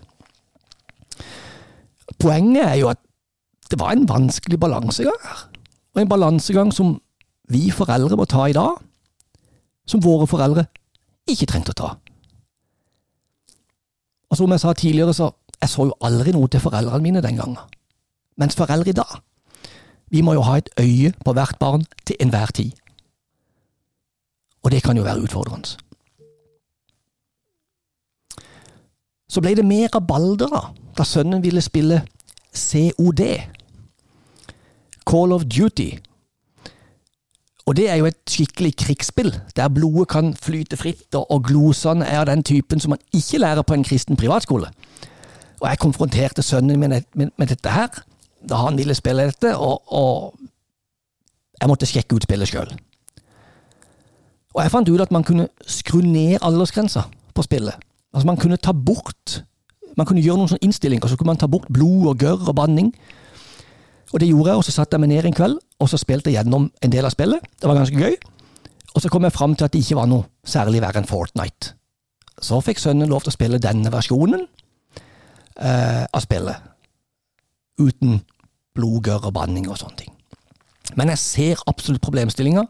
Poenget 2.17 2.65
er 2.65 2.79
jo 2.81 2.89
at 2.89 3.01
det 3.69 3.77
var 3.81 3.93
en 3.93 4.07
vanskelig 4.09 4.57
balansegang 4.61 5.19
her. 5.21 5.43
Og 5.95 6.01
en 6.01 6.09
balansegang 6.09 6.73
som 6.73 6.95
vi 7.53 7.69
foreldre 7.71 8.17
må 8.17 8.25
ta 8.25 8.47
i 8.49 8.57
dag, 8.57 8.79
som 9.85 10.01
våre 10.01 10.27
foreldre 10.27 10.65
ikke 11.29 11.49
trengte 11.51 11.75
å 11.75 11.81
ta. 11.83 11.91
Og 14.33 14.41
som 14.41 14.51
jeg 14.51 14.63
sa 14.63 14.73
tidligere, 14.73 15.13
så 15.13 15.31
jeg 15.61 15.71
så 15.71 15.89
jo 15.91 15.99
aldri 16.05 16.33
noe 16.33 16.49
til 16.49 16.63
foreldrene 16.65 17.05
mine 17.05 17.23
den 17.25 17.37
gangen. 17.37 17.61
Mens 18.37 18.57
foreldre 18.57 18.91
i 18.91 18.97
dag, 18.97 19.21
vi 20.11 20.21
må 20.21 20.33
jo 20.35 20.43
ha 20.47 20.59
et 20.59 20.71
øye 20.81 21.13
på 21.25 21.33
hvert 21.33 21.59
barn 21.59 21.85
til 22.07 22.17
enhver 22.21 22.47
tid. 22.47 22.73
Og 24.63 24.71
det 24.71 24.83
kan 24.83 24.97
jo 24.97 25.03
være 25.03 25.21
utfordrende. 25.21 25.77
Så 29.29 29.41
ble 29.41 29.55
det 29.57 29.65
mer 29.67 29.89
rabalder 29.95 30.51
da, 30.51 30.61
da 30.99 31.05
sønnen 31.05 31.43
ville 31.43 31.63
spille 31.63 32.03
COD. 32.55 33.23
Call 35.11 35.33
of 35.33 35.45
Duty. 35.45 35.91
Og 37.67 37.77
det 37.77 37.89
er 37.91 37.97
jo 37.97 38.07
et 38.07 38.19
skikkelig 38.29 38.77
krigsspill, 38.77 39.35
der 39.57 39.69
blodet 39.69 40.09
kan 40.09 40.35
flyte 40.37 40.77
fritt, 40.77 41.15
og 41.15 41.45
glosene 41.45 42.05
er 42.05 42.21
av 42.21 42.27
den 42.29 42.43
typen 42.45 42.81
som 42.81 42.93
man 42.93 43.03
ikke 43.13 43.41
lærer 43.41 43.63
på 43.63 43.75
en 43.75 43.85
kristen 43.85 44.17
privatskole. 44.21 44.69
Og 45.61 45.69
jeg 45.69 45.79
konfronterte 45.81 46.43
sønnen 46.43 46.81
min 46.81 47.31
med 47.37 47.47
dette 47.47 47.71
her, 47.71 48.05
da 48.45 48.61
han 48.65 48.77
ville 48.79 48.95
spille 48.97 49.27
dette, 49.29 49.55
og, 49.57 49.83
og 49.93 50.35
jeg 51.61 51.71
måtte 51.71 51.89
sjekke 51.89 52.17
ut 52.17 52.27
spillet 52.27 52.51
sjøl. 52.51 52.71
Og 54.55 54.63
jeg 54.63 54.71
fant 54.71 54.89
ut 54.89 55.03
at 55.03 55.13
man 55.15 55.27
kunne 55.27 55.49
skru 55.67 56.03
ned 56.05 56.39
aldersgrensa 56.45 57.09
på 57.35 57.43
spillet. 57.43 57.75
Altså 58.15 58.27
Man 58.27 58.39
kunne 58.39 58.57
ta 58.57 58.71
bort 58.71 59.41
Man 59.97 60.07
kunne 60.07 60.23
gjøre 60.23 60.39
noen 60.39 60.51
sånne 60.51 60.67
innstillinger, 60.67 61.07
så 61.07 61.17
kunne 61.17 61.33
man 61.33 61.39
ta 61.39 61.47
bort 61.47 61.69
blod 61.71 62.09
og 62.11 62.19
gørr 62.19 62.49
og 62.51 62.57
banning. 62.59 62.89
Og 64.11 64.21
det 64.21 64.27
gjorde 64.27 64.51
jeg, 64.51 64.59
og 64.59 64.65
så 64.67 64.73
satte 64.75 64.97
jeg 64.97 65.03
meg 65.05 65.13
ned 65.13 65.29
en 65.29 65.37
kveld 65.37 65.59
og 65.85 65.91
så 65.91 66.01
spilte 66.01 66.31
jeg 66.31 66.41
gjennom 66.41 66.69
en 66.83 66.93
del 66.93 67.07
av 67.07 67.13
spillet. 67.13 67.45
Det 67.61 67.69
var 67.69 67.79
ganske 67.79 67.99
gøy. 67.99 68.17
Og 68.95 69.03
så 69.03 69.11
kom 69.11 69.27
jeg 69.27 69.35
fram 69.35 69.57
til 69.59 69.67
at 69.67 69.75
det 69.75 69.83
ikke 69.83 69.99
var 69.99 70.09
noe 70.11 70.27
særlig 70.47 70.83
verre 70.85 71.03
enn 71.03 71.09
Fortnite. 71.09 71.75
Så 72.43 72.61
fikk 72.65 72.81
sønnen 72.83 73.11
lov 73.11 73.25
til 73.25 73.33
å 73.33 73.37
spille 73.37 73.63
denne 73.63 73.91
versjonen 73.93 74.47
eh, 75.59 76.05
av 76.07 76.23
spillet. 76.23 76.71
Uten 77.83 78.21
blod, 78.75 79.01
gørr 79.07 79.29
og 79.29 79.35
banning 79.37 79.69
og 79.71 79.79
sånne 79.81 80.01
ting. 80.03 80.13
Men 80.99 81.11
jeg 81.13 81.23
ser 81.23 81.63
absolutt 81.71 82.03
problemstillinga. 82.05 82.65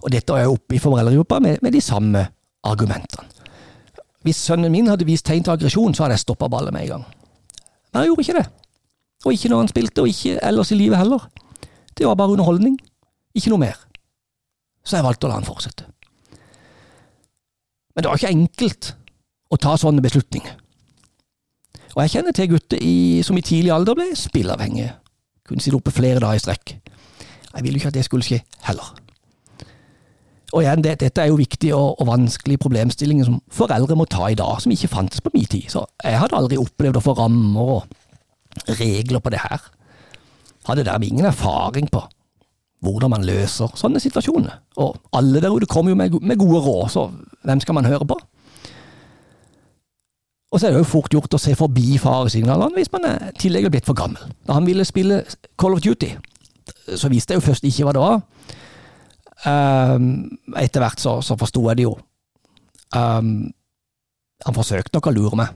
Og 0.00 0.12
dette 0.12 0.32
er 0.32 0.44
jeg 0.44 0.54
oppe 0.54 0.76
i 0.76 0.80
foreldregruppa 0.80 1.40
med, 1.44 1.58
med, 1.62 1.74
de 1.74 1.80
samme 1.84 2.22
argumentene. 2.64 3.26
Hvis 4.24 4.40
sønnen 4.44 4.72
min 4.72 4.88
hadde 4.88 5.08
vist 5.08 5.26
tegn 5.26 5.44
til 5.44 5.54
aggresjon, 5.54 5.94
så 5.96 6.04
hadde 6.04 6.18
jeg 6.18 6.24
stoppa 6.24 6.48
ballet 6.52 6.72
med 6.72 6.86
en 6.86 6.92
gang. 6.94 7.04
Men 7.92 8.02
jeg 8.02 8.10
gjorde 8.10 8.24
ikke 8.26 8.38
det. 8.38 8.46
Og 9.24 9.32
ikke 9.36 9.50
når 9.52 9.62
han 9.62 9.70
spilte, 9.72 10.02
og 10.04 10.08
ikke 10.08 10.40
ellers 10.48 10.72
i 10.72 10.78
livet 10.80 11.00
heller. 11.00 11.24
Det 11.96 12.06
var 12.06 12.16
bare 12.16 12.36
underholdning. 12.36 12.78
Ikke 13.34 13.52
noe 13.52 13.64
mer. 13.64 13.80
Så 14.84 14.96
jeg 14.96 15.04
valgte 15.04 15.28
å 15.28 15.30
la 15.30 15.40
han 15.40 15.48
fortsette. 15.48 15.88
Men 17.94 18.04
det 18.04 18.10
var 18.10 18.20
ikke 18.20 18.32
enkelt 18.32 18.92
å 19.50 19.58
ta 19.60 19.74
sånne 19.80 20.04
beslutninger. 20.04 20.59
Og 21.96 22.02
jeg 22.04 22.14
kjenner 22.14 22.34
til 22.36 22.50
gutter 22.52 22.78
i, 22.80 23.22
som 23.26 23.38
i 23.38 23.44
tidlig 23.44 23.72
alder 23.74 23.96
ble 23.98 24.10
spilleavhengige. 24.16 24.92
Kunne 25.48 25.62
sitte 25.62 25.78
oppe 25.80 25.94
flere 25.94 26.22
dager 26.22 26.38
i 26.38 26.42
strekk. 26.42 26.74
Jeg 27.50 27.64
ville 27.64 27.74
jo 27.74 27.82
ikke 27.82 27.90
at 27.90 27.98
det 27.98 28.04
skulle 28.06 28.26
skje 28.26 28.40
heller. 28.68 28.92
Og 30.50 30.62
igjen, 30.64 30.82
det, 30.82 30.96
dette 31.00 31.22
er 31.22 31.30
jo 31.30 31.38
viktige 31.38 31.76
og, 31.76 32.00
og 32.00 32.08
vanskelige 32.10 32.58
problemstillinger 32.62 33.26
som 33.26 33.40
foreldre 33.54 33.96
må 33.98 34.06
ta 34.10 34.30
i 34.30 34.38
dag, 34.38 34.56
som 34.62 34.72
ikke 34.74 34.90
fantes 34.90 35.22
på 35.22 35.30
min 35.34 35.46
tid. 35.50 35.68
Så 35.70 35.84
jeg 36.04 36.18
hadde 36.18 36.38
aldri 36.38 36.58
opplevd 36.58 36.98
å 36.98 37.04
få 37.04 37.14
rammer 37.18 37.74
og 37.76 38.72
regler 38.80 39.22
på 39.22 39.30
det 39.30 39.42
her. 39.44 39.68
Hadde 40.66 40.86
dermed 40.86 41.10
ingen 41.10 41.30
erfaring 41.30 41.90
på 41.90 42.02
hvordan 42.80 43.12
man 43.12 43.26
løser 43.26 43.70
sånne 43.76 44.00
situasjoner. 44.02 44.56
Og 44.80 44.96
alle 45.16 45.42
der 45.42 45.52
ute 45.52 45.68
kommer 45.70 45.92
jo 45.92 45.98
med, 46.00 46.16
med 46.22 46.40
gode 46.40 46.62
råd, 46.64 46.86
så 46.90 47.06
hvem 47.46 47.60
skal 47.62 47.76
man 47.76 47.88
høre 47.88 48.06
på? 48.08 48.16
Og 50.50 50.58
så 50.58 50.66
er 50.66 50.74
det 50.74 50.80
jo 50.82 50.88
fort 50.90 51.12
gjort 51.14 51.34
å 51.36 51.38
se 51.38 51.54
forbi 51.58 51.94
faresignalene 52.02 52.74
hvis 52.74 52.90
man 52.94 53.06
er 53.06 53.30
tillegg 53.38 53.68
blitt 53.70 53.86
for 53.86 53.98
gammel. 53.98 54.22
Da 54.46 54.56
han 54.58 54.66
ville 54.66 54.86
spille 54.86 55.22
Call 55.60 55.76
of 55.76 55.82
Duty, 55.84 56.10
så 56.98 57.10
visste 57.12 57.34
jeg 57.34 57.40
jo 57.40 57.46
først 57.46 57.66
ikke 57.68 57.86
hva 57.86 57.94
det 57.94 58.02
var. 58.02 58.16
Um, 59.46 60.38
etter 60.58 60.82
hvert 60.82 61.00
så, 61.00 61.20
så 61.24 61.36
forsto 61.40 61.62
jeg 61.70 61.76
det 61.78 61.86
jo. 61.86 61.94
Um, 62.96 63.52
han 64.44 64.56
forsøkte 64.56 64.96
nok 64.96 65.06
å 65.06 65.14
lure 65.14 65.36
meg, 65.38 65.48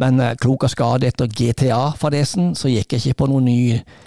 men 0.00 0.20
uh, 0.22 0.32
klok 0.40 0.64
av 0.64 0.72
skade 0.72 1.10
etter 1.10 1.28
GTA-fadesen, 1.28 2.54
så 2.56 2.72
gikk 2.72 2.96
jeg 2.96 3.00
ikke 3.02 3.20
på 3.20 3.28
noen 3.30 3.46
ny 3.50 3.60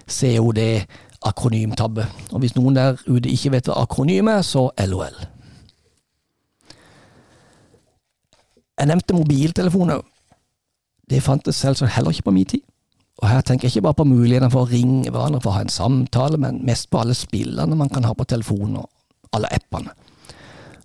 COD-akronymtabbe. 0.10 2.04
Og 2.34 2.42
hvis 2.42 2.58
noen 2.58 2.76
der 2.80 2.98
ute 3.06 3.30
ikke 3.30 3.54
vet 3.54 3.70
hva 3.70 3.76
akronym 3.86 4.28
er, 4.34 4.42
så 4.48 4.72
LOL. 4.90 5.33
Jeg 8.84 8.90
nevnte 8.90 9.16
mobiltelefoner. 9.16 10.02
Det 11.10 11.22
fantes 11.24 11.56
selvsagt 11.56 11.94
heller 11.96 12.12
ikke 12.12 12.26
på 12.28 12.32
min 12.36 12.48
tid. 12.52 12.64
Og 13.22 13.30
her 13.30 13.42
tenker 13.42 13.70
jeg 13.70 13.78
ikke 13.78 13.86
bare 13.86 13.96
på 14.02 14.06
mulighetene 14.10 14.50
for 14.52 14.66
å 14.66 14.68
ringe 14.68 15.08
hverandre 15.08 15.40
for 15.40 15.54
å 15.54 15.56
ha 15.56 15.62
en 15.64 15.72
samtale, 15.72 16.36
men 16.36 16.60
mest 16.68 16.90
på 16.92 17.00
alle 17.00 17.16
spillene 17.16 17.78
man 17.80 17.88
kan 17.94 18.04
ha 18.04 18.12
på 18.12 18.26
telefonen, 18.28 18.82
og 18.82 18.90
alle 19.32 19.48
appene. 19.56 19.94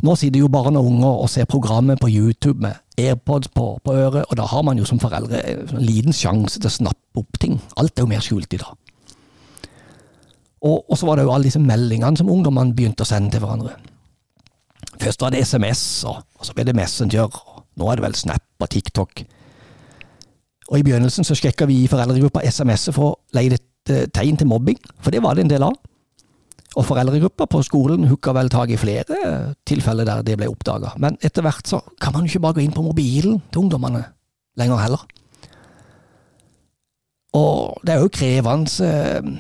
Nå 0.07 0.15
sitter 0.15 0.45
jo 0.45 0.53
barn 0.53 0.79
og 0.79 0.87
unger 0.93 1.25
og 1.25 1.27
ser 1.33 1.51
programmet 1.51 1.99
på 1.99 2.13
YouTube 2.13 2.63
med 2.63 2.79
AirPods 3.03 3.51
på, 3.51 3.67
på 3.83 3.99
øret, 3.99 4.31
og 4.31 4.39
da 4.39 4.47
har 4.47 4.63
man 4.63 4.79
jo 4.79 4.87
som 4.87 5.03
foreldre 5.03 5.43
en 5.43 5.83
liten 5.83 6.15
sjanse 6.15 6.61
til 6.61 6.71
å 6.71 6.77
snappe 6.77 7.19
opp 7.19 7.43
ting. 7.43 7.59
Alt 7.83 7.99
er 7.99 8.07
jo 8.07 8.13
mer 8.15 8.23
skjult 8.23 8.55
i 8.55 8.63
dag. 8.63 8.79
Og, 10.63 10.85
og 10.87 10.95
så 10.95 11.11
var 11.11 11.19
det 11.19 11.27
jo 11.27 11.35
alle 11.35 11.51
disse 11.51 11.67
meldingene 11.67 12.23
som 12.23 12.31
ungdommene 12.31 12.79
begynte 12.79 13.03
å 13.03 13.11
sende 13.11 13.35
til 13.35 13.43
hverandre. 13.43 13.75
Først 15.03 15.27
var 15.27 15.35
det 15.35 15.43
SMS, 15.43 16.05
og, 16.07 16.23
og 16.39 16.47
så 16.47 16.55
ble 16.55 16.71
det 16.71 16.79
Messenger, 16.79 17.27
og 17.27 17.58
nå 17.79 17.89
er 17.91 17.99
det 17.99 18.07
vel 18.07 18.17
Snap 18.19 18.65
og 18.65 18.71
TikTok. 18.73 19.25
Og 20.69 20.79
I 20.79 20.85
begynnelsen 20.85 21.25
så 21.25 21.37
sjekka 21.39 21.69
vi 21.69 21.83
i 21.83 21.91
foreldregruppa 21.91 22.45
SMS-et 22.45 22.97
for 22.97 23.13
å 23.13 23.19
leie 23.37 23.57
et 23.57 23.93
eh, 23.95 24.09
tegn 24.13 24.37
til 24.41 24.51
mobbing, 24.51 24.79
for 25.01 25.15
det 25.15 25.23
var 25.25 25.39
det 25.39 25.47
en 25.47 25.53
del 25.55 25.65
av. 25.65 25.77
Og 26.77 26.85
foreldregruppa 26.85 27.47
på 27.49 27.63
skolen 27.65 28.05
hooka 28.11 28.35
vel 28.37 28.51
tak 28.53 28.71
i 28.71 28.79
flere 28.79 29.55
tilfeller 29.67 30.07
der 30.07 30.27
det 30.27 30.37
ble 30.39 30.51
oppdaga. 30.51 30.93
Men 31.01 31.17
etter 31.25 31.43
hvert 31.47 31.67
så 31.67 31.81
kan 32.03 32.13
man 32.15 32.27
jo 32.27 32.35
ikke 32.35 32.45
bare 32.45 32.59
gå 32.59 32.67
inn 32.67 32.77
på 32.77 32.85
mobilen 32.85 33.41
til 33.49 33.65
ungdommene 33.65 34.05
lenger 34.61 34.83
heller. 34.85 35.07
Og 37.39 37.81
det 37.87 37.95
er 37.95 38.05
jo 38.05 38.13
krevende 38.13 38.85
eh, 38.85 39.33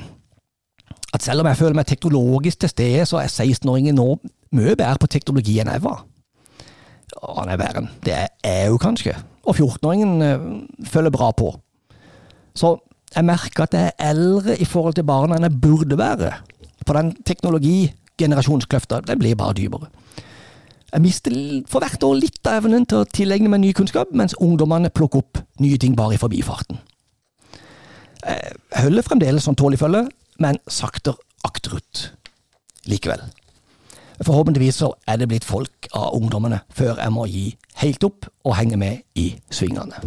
at 1.15 1.25
selv 1.25 1.41
om 1.41 1.49
jeg 1.49 1.61
føler 1.61 1.77
meg 1.77 1.89
teknologisk 1.89 2.61
til 2.61 2.73
stede, 2.73 3.07
så 3.09 3.21
er 3.21 3.33
16-åringen 3.33 3.97
nå 3.97 4.09
mye 4.57 4.77
bedre 4.77 5.01
på 5.01 5.11
teknologi 5.13 5.59
enn 5.61 5.71
jeg 5.73 5.85
var. 5.85 6.05
Han 7.23 7.51
er 7.51 7.61
verre 7.61 7.83
enn 7.83 7.91
det 8.07 8.19
er 8.47 8.69
jo 8.71 8.79
kanskje. 8.81 9.15
Og 9.49 9.57
14-åringen 9.57 10.25
eh, 10.25 10.47
følger 10.87 11.15
bra 11.15 11.31
på. 11.37 11.53
Så 12.59 12.77
jeg 13.15 13.25
merker 13.25 13.65
at 13.65 13.77
jeg 13.77 13.91
er 13.91 14.11
eldre 14.11 14.57
i 14.61 14.67
forhold 14.69 14.99
til 14.99 15.07
barna 15.09 15.39
enn 15.39 15.47
jeg 15.47 15.61
burde 15.63 15.99
være. 15.99 16.33
For 16.87 16.99
den 16.99 17.15
teknologigenerasjonskløfta, 17.27 19.01
den 19.09 19.21
blir 19.21 19.39
bare 19.39 19.57
dypere. 19.57 19.89
Jeg 20.89 21.05
mister 21.05 21.35
for 21.69 21.85
hvert 21.85 22.05
år 22.05 22.15
litt 22.17 22.49
av 22.49 22.63
evnen 22.63 22.87
til 22.89 23.03
å 23.03 23.09
tilegne 23.13 23.51
meg 23.53 23.61
ny 23.61 23.75
kunnskap, 23.77 24.13
mens 24.17 24.37
ungdommene 24.41 24.93
plukker 24.93 25.21
opp 25.21 25.43
nye 25.61 25.77
ting 25.81 25.97
bare 25.97 26.17
i 26.17 26.21
forbifarten. 26.21 26.81
Jeg 28.25 28.85
holder 28.85 29.05
fremdeles 29.05 29.45
sånn 29.45 29.59
tålig 29.59 29.79
følge, 29.81 30.07
men 30.41 30.59
sakter 30.69 31.17
akterut 31.47 32.09
likevel. 32.89 33.21
Forhåpentligvis 34.19 34.81
så 34.83 34.93
er 35.07 35.21
det 35.21 35.29
blitt 35.31 35.47
folk 35.47 35.89
av 35.95 36.15
ungdommene 36.17 36.63
før 36.75 36.99
jeg 36.99 37.15
må 37.15 37.27
gi 37.31 37.45
helt 37.83 38.05
opp 38.05 38.27
og 38.45 38.57
henge 38.59 38.79
med 38.81 39.05
i 39.15 39.31
svingene. 39.51 40.03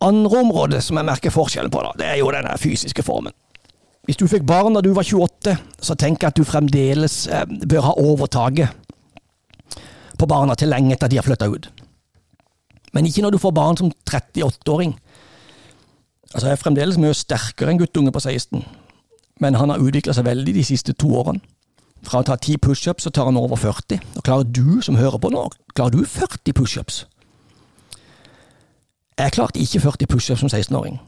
Andre 0.00 0.40
området 0.40 0.80
som 0.84 0.96
jeg 0.96 1.08
merker 1.08 1.34
forskjellen 1.34 1.72
på, 1.74 1.82
da, 1.82 1.92
det 1.98 2.06
er 2.06 2.20
jo 2.20 2.30
den 2.32 2.46
fysiske 2.58 3.02
formen. 3.02 3.34
Hvis 4.06 4.16
du 4.16 4.28
fikk 4.30 4.46
barn 4.48 4.78
da 4.78 4.80
du 4.80 4.92
var 4.96 5.04
28, 5.04 5.56
så 5.84 5.96
tenker 5.98 6.28
jeg 6.28 6.32
at 6.32 6.38
du 6.38 6.46
fremdeles 6.48 7.16
eh, 7.28 7.44
bør 7.68 7.90
ha 7.90 7.96
overtaket 8.00 8.70
på 10.18 10.26
barna 10.26 10.54
til 10.56 10.70
lenge 10.72 10.94
etter 10.94 11.10
at 11.10 11.12
de 11.12 11.18
har 11.18 11.26
flytta 11.26 11.50
ut. 11.50 11.68
Men 12.92 13.06
ikke 13.06 13.22
når 13.22 13.34
du 13.36 13.38
får 13.38 13.54
barn 13.56 13.76
som 13.76 13.92
38-åring. 14.10 14.94
Altså, 16.34 16.46
Jeg 16.46 16.52
er 16.52 16.62
fremdeles 16.62 16.98
mye 17.00 17.16
sterkere 17.16 17.72
enn 17.72 17.80
guttunge 17.80 18.12
på 18.12 18.20
16, 18.20 18.64
men 19.40 19.54
han 19.54 19.70
har 19.70 19.80
utvikla 19.80 20.12
seg 20.16 20.26
veldig 20.28 20.54
de 20.54 20.64
siste 20.64 20.92
to 20.92 21.12
årene. 21.20 21.40
Fra 22.06 22.20
å 22.22 22.26
ta 22.26 22.36
10 22.36 22.60
pushups, 22.62 23.02
så 23.02 23.10
tar 23.10 23.26
han 23.26 23.36
over 23.36 23.58
40. 23.58 23.98
Og 24.16 24.24
klarer 24.24 24.44
du 24.44 24.80
som 24.82 24.96
hører 24.96 25.18
på 25.18 25.32
nå, 25.34 25.48
klarer 25.74 25.96
du 25.96 26.04
40 26.06 26.54
pushups? 26.54 27.06
Jeg 29.18 29.34
klarte 29.34 29.58
ikke 29.58 29.80
40 29.82 30.06
pushups 30.06 30.40
som 30.44 30.50
16-åring, 30.52 31.00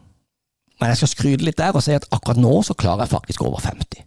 men 0.80 0.90
jeg 0.90 0.98
skal 0.98 1.12
skryte 1.12 1.46
litt 1.46 1.58
der 1.60 1.76
og 1.76 1.84
si 1.84 1.94
at 1.94 2.08
akkurat 2.10 2.40
nå 2.40 2.56
så 2.66 2.74
klarer 2.74 3.04
jeg 3.04 3.12
faktisk 3.12 3.44
over 3.46 3.62
50. 3.62 4.02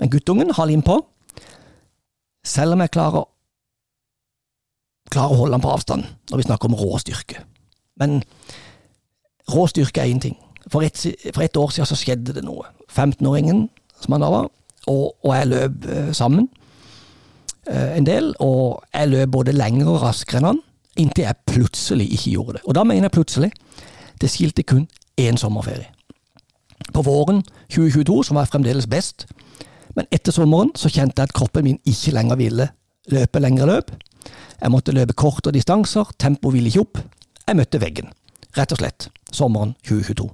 Men 0.00 0.10
guttungen 0.12 0.52
har 0.52 0.68
lim 0.68 0.82
på, 0.84 0.98
selv 2.44 2.76
om 2.76 2.82
jeg 2.84 2.92
klarer, 2.92 3.24
klarer 5.12 5.34
å 5.34 5.40
holde 5.42 5.58
han 5.58 5.64
på 5.64 5.72
avstand 5.72 6.06
når 6.30 6.42
vi 6.42 6.48
snakker 6.48 6.70
om 6.70 6.78
rå 6.78 6.98
styrke. 7.02 7.42
Men 8.00 8.20
rå 9.52 9.66
styrke 9.70 10.02
er 10.02 10.12
én 10.12 10.22
ting. 10.22 10.36
For 10.72 10.82
ett 10.82 11.04
et 11.06 11.56
år 11.56 11.72
siden 11.72 11.88
så 11.88 11.98
skjedde 11.98 12.34
det 12.36 12.44
noe. 12.44 12.66
15-åringen, 12.90 13.68
som 14.02 14.16
han 14.16 14.24
da 14.24 14.30
var, 14.32 14.48
og, 14.86 15.04
og 15.24 15.32
jeg 15.34 15.50
løp 15.50 15.86
eh, 15.90 16.12
sammen 16.14 16.48
eh, 17.66 17.96
en 17.98 18.06
del, 18.06 18.32
og 18.42 18.84
jeg 18.94 19.10
løp 19.10 19.32
både 19.34 19.54
lengre 19.56 19.94
og 19.94 20.02
raskere 20.04 20.42
enn 20.42 20.50
han 20.52 20.62
inntil 20.96 21.26
jeg 21.26 21.44
plutselig 21.50 22.06
ikke 22.16 22.30
gjorde 22.30 22.58
det. 22.58 22.64
Og 22.64 22.74
da 22.74 22.84
mener 22.84 23.06
jeg 23.06 23.16
plutselig. 23.18 23.50
Det 24.20 24.30
skilte 24.32 24.64
kun 24.64 24.86
én 25.20 25.36
sommerferie. 25.36 25.90
På 26.94 27.02
våren 27.02 27.42
2022 27.68 28.22
så 28.24 28.34
var 28.34 28.48
fremdeles 28.48 28.86
best, 28.88 29.26
men 29.96 30.08
etter 30.12 30.32
sommeren 30.32 30.72
så 30.76 30.88
kjente 30.92 31.20
jeg 31.20 31.28
at 31.28 31.36
kroppen 31.36 31.64
min 31.64 31.78
ikke 31.84 32.14
lenger 32.16 32.38
ville 32.40 32.68
løpe 33.12 33.40
lengre 33.40 33.66
løp. 33.68 33.92
Jeg 34.60 34.72
måtte 34.72 34.94
løpe 34.96 35.16
kortere 35.16 35.54
distanser, 35.56 36.08
tempoet 36.18 36.56
ville 36.56 36.72
ikke 36.72 36.84
opp. 36.86 37.00
Jeg 37.46 37.58
møtte 37.58 37.80
veggen, 37.82 38.10
rett 38.56 38.72
og 38.74 38.80
slett, 38.80 39.08
sommeren 39.30 39.76
2022. 39.86 40.30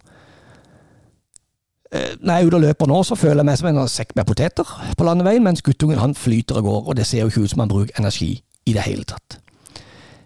Eh, 1.93 2.15
når 2.21 2.35
jeg 2.35 2.43
er 2.43 2.47
ute 2.49 2.57
og 2.57 2.65
løper 2.65 2.89
nå, 2.89 3.03
så 3.05 3.19
føler 3.21 3.43
jeg 3.43 3.49
meg 3.51 3.59
som 3.61 3.69
en 3.69 3.83
sekk 3.91 4.15
med 4.17 4.25
poteter 4.25 4.69
på 4.97 5.05
landeveien, 5.05 5.45
mens 5.45 5.61
guttungen 5.65 6.01
han 6.01 6.17
flyter 6.17 6.63
og 6.63 6.69
går, 6.69 6.83
og 6.89 6.97
det 6.97 7.05
ser 7.07 7.27
jo 7.27 7.33
ikke 7.33 7.45
ut 7.45 7.53
som 7.53 7.65
han 7.65 7.73
bruker 7.73 8.01
energi 8.01 8.33
i 8.65 8.73
det 8.73 8.87
hele 8.87 9.05
tatt. 9.05 9.39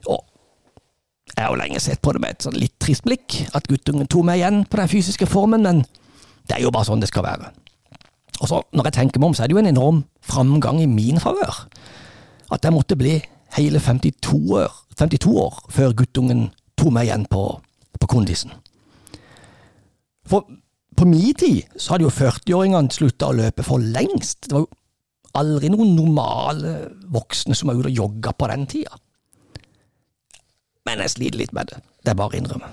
Og 0.07 0.23
Jeg 1.37 1.45
har 1.45 1.51
jo 1.51 1.59
lenge 1.59 1.81
sett 1.83 2.01
på 2.01 2.13
det 2.15 2.21
med 2.23 2.37
et 2.37 2.45
sånn 2.47 2.55
litt 2.57 2.79
trist 2.81 3.03
blikk, 3.05 3.35
at 3.53 3.67
guttungen 3.69 4.07
tok 4.07 4.25
meg 4.25 4.39
igjen 4.39 4.63
på 4.71 4.79
den 4.79 4.89
fysiske 4.89 5.27
formen, 5.29 5.67
men 5.67 5.83
det 6.47 6.57
er 6.57 6.63
jo 6.63 6.71
bare 6.73 6.87
sånn 6.87 7.03
det 7.03 7.11
skal 7.11 7.27
være. 7.27 7.51
Og 8.41 8.49
så, 8.49 8.61
når 8.73 8.89
jeg 8.89 8.97
tenker 9.01 9.21
meg 9.21 9.33
om, 9.33 9.35
så 9.35 9.43
er 9.43 9.51
det 9.51 9.57
jo 9.57 9.61
en 9.61 9.73
enorm 9.73 10.05
framgang 10.25 10.79
i 10.81 10.87
min 10.89 11.19
favør. 11.21 11.67
At 12.53 12.65
jeg 12.65 12.73
måtte 12.73 12.97
bli 12.97 13.19
hele 13.57 13.81
52 13.81 14.39
år, 14.59 14.73
52 14.99 15.35
år 15.41 15.59
før 15.73 15.95
guttungen 15.97 16.49
tok 16.77 16.93
meg 16.93 17.09
igjen 17.09 17.27
på, 17.31 17.43
på 18.01 18.11
kondisen. 18.11 18.53
For 20.27 20.47
på 20.97 21.05
min 21.05 21.35
tid 21.37 21.77
så 21.77 21.95
hadde 21.95 22.07
jo 22.07 22.15
40-åringene 22.15 22.95
slutta 22.95 23.29
å 23.29 23.37
løpe 23.37 23.65
for 23.67 23.83
lengst. 23.83 24.49
Det 24.49 24.57
var 24.57 24.65
jo 24.65 24.71
aldri 25.37 25.69
noen 25.73 25.93
normale 25.97 26.73
voksne 27.13 27.57
som 27.57 27.69
var 27.69 27.81
ute 27.81 27.93
og 27.93 28.01
jogga 28.01 28.33
på 28.33 28.49
den 28.53 28.65
tida. 28.71 28.97
Men 30.89 31.03
jeg 31.05 31.17
sliter 31.17 31.43
litt 31.43 31.55
med 31.57 31.69
det. 31.73 31.83
Det 32.01 32.13
er 32.13 32.19
bare 32.19 32.33
å 32.33 32.41
innrømme. 32.41 32.71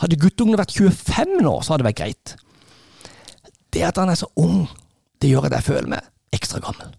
Hadde 0.00 0.18
guttungen 0.20 0.58
vært 0.58 0.76
25 0.76 1.38
nå, 1.44 1.54
så 1.60 1.74
hadde 1.74 1.84
det 1.84 1.90
vært 1.90 2.00
greit. 2.00 2.34
Det 3.74 3.84
at 3.84 3.98
han 4.00 4.12
er 4.12 4.18
så 4.20 4.28
ung, 4.40 4.64
det 5.20 5.32
gjør 5.32 5.48
at 5.48 5.58
jeg 5.58 5.68
føler 5.68 5.90
meg 5.96 6.36
ekstra 6.36 6.62
gammel. 6.64 6.92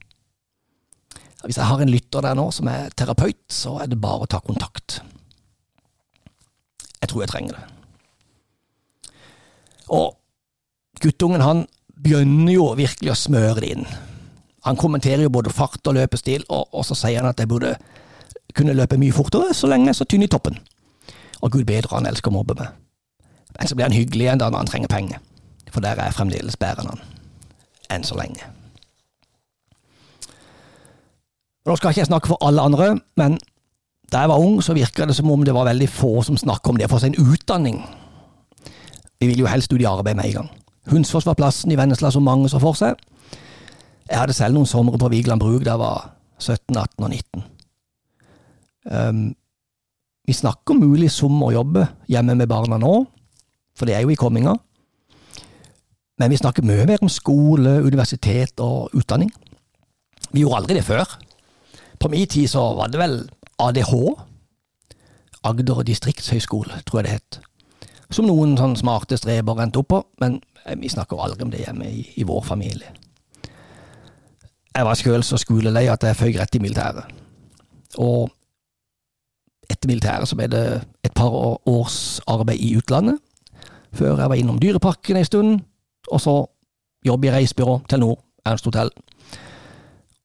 Hvis 1.45 1.57
jeg 1.59 1.69
har 1.69 1.81
en 1.81 1.91
lytter 1.91 2.25
der 2.25 2.37
nå 2.37 2.49
som 2.51 2.69
er 2.71 2.89
terapeut, 2.97 3.39
så 3.53 3.77
er 3.83 3.91
det 3.91 4.01
bare 4.01 4.25
å 4.25 4.29
ta 4.29 4.39
kontakt. 4.43 5.01
Jeg 6.97 7.11
tror 7.11 7.23
jeg 7.23 7.31
trenger 7.31 7.57
det. 7.57 7.65
Og 9.93 10.17
guttungen, 11.01 11.41
han 11.45 11.65
begynner 11.93 12.53
jo 12.53 12.71
virkelig 12.77 13.13
å 13.13 13.19
smøre 13.19 13.61
det 13.61 13.69
inn. 13.75 13.85
Han 14.65 14.79
kommenterer 14.79 15.23
jo 15.23 15.31
både 15.31 15.53
fart 15.53 15.85
og 15.87 15.95
løpestil, 15.95 16.43
og, 16.49 16.67
og 16.73 16.83
så 16.85 16.97
sier 16.97 17.21
han 17.21 17.29
at 17.29 17.39
jeg 17.39 17.49
burde 17.51 17.77
kunne 18.57 18.75
løpe 18.75 18.97
mye 18.99 19.13
fortere 19.15 19.53
så 19.55 19.69
lenge 19.69 19.87
jeg 19.87 19.95
er 19.95 19.99
så 20.01 20.09
tynn 20.09 20.25
i 20.25 20.31
toppen. 20.31 20.57
Og 21.45 21.53
gud 21.53 21.67
bedre, 21.69 21.93
han 21.93 22.09
elsker 22.09 22.33
å 22.33 22.39
mobbe 22.39 22.57
meg. 22.57 22.73
Men 23.57 23.69
så 23.69 23.77
blir 23.77 23.87
han 23.87 23.95
hyggelig 23.95 24.25
igjen 24.25 24.41
da 24.41 24.49
når 24.49 24.65
han 24.65 24.71
trenger 24.71 24.91
penger, 24.91 25.21
for 25.71 25.85
der 25.85 25.97
er 25.97 26.09
jeg 26.09 26.17
fremdeles 26.17 26.57
bedre 26.59 26.83
enn 26.83 26.95
han. 26.95 27.03
Enn 27.93 28.07
så 28.07 28.17
lenge. 28.17 28.56
Nå 31.67 31.75
skal 31.75 31.91
ikke 31.91 31.99
jeg 32.05 32.07
snakke 32.07 32.31
for 32.31 32.39
alle 32.47 32.63
andre, 32.63 32.93
men 33.19 33.35
da 34.07 34.23
jeg 34.23 34.31
var 34.31 34.39
ung, 34.39 34.61
så 34.63 34.75
virka 34.75 35.05
det 35.05 35.17
som 35.17 35.31
om 35.31 35.41
det 35.43 35.55
var 35.55 35.67
veldig 35.67 35.89
få 35.91 36.21
som 36.23 36.37
snakket 36.39 36.71
om 36.71 36.77
det 36.79 36.87
for 36.87 37.03
sin 37.03 37.17
utdanning. 37.19 37.81
Vi 39.19 39.27
ville 39.27 39.43
jo 39.43 39.49
helst 39.51 39.73
ut 39.73 39.81
i 39.81 39.89
arbeid 39.89 40.15
med 40.15 40.29
en 40.29 40.37
gang. 40.37 40.49
Hunsfors 40.87 41.25
var 41.27 41.35
plassen 41.35 41.73
i 41.73 41.75
Vennesla 41.75 42.11
som 42.13 42.23
mange 42.23 42.47
så 42.47 42.61
for 42.63 42.77
seg. 42.79 42.95
Jeg 44.07 44.15
hadde 44.21 44.37
selv 44.37 44.55
noen 44.55 44.69
somre 44.69 44.95
på 45.01 45.09
Vigeland 45.11 45.43
bruk 45.43 45.65
da 45.65 45.73
jeg 45.73 45.83
var 45.83 46.05
17, 46.39 46.77
18 46.77 47.03
og 47.03 47.11
19. 47.11 47.43
Um, 48.87 49.21
vi 50.27 50.35
snakker 50.35 50.75
om 50.75 50.85
mulig 50.85 51.11
sommerjobbe 51.11 51.83
hjemme 52.07 52.37
med 52.39 52.47
barna 52.47 52.79
nå, 52.79 52.93
for 53.75 53.89
det 53.89 53.97
er 53.97 54.05
jo 54.05 54.13
i 54.13 54.19
komminga. 54.19 54.55
Men 56.17 56.31
vi 56.31 56.39
snakker 56.39 56.63
mye 56.63 56.87
mer 56.87 57.03
om 57.03 57.11
skole, 57.11 57.81
universitet 57.83 58.63
og 58.63 58.95
utdanning. 58.95 59.33
Vi 60.31 60.45
gjorde 60.45 60.63
aldri 60.63 60.79
det 60.79 60.87
før. 60.87 61.03
På 61.99 62.09
min 62.13 62.27
tid 62.27 62.49
så 62.49 62.61
var 62.77 62.91
det 62.93 63.01
vel 63.01 63.19
ADH, 63.59 63.93
Agder 65.47 65.83
distriktshøgskole, 65.85 66.81
tror 66.85 66.99
jeg 66.99 67.05
det 67.05 67.11
het. 67.13 67.39
Som 68.11 68.27
noen 68.27 68.55
sånn 68.59 68.75
smarte 68.79 69.17
streber 69.19 69.61
endte 69.63 69.79
opp 69.79 69.89
på, 69.93 69.99
men 70.19 70.39
vi 70.81 70.89
snakker 70.91 71.19
aldri 71.21 71.45
om 71.45 71.51
det 71.53 71.61
hjemme 71.63 71.87
i, 71.87 72.03
i 72.19 72.25
vår 72.27 72.41
familie. 72.43 72.89
Jeg 74.73 74.85
var 74.85 74.99
sjøl 74.99 75.23
så 75.25 75.39
skolelei 75.41 75.87
at 75.89 76.03
jeg 76.03 76.17
føyk 76.19 76.39
rett 76.41 76.57
i 76.57 76.61
militæret. 76.61 77.13
Og 78.03 78.27
etter 79.71 79.89
militæret 79.89 80.29
så 80.29 80.37
ble 80.37 80.49
det 80.51 80.65
et 81.07 81.15
par 81.15 81.31
års 81.31 82.19
arbeid 82.27 82.61
i 82.61 82.75
utlandet, 82.77 83.17
før 83.95 84.19
jeg 84.19 84.29
var 84.29 84.37
innom 84.37 84.59
Dyreparken 84.61 85.17
en 85.17 85.25
stund, 85.25 85.59
og 86.11 86.21
så 86.21 86.35
jobb 87.07 87.25
i 87.25 87.31
reisebyrå, 87.33 87.79
Telenor, 87.89 88.19
Ernst 88.45 88.67
Hotell. 88.67 88.91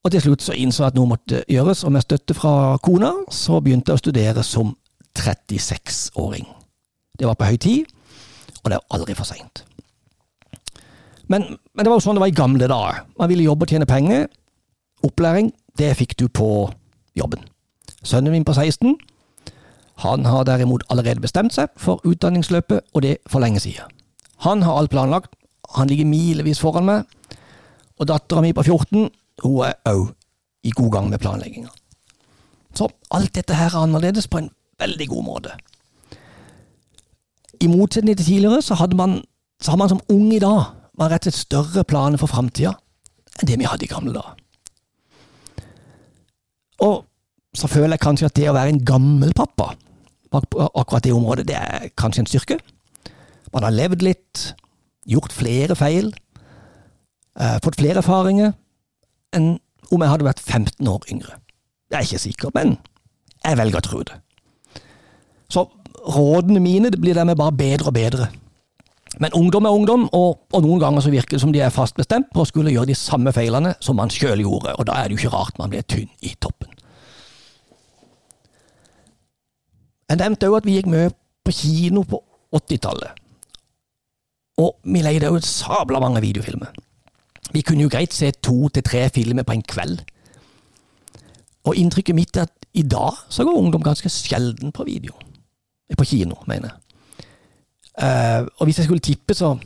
Og 0.03 0.11
til 0.11 0.21
slutt 0.21 0.43
så 0.43 0.55
innså 0.59 0.83
jeg 0.83 0.91
at 0.91 0.97
noe 0.97 1.07
måtte 1.13 1.43
gjøres, 1.47 1.85
og 1.87 1.93
med 1.95 2.03
støtte 2.03 2.35
fra 2.35 2.75
kona 2.83 3.13
så 3.31 3.61
begynte 3.63 3.93
jeg 3.93 3.99
å 3.99 4.03
studere 4.03 4.43
som 4.43 4.73
36-åring. 5.15 6.47
Det 7.19 7.29
var 7.29 7.37
på 7.39 7.47
høy 7.47 7.57
tid, 7.61 7.93
og 8.63 8.71
det 8.71 8.79
er 8.79 8.97
aldri 8.97 9.15
for 9.15 9.29
seint. 9.29 9.63
Men, 11.31 11.45
men, 11.71 11.85
det 11.85 11.87
var 11.87 11.97
jo 12.01 12.03
sånn 12.03 12.19
det 12.19 12.25
var 12.25 12.33
i 12.33 12.35
gamle 12.35 12.67
dager. 12.67 13.05
Man 13.19 13.31
ville 13.31 13.47
jobbe 13.47 13.63
og 13.63 13.71
tjene 13.71 13.87
penger. 13.87 14.27
Opplæring, 15.07 15.53
det 15.79 15.93
fikk 15.95 16.17
du 16.19 16.27
på 16.27 16.49
jobben. 17.15 17.47
Sønnen 18.03 18.35
min 18.35 18.47
på 18.47 18.55
16 18.55 18.97
han 20.03 20.25
har 20.25 20.43
derimot 20.43 20.83
allerede 20.89 21.21
bestemt 21.21 21.53
seg 21.53 21.69
for 21.77 22.01
utdanningsløpet, 22.03 22.81
og 22.93 23.03
det 23.05 23.19
for 23.29 23.39
lenge 23.39 23.61
siden. 23.61 23.91
Han 24.43 24.65
har 24.65 24.79
alt 24.79 24.91
planlagt, 24.91 25.35
han 25.77 25.87
ligger 25.87 26.09
milevis 26.09 26.59
foran 26.59 26.87
meg, 26.89 27.05
og 28.01 28.09
dattera 28.09 28.41
mi 28.41 28.51
på 28.57 28.65
14 28.65 29.05
hun 29.43 29.63
er 29.67 29.75
òg 29.89 30.11
i 30.63 30.71
god 30.71 30.91
gang 30.91 31.09
med 31.11 31.19
planlegginga. 31.19 31.69
Så 32.73 32.87
alt 33.11 33.35
dette 33.35 33.55
her 33.57 33.73
er 33.73 33.83
annerledes 33.83 34.27
på 34.27 34.39
en 34.41 34.49
veldig 34.81 35.07
god 35.11 35.23
måte. 35.23 35.57
I 37.61 37.67
motsetning 37.67 38.17
til 38.17 38.25
tidligere, 38.25 38.61
så, 38.61 38.75
man, 38.95 39.21
så 39.61 39.71
har 39.71 39.77
man 39.77 39.89
som 39.89 40.01
ung 40.09 40.33
i 40.33 40.41
dag 40.41 40.63
man 40.97 41.09
rett 41.09 41.25
og 41.27 41.33
slett 41.33 41.47
større 41.47 41.83
planer 41.89 42.21
for 42.21 42.29
framtida 42.29 42.75
enn 43.39 43.49
det 43.49 43.57
vi 43.57 43.65
hadde 43.65 43.87
i 43.87 43.89
gamle 43.89 44.13
dager. 44.13 44.35
Og 46.85 47.05
så 47.57 47.69
føler 47.69 47.95
jeg 47.95 48.03
kanskje 48.03 48.29
at 48.29 48.35
det 48.37 48.49
å 48.49 48.55
være 48.55 48.73
en 48.75 48.83
gammel 48.85 49.33
pappa 49.37 49.71
på 50.33 50.41
akkurat 50.73 51.05
det 51.05 51.13
området, 51.13 51.47
det 51.49 51.57
er 51.57 51.89
kanskje 51.97 52.23
en 52.23 52.29
styrke. 52.29 52.57
Man 53.53 53.65
har 53.65 53.73
levd 53.73 54.01
litt, 54.05 54.43
gjort 55.05 55.33
flere 55.33 55.77
feil, 55.77 56.09
eh, 57.37 57.57
fått 57.61 57.77
flere 57.81 58.01
erfaringer 58.01 58.53
enn 59.35 59.55
om 59.91 60.01
jeg 60.01 60.13
hadde 60.13 60.27
vært 60.27 60.41
15 60.41 60.89
år 60.89 61.07
yngre. 61.11 61.37
Jeg 61.91 61.99
er 61.99 62.07
ikke 62.07 62.23
sikker, 62.23 62.53
men 62.55 62.77
jeg 63.43 63.59
velger 63.59 63.81
å 63.81 63.85
tro 63.85 64.03
det. 64.07 64.15
Så 65.51 65.67
rådene 66.15 66.61
mine 66.63 66.89
det 66.91 67.01
blir 67.01 67.17
dermed 67.17 67.37
bare 67.37 67.55
bedre 67.55 67.91
og 67.91 67.97
bedre. 67.97 68.29
Men 69.21 69.35
ungdom 69.37 69.67
er 69.69 69.75
ungdom, 69.77 70.07
og, 70.17 70.39
og, 70.49 70.63
noen 70.65 70.79
ganger 70.81 71.03
så 71.05 71.11
virker 71.13 71.37
det 71.37 71.43
som 71.43 71.51
de 71.53 71.61
er 71.61 71.73
fast 71.73 71.97
bestemt 71.99 72.31
på 72.33 72.41
å 72.41 72.47
skulle 72.49 72.73
gjøre 72.73 72.89
de 72.89 72.97
samme 72.97 73.33
feilene 73.35 73.75
som 73.83 73.99
man 73.99 74.09
sjøl 74.09 74.41
gjorde, 74.41 74.73
og 74.73 74.87
da 74.89 74.97
er 74.97 75.09
det 75.09 75.17
jo 75.17 75.21
ikke 75.21 75.35
rart 75.35 75.59
man 75.61 75.69
blir 75.69 75.85
tynn 75.85 76.09
i 76.25 76.33
toppen. 76.41 76.71
Jeg 80.09 80.19
nevnte 80.19 80.49
òg 80.49 80.59
at 80.59 80.65
vi 80.67 80.79
gikk 80.79 80.89
mye 80.89 81.11
på 81.45 81.53
kino 81.53 82.03
på 82.09 82.19
80-tallet. 82.53 83.21
Og 84.61 84.75
vi 84.85 85.01
leide 85.05 85.29
òg 85.33 85.45
sabla 85.45 86.01
mange 86.01 86.21
videofilmer. 86.25 86.73
Vi 87.51 87.61
kunne 87.61 87.83
jo 87.83 87.91
greit 87.91 88.13
se 88.13 88.31
to 88.31 88.69
til 88.69 88.83
tre 88.83 89.09
filmer 89.09 89.43
på 89.43 89.53
en 89.53 89.65
kveld. 89.67 89.99
Og 91.63 91.75
inntrykket 91.79 92.15
mitt 92.15 92.37
er 92.37 92.47
at 92.47 92.67
i 92.73 92.81
dag 92.81 93.19
så 93.29 93.43
går 93.43 93.59
ungdom 93.59 93.83
ganske 93.83 94.09
sjelden 94.09 94.71
på 94.71 94.83
video. 94.83 95.13
På 95.97 96.03
kino, 96.03 96.35
mener 96.47 96.69
jeg. 96.69 96.79
Uh, 97.93 98.47
og 98.57 98.65
hvis 98.65 98.77
jeg 98.77 98.85
skulle 98.85 98.99
tippe, 98.99 99.33
så, 99.33 99.57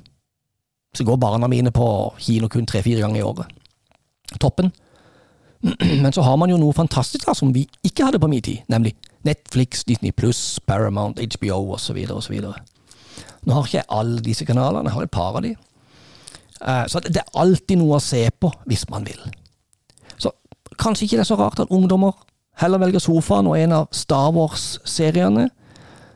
så 0.96 1.04
går 1.04 1.16
barna 1.16 1.48
mine 1.48 1.72
på 1.72 2.14
kino 2.20 2.48
kun 2.48 2.66
tre-fire 2.66 3.00
ganger 3.00 3.20
i 3.20 3.24
året. 3.24 3.46
Toppen. 4.42 4.72
Men 6.04 6.14
så 6.14 6.22
har 6.22 6.36
man 6.36 6.50
jo 6.50 6.58
noe 6.58 6.76
fantastisk 6.76 7.26
da, 7.26 7.34
som 7.34 7.54
vi 7.56 7.68
ikke 7.84 8.06
hadde 8.06 8.20
på 8.20 8.28
min 8.28 8.44
tid, 8.44 8.66
nemlig 8.68 8.98
Netflix, 9.24 9.84
Disney 9.88 10.12
pluss, 10.12 10.60
Paramount, 10.68 11.20
HBO 11.20 11.74
osv. 11.74 11.98
osv. 12.12 12.36
Nå 13.48 13.54
har 13.54 13.66
ikke 13.66 13.78
jeg 13.78 13.90
alle 13.90 14.22
disse 14.22 14.46
kanalene, 14.46 14.90
jeg 14.90 14.96
har 14.96 15.08
et 15.08 15.12
par 15.12 15.40
av 15.40 15.44
de. 15.48 15.56
Uh, 16.62 16.86
så 16.90 17.02
det 17.04 17.22
er 17.22 17.38
alltid 17.38 17.78
noe 17.82 18.00
å 18.00 18.04
se 18.04 18.24
på, 18.40 18.52
hvis 18.70 18.88
man 18.90 19.06
vil. 19.08 19.20
Så 20.18 20.32
kanskje 20.80 21.06
ikke 21.06 21.20
det 21.20 21.26
er 21.26 21.32
så 21.32 21.40
rart 21.40 21.62
at 21.62 21.74
ungdommer 21.74 22.18
heller 22.58 22.82
velger 22.82 23.04
sofaen 23.04 23.50
og 23.50 23.60
en 23.60 23.76
av 23.84 23.88
Star 23.94 24.32
Wars-seriene, 24.34 25.50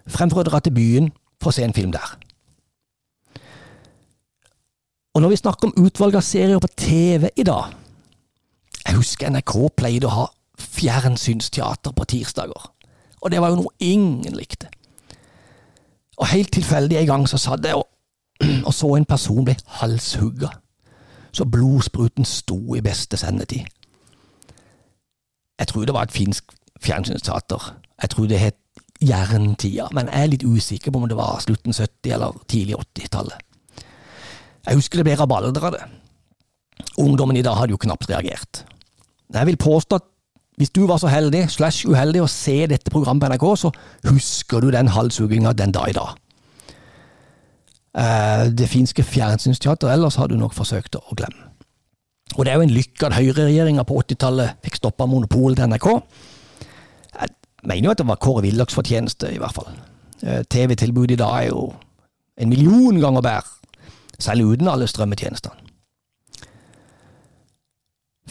fremfor 0.10 0.42
å 0.42 0.50
dra 0.50 0.60
til 0.64 0.74
byen 0.76 1.12
for 1.42 1.52
å 1.52 1.56
se 1.56 1.66
en 1.66 1.76
film 1.76 1.94
der. 1.94 2.18
Og 5.12 5.22
når 5.22 5.34
vi 5.34 5.42
snakker 5.42 5.68
om 5.68 5.86
utvalg 5.86 6.16
av 6.16 6.24
serier 6.24 6.60
på 6.64 6.70
TV 6.80 7.28
i 7.36 7.44
dag 7.44 7.74
Jeg 8.86 8.96
husker 8.96 9.30
NRK 9.30 9.56
pleide 9.76 10.08
å 10.08 10.14
ha 10.16 10.28
fjernsynsteater 10.62 11.94
på 11.94 12.06
tirsdager. 12.10 12.64
Og 13.22 13.32
det 13.32 13.42
var 13.42 13.52
jo 13.52 13.60
noe 13.60 13.74
ingen 13.84 14.34
likte. 14.38 14.70
Og 16.18 16.30
helt 16.32 16.52
tilfeldig 16.54 17.00
en 17.00 17.10
gang 17.10 17.28
så 17.30 17.40
satt 17.42 17.66
jeg 17.66 17.78
og, 17.78 17.86
og 18.68 18.74
så 18.74 18.96
en 18.96 19.06
person 19.06 19.46
bli 19.46 19.56
halshugga. 19.82 20.50
Så 21.32 21.46
blodspruten 21.48 22.26
sto 22.28 22.76
i 22.76 22.84
beste 22.84 23.18
sendetid. 23.18 23.68
Jeg 25.60 25.68
tror 25.68 25.86
det 25.86 25.94
var 25.94 26.10
et 26.10 26.16
finsk 26.16 26.52
fjernsynsteater. 26.82 27.76
Jeg 28.02 28.10
tror 28.10 28.28
det 28.28 28.40
het 28.40 28.58
jerntida, 29.02 29.88
men 29.94 30.10
jeg 30.10 30.24
er 30.24 30.32
litt 30.34 30.46
usikker 30.46 30.92
på 30.92 31.02
om 31.02 31.08
det 31.10 31.18
var 31.18 31.40
slutten 31.42 31.74
70- 31.74 32.14
eller 32.14 32.38
tidlig 32.50 32.76
80-tallet. 32.76 33.38
Jeg 34.68 34.78
husker 34.78 35.02
det 35.02 35.08
ble 35.08 35.18
rabalder 35.18 35.66
av 35.66 35.76
det. 35.76 35.84
Ungdommen 37.02 37.38
i 37.38 37.46
dag 37.46 37.58
hadde 37.58 37.74
jo 37.74 37.82
knapt 37.82 38.10
reagert. 38.10 38.64
Jeg 39.34 39.48
vil 39.48 39.58
påstå 39.58 40.02
at 40.02 40.08
hvis 40.60 40.74
du 40.76 40.84
var 40.86 41.00
så 41.02 41.10
heldig, 41.10 41.48
slash 41.50 41.88
uheldig, 41.90 42.22
å 42.22 42.30
se 42.30 42.68
dette 42.70 42.92
programmet 42.94 43.24
på 43.24 43.32
NRK, 43.32 43.46
så 43.58 43.72
husker 44.10 44.62
du 44.62 44.70
den 44.74 44.92
halshugginga 44.94 45.56
den 45.58 45.74
dag 45.74 45.90
i 45.90 45.96
dag. 45.98 46.12
Eh, 47.92 48.46
det 48.56 48.70
finske 48.72 49.04
fjernsynsteateret 49.04 49.94
ellers 49.94 50.16
har 50.16 50.30
du 50.32 50.38
nok 50.40 50.54
forsøkt 50.56 50.96
å 50.96 51.16
glemme. 51.16 51.50
Og 52.38 52.46
det 52.46 52.54
er 52.54 52.60
jo 52.62 52.64
en 52.64 52.72
lykke 52.72 53.08
at 53.08 53.18
høyreregjeringa 53.18 53.84
på 53.84 53.98
80-tallet 54.00 54.62
fikk 54.64 54.78
stoppa 54.80 55.04
monopolet 55.04 55.60
til 55.60 55.68
NRK 55.68 55.88
Jeg 57.20 57.34
mener 57.68 57.90
jo 57.90 57.92
at 57.92 58.00
det 58.00 58.08
var 58.08 58.22
Kåre 58.24 58.46
Willochs 58.46 58.78
fortjeneste, 58.78 59.34
i 59.36 59.40
hvert 59.42 59.58
fall. 59.58 59.68
Eh, 60.24 60.44
TV-tilbudet 60.48 61.18
i 61.18 61.20
dag 61.20 61.34
er 61.42 61.50
jo 61.50 61.74
en 62.40 62.50
million 62.50 63.00
ganger 63.02 63.22
bedre, 63.22 63.84
selv 64.18 64.54
uten 64.54 64.70
alle 64.72 64.88
strømmetjenestene. 64.88 65.58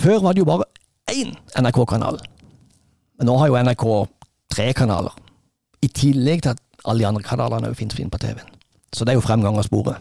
Før 0.00 0.22
var 0.24 0.32
det 0.32 0.40
jo 0.40 0.48
bare 0.48 0.64
én 1.12 1.34
NRK-kanal, 1.60 2.16
men 3.18 3.28
nå 3.28 3.36
har 3.36 3.50
jo 3.50 3.60
NRK 3.60 3.84
tre 4.54 4.72
kanaler, 4.72 5.12
i 5.84 5.88
tillegg 5.92 6.42
til 6.42 6.54
at 6.54 6.64
alle 6.88 7.02
de 7.02 7.06
andre 7.10 7.22
kanalene 7.22 7.68
òg 7.68 7.76
finnes 7.76 8.00
på 8.10 8.22
TV-en. 8.22 8.59
Så 8.92 9.04
det 9.04 9.12
er 9.12 9.20
jo 9.20 9.24
fremgang 9.24 9.58
av 9.58 9.66
sporet. 9.68 10.00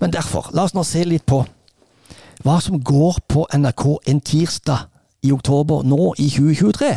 Men 0.00 0.12
derfor, 0.12 0.50
la 0.54 0.64
oss 0.64 0.74
nå 0.74 0.84
se 0.86 1.04
litt 1.04 1.26
på 1.26 1.42
hva 2.40 2.56
som 2.64 2.80
går 2.80 3.18
på 3.28 3.44
NRK 3.52 3.84
en 4.08 4.20
tirsdag 4.24 4.86
i 5.28 5.32
oktober 5.34 5.82
nå 5.84 6.14
i 6.16 6.30
2023 6.32 6.94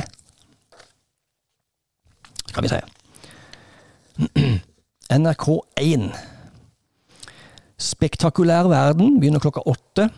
skal 2.53 2.63
vi 2.63 2.69
se. 2.69 2.81
NRK1. 5.17 6.11
Spektakulær 7.77 8.69
verden 8.69 9.17
begynner 9.19 9.41
klokka 9.41 9.65
åtte. 9.65 10.09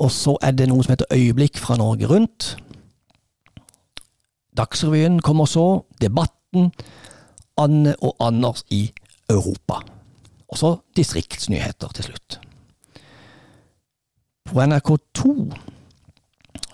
Og 0.00 0.10
så 0.10 0.36
er 0.42 0.56
det 0.56 0.68
noe 0.70 0.82
som 0.82 0.94
heter 0.94 1.12
Øyeblikk 1.14 1.58
fra 1.60 1.76
Norge 1.78 2.08
Rundt. 2.10 2.56
Dagsrevyen 4.56 5.20
kommer 5.22 5.46
så. 5.46 5.84
Debatten. 6.02 6.72
Anne 7.60 7.94
og 8.00 8.16
Anders 8.20 8.64
i 8.70 8.88
Europa. 9.30 9.82
Og 10.50 10.58
så 10.58 10.70
distriktsnyheter 10.98 11.92
til 11.94 12.10
slutt. 12.10 12.40
På 14.50 14.62
NRK2 14.64 15.34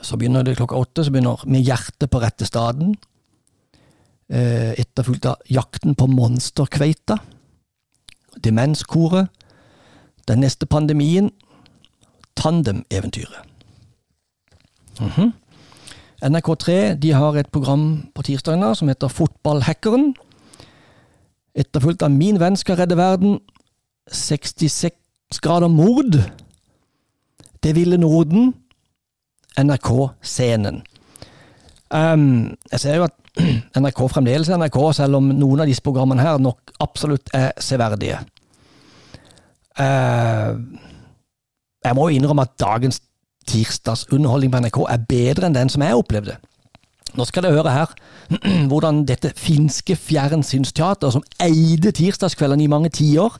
så 0.01 0.17
begynner 0.17 0.43
det 0.47 0.57
klokka 0.57 0.79
åtte. 0.79 1.05
Så 1.05 1.13
begynner 1.13 1.43
Med 1.47 1.61
hjertet 1.61 2.11
på 2.11 2.21
rette 2.23 2.47
staden. 2.47 2.97
Eh, 4.29 4.73
etterfulgt 4.81 5.27
av 5.27 5.37
Jakten 5.51 5.95
på 5.95 6.07
monsterkveita, 6.07 7.19
Demenskoret, 8.45 9.29
Den 10.29 10.41
neste 10.41 10.67
pandemien, 10.67 11.31
Tandem-eventyret. 12.37 13.47
Mm 15.01 15.11
-hmm. 15.11 15.33
NRK3 16.23 16.95
de 16.95 17.13
har 17.13 17.37
et 17.37 17.51
program 17.51 18.09
på 18.15 18.23
tirsdagene 18.23 18.75
som 18.75 18.89
heter 18.89 19.09
Fotballhackeren. 19.09 20.15
Etterfulgt 21.55 22.03
av 22.03 22.11
Min 22.11 22.41
venn 22.41 22.57
skal 22.57 22.77
redde 22.77 22.97
verden, 22.97 23.41
66 24.13 25.41
grader 25.43 25.69
mord, 25.69 26.23
Det 27.63 27.75
ville 27.75 27.97
Norden, 27.99 28.55
NRK-scenen. 29.59 30.83
Um, 31.91 32.57
jeg 32.73 32.81
ser 32.81 32.97
jo 32.97 33.07
at 33.07 33.15
NRK 33.81 34.01
fremdeles 34.11 34.49
er 34.49 34.61
NRK, 34.61 34.79
selv 34.95 35.19
om 35.19 35.31
noen 35.35 35.63
av 35.65 35.71
disse 35.71 35.83
programmene 35.83 36.23
her 36.23 36.39
nok 36.43 36.75
absolutt 36.83 37.33
er 37.35 37.53
severdige. 37.59 38.21
Uh, 39.81 40.59
jeg 41.85 41.97
må 41.97 42.09
jo 42.09 42.19
innrømme 42.19 42.47
at 42.47 42.55
dagens 42.61 43.01
tirsdagsunderholdning 43.47 44.53
på 44.53 44.61
NRK 44.65 44.79
er 44.91 45.07
bedre 45.09 45.49
enn 45.49 45.57
den 45.57 45.73
som 45.73 45.83
jeg 45.83 45.99
opplevde. 45.99 46.37
Nå 47.17 47.25
skal 47.25 47.47
dere 47.47 47.57
høre 47.57 47.73
her 47.73 47.95
hvordan 48.71 49.05
dette 49.09 49.33
finske 49.39 49.97
fjernsynsteateret, 49.97 51.15
som 51.15 51.25
eide 51.43 51.95
tirsdagskveldene 51.95 52.67
i 52.67 52.71
mange 52.73 52.93
tiår, 52.95 53.39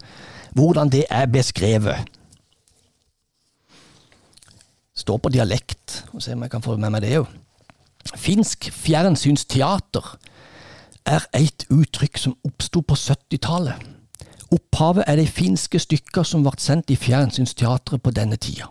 hvordan 0.57 0.89
det 0.89 1.05
er 1.11 1.27
beskrevet. 1.27 2.07
Står 4.97 5.19
på 5.21 5.29
dialekt, 5.29 6.05
og 6.13 6.23
se 6.23 6.33
om 6.33 6.43
jeg 6.43 6.51
kan 6.51 6.65
få 6.65 6.77
med 6.81 6.95
meg 6.95 7.05
det 7.05 7.19
òg. 7.21 7.29
Finsk 8.17 8.71
fjernsynsteater 8.73 10.15
er 11.07 11.27
et 11.37 11.67
uttrykk 11.71 12.19
som 12.19 12.39
oppsto 12.47 12.81
på 12.81 12.97
70-tallet. 12.97 13.83
Opphavet 14.55 15.05
er 15.07 15.19
de 15.21 15.27
finske 15.27 15.79
stykker 15.83 16.25
som 16.25 16.47
ble 16.47 16.55
sendt 16.63 16.91
i 16.95 16.97
fjernsynsteatret 16.97 18.03
på 18.03 18.15
denne 18.15 18.39
tida. 18.41 18.71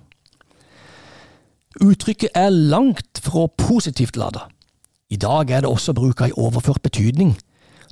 Uttrykket 1.84 2.32
er 2.34 2.50
langt 2.50 3.20
fra 3.22 3.46
positivt 3.60 4.16
lada. 4.18 4.48
I 5.12 5.20
dag 5.22 5.52
er 5.52 5.62
det 5.62 5.70
også 5.70 5.94
bruka 5.94 6.26
i 6.26 6.38
overført 6.38 6.82
betydning. 6.82 7.36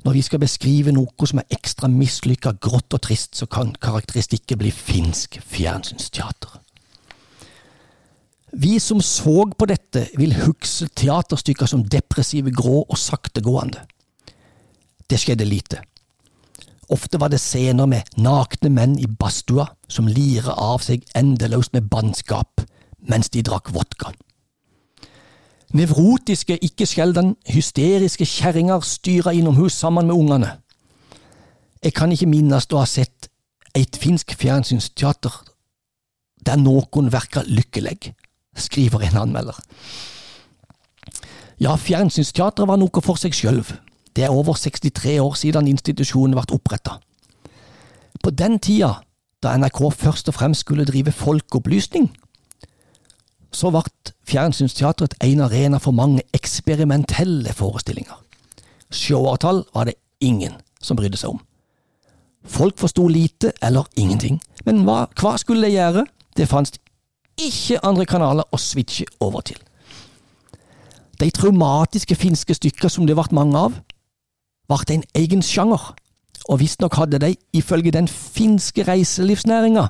Når 0.04 0.12
vi 0.12 0.22
skal 0.22 0.42
beskrive 0.42 0.92
noe 0.92 1.26
som 1.28 1.40
er 1.40 1.54
ekstra 1.56 1.88
mislykka, 1.88 2.58
grått 2.60 2.92
og 2.92 3.00
trist, 3.06 3.32
så 3.38 3.48
kan 3.48 3.72
karakteristikken 3.80 4.60
bli 4.60 4.72
finsk 4.74 5.38
fjernsynsteater. 5.40 6.60
Vi 8.54 8.76
som 8.78 9.00
så 9.02 9.48
på 9.58 9.66
dette, 9.66 10.04
vil 10.20 10.36
huske 10.44 10.90
teaterstykker 11.00 11.66
som 11.66 11.82
depressive, 11.88 12.52
grå 12.54 12.84
og 12.84 12.98
saktegående. 13.00 13.80
Det 15.10 15.18
skjedde 15.20 15.48
lite. 15.48 15.80
Ofte 16.92 17.18
var 17.18 17.32
det 17.32 17.40
scener 17.40 17.88
med 17.88 18.12
nakne 18.20 18.68
menn 18.70 18.98
i 19.00 19.08
badstua 19.08 19.66
som 19.88 20.06
lirer 20.06 20.52
av 20.52 20.84
seg 20.84 21.02
endeløst 21.16 21.72
med 21.72 21.88
bannskap 21.88 22.60
mens 23.08 23.32
de 23.32 23.42
drakk 23.44 23.72
vodka. 23.72 24.12
Nevrotiske, 25.74 26.56
ikke 26.62 26.86
sjelden 26.86 27.34
hysteriske 27.50 28.26
kjerringer 28.30 28.84
styra 28.86 29.32
innomhus 29.34 29.74
sammen 29.74 30.06
med 30.06 30.14
ungene. 30.14 30.52
Jeg 31.82 31.94
kan 31.98 32.12
ikke 32.14 32.30
minnes 32.30 32.68
å 32.70 32.78
ha 32.78 32.86
sett 32.86 33.28
et 33.74 33.98
finsk 33.98 34.36
fjernsynsteater 34.38 35.34
der 36.46 36.60
noen 36.60 37.10
virker 37.10 37.46
lykkelig, 37.48 38.12
skriver 38.54 39.02
en 39.08 39.18
anmelder. 39.24 39.58
Ja, 41.58 41.74
fjernsynsteatret 41.74 42.68
var 42.68 42.78
noe 42.78 43.02
for 43.02 43.18
seg 43.18 43.34
sjøl. 43.34 43.62
Det 44.14 44.26
er 44.26 44.34
over 44.34 44.54
63 44.54 45.18
år 45.22 45.34
siden 45.38 45.70
institusjonen 45.70 46.36
ble 46.38 46.54
oppretta. 46.54 47.00
På 48.22 48.30
den 48.30 48.60
tida, 48.62 49.00
da 49.42 49.56
NRK 49.58 49.80
først 49.92 50.30
og 50.30 50.38
fremst 50.38 50.62
skulle 50.62 50.86
drive 50.86 51.12
folkeopplysning, 51.12 52.12
så 53.54 53.70
ble 53.72 54.12
Fjernsynsteatret 54.24 55.14
en 55.22 55.42
arena 55.44 55.78
for 55.78 55.94
mange 55.94 56.24
eksperimentelle 56.34 57.52
forestillinger. 57.52 58.16
Showartall 58.90 59.64
var 59.74 59.88
det 59.88 59.98
ingen 60.20 60.56
som 60.82 60.96
brydde 60.96 61.20
seg 61.20 61.34
om. 61.34 61.42
Folk 62.44 62.78
forsto 62.78 63.06
lite 63.08 63.52
eller 63.62 63.86
ingenting, 63.96 64.40
men 64.64 64.82
hva, 64.84 65.06
hva 65.20 65.36
skulle 65.40 65.68
de 65.68 65.76
gjøre? 65.76 66.04
Det 66.36 66.48
fantes 66.48 66.80
ikke 67.40 67.80
andre 67.86 68.06
kanaler 68.06 68.48
å 68.52 68.60
switche 68.60 69.06
over 69.24 69.44
til. 69.46 69.58
De 71.20 71.30
traumatiske 71.30 72.16
finske 72.18 72.56
stykker 72.58 72.90
som 72.90 73.06
det 73.06 73.16
ble 73.16 73.26
mange 73.36 73.58
av, 73.58 73.76
ble 74.68 74.96
en 74.96 75.04
egen 75.20 75.42
sjanger, 75.44 75.92
og 76.48 76.60
visstnok 76.60 76.98
hadde 76.98 77.20
de, 77.22 77.32
ifølge 77.56 77.94
den 77.94 78.08
finske 78.10 78.84
reiselivsnæringa, 78.84 79.88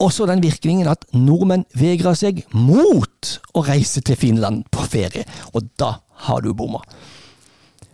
også 0.00 0.26
den 0.26 0.42
virkningen 0.42 0.88
at 0.90 1.04
nordmenn 1.12 1.66
vegrer 1.76 2.16
seg 2.18 2.42
mot 2.56 3.32
å 3.54 3.64
reise 3.66 4.02
til 4.04 4.16
Finland 4.16 4.64
på 4.72 4.84
ferie, 4.88 5.26
og 5.52 5.68
da 5.80 5.98
har 6.26 6.44
du 6.44 6.52
bomma. 6.56 6.82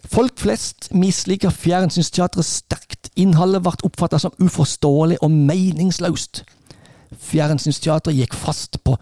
Folk 0.07 0.39
flest 0.39 0.93
misliker 0.95 1.51
fjernsynsteatret 1.51 2.47
sterkt. 2.47 3.11
Innholdet 3.19 3.65
ble 3.65 3.75
oppfattet 3.89 4.23
som 4.23 4.35
uforståelig 4.39 5.19
og 5.25 5.33
meningsløst. 5.35 6.45
Fjernsynsteatret 7.27 8.15
gikk 8.15 8.37
fast 8.39 8.79
på 8.87 8.97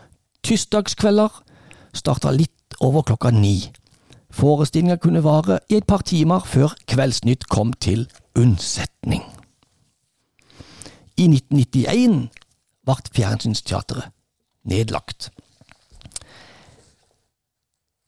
tirsdagskvelder, 0.45 1.33
starta 1.95 2.33
litt 2.33 2.77
over 2.81 3.05
klokka 3.07 3.33
ni. 3.35 3.59
Forestillinga 4.35 4.97
kunne 4.99 5.23
vare 5.25 5.61
i 5.71 5.79
et 5.79 5.87
par 5.87 6.03
timer 6.03 6.43
før 6.49 6.75
Kveldsnytt 6.91 7.47
kom 7.53 7.73
til 7.73 8.09
unnsetning. 8.39 9.23
I 11.15 11.29
1991 11.31 12.33
ble 12.85 12.97
Fjernsynsteatret 13.17 14.13
nedlagt. 14.69 15.31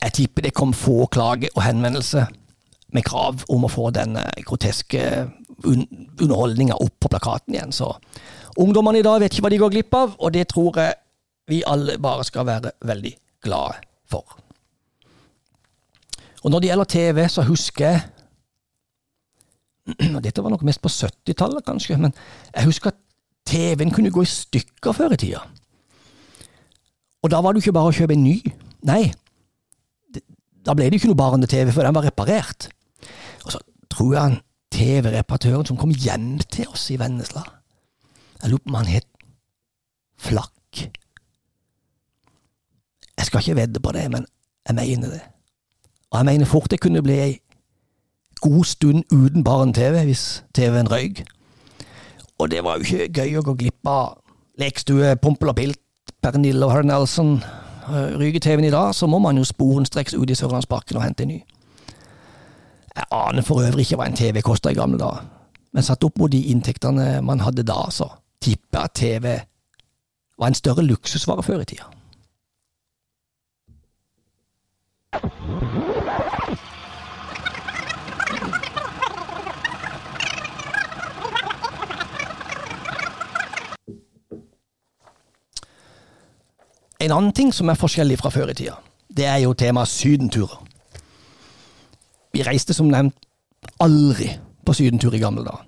Jeg 0.03 0.13
tipper 0.13 0.47
det 0.47 0.55
kom 0.57 0.75
få 0.77 1.07
klager 1.13 1.53
og 1.57 1.65
henvendelser 1.65 2.29
med 2.95 3.05
krav 3.05 3.43
om 3.53 3.67
å 3.67 3.73
få 3.73 3.91
denne 3.95 4.23
groteske 4.47 5.03
un 5.67 5.87
underholdninga 6.21 6.77
opp 6.85 6.95
på 7.01 7.11
plakaten 7.11 7.57
igjen. 7.57 7.73
Så 7.75 7.91
ungdommene 8.61 9.01
i 9.01 9.07
dag 9.07 9.21
vet 9.21 9.35
ikke 9.35 9.47
hva 9.47 9.53
de 9.53 9.61
går 9.63 9.75
glipp 9.75 9.97
av, 9.97 10.17
og 10.21 10.35
det 10.37 10.47
tror 10.53 10.81
jeg 10.81 10.99
vi 11.51 11.63
alle 11.67 11.97
bare 12.03 12.27
skal 12.27 12.47
være 12.47 12.75
veldig 12.87 13.15
glade 13.47 13.81
for. 14.11 14.37
Og 16.45 16.53
når 16.53 16.63
det 16.63 16.71
gjelder 16.71 16.93
TV, 16.93 17.25
så 17.29 17.47
husker 17.47 17.89
jeg 17.89 18.05
Dette 20.25 20.43
var 20.43 20.51
nok 20.51 20.65
mest 20.67 20.83
på 20.83 20.91
70-tallet, 20.91 21.63
kanskje, 21.67 21.99
men 22.03 22.15
jeg 22.51 22.67
husker 22.67 22.91
at 22.91 22.99
TV-en 23.47 23.93
kunne 23.95 24.11
gå 24.11 24.25
i 24.25 24.31
stykker 24.31 24.97
før 24.97 25.15
i 25.15 25.21
tida. 25.21 25.45
Og 27.23 27.31
da 27.31 27.41
var 27.43 27.53
det 27.53 27.61
jo 27.61 27.67
ikke 27.67 27.79
bare 27.79 27.93
å 27.93 27.97
kjøpe 27.97 28.15
en 28.17 28.27
ny. 28.27 28.37
Nei, 28.87 29.11
da 30.67 30.75
ble 30.75 30.89
det 30.89 30.99
jo 30.99 31.03
ikke 31.05 31.13
noe 31.13 31.21
barne-TV, 31.21 31.71
for 31.75 31.87
den 31.87 31.95
var 31.95 32.07
reparert. 32.07 32.69
Og 33.47 33.55
så 33.55 33.63
tror 33.93 34.13
jeg 34.13 34.23
han 34.23 34.41
TV-reparatøren 34.75 35.67
som 35.67 35.79
kom 35.79 35.95
hjem 35.95 36.37
til 36.51 36.69
oss 36.69 36.89
i 36.91 36.99
Vennesla 37.01 37.45
Jeg 38.43 38.51
lurer 38.51 38.65
på 38.65 38.73
om 38.73 38.79
han 38.81 38.91
het 38.91 39.07
Flakk. 40.19 40.81
Jeg 43.17 43.27
skal 43.29 43.41
ikke 43.41 43.57
vedde 43.57 43.81
på 43.81 43.93
det, 43.93 44.05
men 44.11 44.27
jeg 44.67 44.75
mener 44.75 45.13
det. 45.13 45.23
Og 46.11 46.19
jeg 46.19 46.27
mener 46.27 46.49
fort 46.49 46.71
det 46.71 46.81
kunne 46.81 47.03
bli 47.05 47.19
ei 47.21 47.35
god 48.41 48.65
stund 48.65 49.05
uten 49.13 49.45
barne-TV 49.45 50.05
hvis 50.09 50.25
TV-en 50.55 50.91
røyk. 50.91 51.23
Og 52.39 52.51
det 52.51 52.65
var 52.65 52.77
jo 52.77 52.85
ikke 52.85 53.23
gøy 53.23 53.39
å 53.39 53.45
gå 53.47 53.55
glipp 53.63 53.89
av 53.89 54.19
lekstue, 54.61 55.15
Pompel 55.23 55.53
og 55.53 55.57
Pilt, 55.57 55.81
Pernille 56.23 56.65
og 56.67 56.73
Harry 56.75 56.89
Nelson. 56.89 57.39
Ryker 57.87 58.43
TV-en 58.43 58.67
i 58.69 58.75
dag, 58.75 58.95
så 58.95 59.07
må 59.07 59.19
man 59.23 59.39
jo 59.39 59.45
sporenstreks 59.47 60.17
ut 60.17 60.31
i 60.31 60.37
Sørlandsparken 60.37 60.99
og 60.99 61.05
hente 61.07 61.25
en 61.25 61.33
ny. 61.37 61.41
Jeg 62.97 63.09
aner 63.13 63.45
for 63.45 63.63
øvrig 63.63 63.85
ikke 63.87 63.99
hva 64.01 64.09
en 64.11 64.17
TV 64.17 64.41
kosta 64.45 64.73
i 64.73 64.79
gamle 64.79 64.99
dager, 64.99 65.27
men 65.77 65.85
satt 65.85 66.05
opp 66.05 66.17
mot 66.19 66.33
de 66.33 66.41
inntektene 66.51 67.21
man 67.25 67.45
hadde 67.45 67.67
da, 67.69 67.83
så 67.93 68.09
tipper 68.43 68.81
jeg 68.81 68.85
at 68.85 68.97
TV 68.97 69.27
var 70.37 70.49
en 70.51 70.57
større 70.57 70.85
luksusvare 70.85 71.45
før 71.45 71.61
i 71.65 71.69
tida. 71.73 71.93
En 87.01 87.13
annen 87.13 87.33
ting 87.33 87.53
som 87.55 87.69
er 87.69 87.79
forskjellig 87.79 88.19
fra 88.19 88.31
før 88.33 88.53
i 88.53 88.57
tida, 88.57 88.77
det 89.17 89.27
er 89.29 89.43
jo 89.45 89.53
temaet 89.53 89.89
sydenturer. 89.89 90.63
Vi 92.33 92.45
reiste 92.45 92.75
som 92.77 92.89
nevnt 92.93 93.17
aldri 93.81 94.31
på 94.67 94.75
sydentur 94.77 95.15
i 95.15 95.21
gamle 95.21 95.45
dager. 95.45 95.67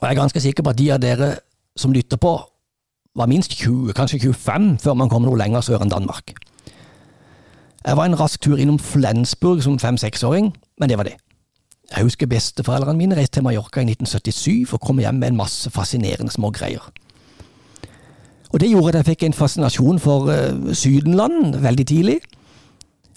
Og 0.00 0.02
jeg 0.02 0.10
er 0.10 0.20
ganske 0.20 0.40
sikker 0.40 0.64
på 0.64 0.72
at 0.72 0.78
de 0.78 0.88
av 0.92 1.00
dere 1.02 1.34
som 1.76 1.92
lytter 1.92 2.20
på, 2.20 2.32
var 3.16 3.28
minst 3.28 3.52
20, 3.60 3.92
kanskje 3.92 4.18
25, 4.22 4.78
før 4.80 4.96
man 4.96 5.10
kom 5.12 5.26
noe 5.26 5.36
lenger 5.36 5.64
sør 5.64 5.84
enn 5.84 5.92
Danmark. 5.92 6.32
Jeg 7.82 7.98
var 7.98 8.08
en 8.08 8.16
rask 8.16 8.40
tur 8.40 8.60
innom 8.60 8.78
Flensburg 8.78 9.62
som 9.62 9.78
fem-seksåring, 9.78 10.52
men 10.80 10.88
det 10.88 10.96
var 10.98 11.08
det. 11.08 11.16
Jeg 11.92 12.06
husker 12.06 12.30
besteforeldrene 12.30 12.96
mine 12.96 13.16
reiste 13.18 13.36
til 13.36 13.44
Mallorca 13.44 13.82
i 13.82 13.90
1977 13.90 14.72
og 14.72 14.80
kom 14.80 15.02
hjem 15.02 15.18
med 15.20 15.32
en 15.32 15.40
masse 15.42 15.70
fascinerende 15.70 16.32
små 16.32 16.50
greier. 16.54 16.86
Og 18.52 18.60
det 18.60 18.70
gjorde 18.70 18.88
at 18.88 18.94
jeg 19.00 19.04
fikk 19.12 19.22
en 19.26 19.36
fascinasjon 19.36 19.98
for 20.02 20.28
uh, 20.28 20.74
Sydenland 20.76 21.56
veldig 21.62 21.86
tidlig. 21.86 22.20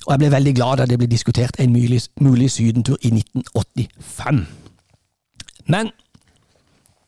Og 0.06 0.12
jeg 0.14 0.22
ble 0.22 0.32
veldig 0.32 0.54
glad 0.56 0.80
da 0.80 0.86
det 0.86 1.00
ble 1.02 1.10
diskutert 1.10 1.58
en 1.60 1.74
mulig, 1.74 2.02
mulig 2.22 2.52
sydentur 2.52 2.98
i 3.02 3.12
1985. 3.12 4.46
Men 5.68 5.90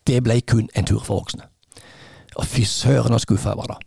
det 0.08 0.24
ble 0.24 0.40
kun 0.42 0.70
en 0.76 0.88
tur 0.88 1.04
for 1.04 1.22
voksne. 1.22 1.46
Og 2.38 2.46
fy 2.46 2.66
søren 2.68 3.14
så 3.16 3.24
skuffa 3.24 3.54
jeg 3.54 3.62
var 3.62 3.72
da. 3.74 3.78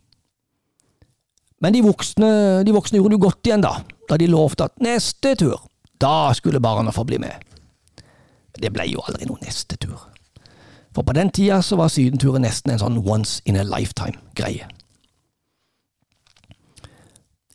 Men 1.61 1.75
de 1.75 1.83
voksne, 1.85 2.31
de 2.65 2.73
voksne 2.73 3.01
gjorde 3.01 3.17
det 3.17 3.25
godt 3.25 3.47
igjen, 3.51 3.65
da, 3.65 3.75
da 4.09 4.17
de 4.17 4.31
lovte 4.31 4.71
at 4.71 4.81
neste 4.81 5.35
tur, 5.37 5.59
da 6.01 6.31
skulle 6.35 6.63
barna 6.63 6.95
få 6.95 7.05
bli 7.05 7.19
med. 7.21 7.35
Det 8.61 8.73
ble 8.73 8.87
jo 8.89 9.03
aldri 9.05 9.29
noen 9.29 9.45
neste 9.45 9.77
tur. 9.81 9.99
For 10.95 11.03
på 11.07 11.13
den 11.13 11.31
tida 11.31 11.61
så 11.63 11.77
var 11.79 11.89
sydenturen 11.89 12.43
nesten 12.43 12.73
en 12.73 12.83
sånn 12.83 12.99
once 12.99 13.43
in 13.47 13.57
a 13.57 13.65
lifetime-greie. 13.67 14.67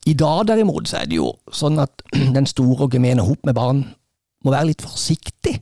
I 0.06 0.14
dag 0.14 0.46
derimot 0.48 0.88
så 0.88 1.02
er 1.02 1.10
det 1.10 1.18
jo 1.18 1.32
sånn 1.52 1.82
at 1.82 2.04
den 2.38 2.48
store 2.48 2.88
og 2.88 2.94
gemene 2.96 3.26
hop 3.26 3.42
med 3.46 3.58
barn 3.58 3.84
må 4.46 4.54
være 4.54 4.70
litt 4.72 4.86
forsiktig 4.86 5.58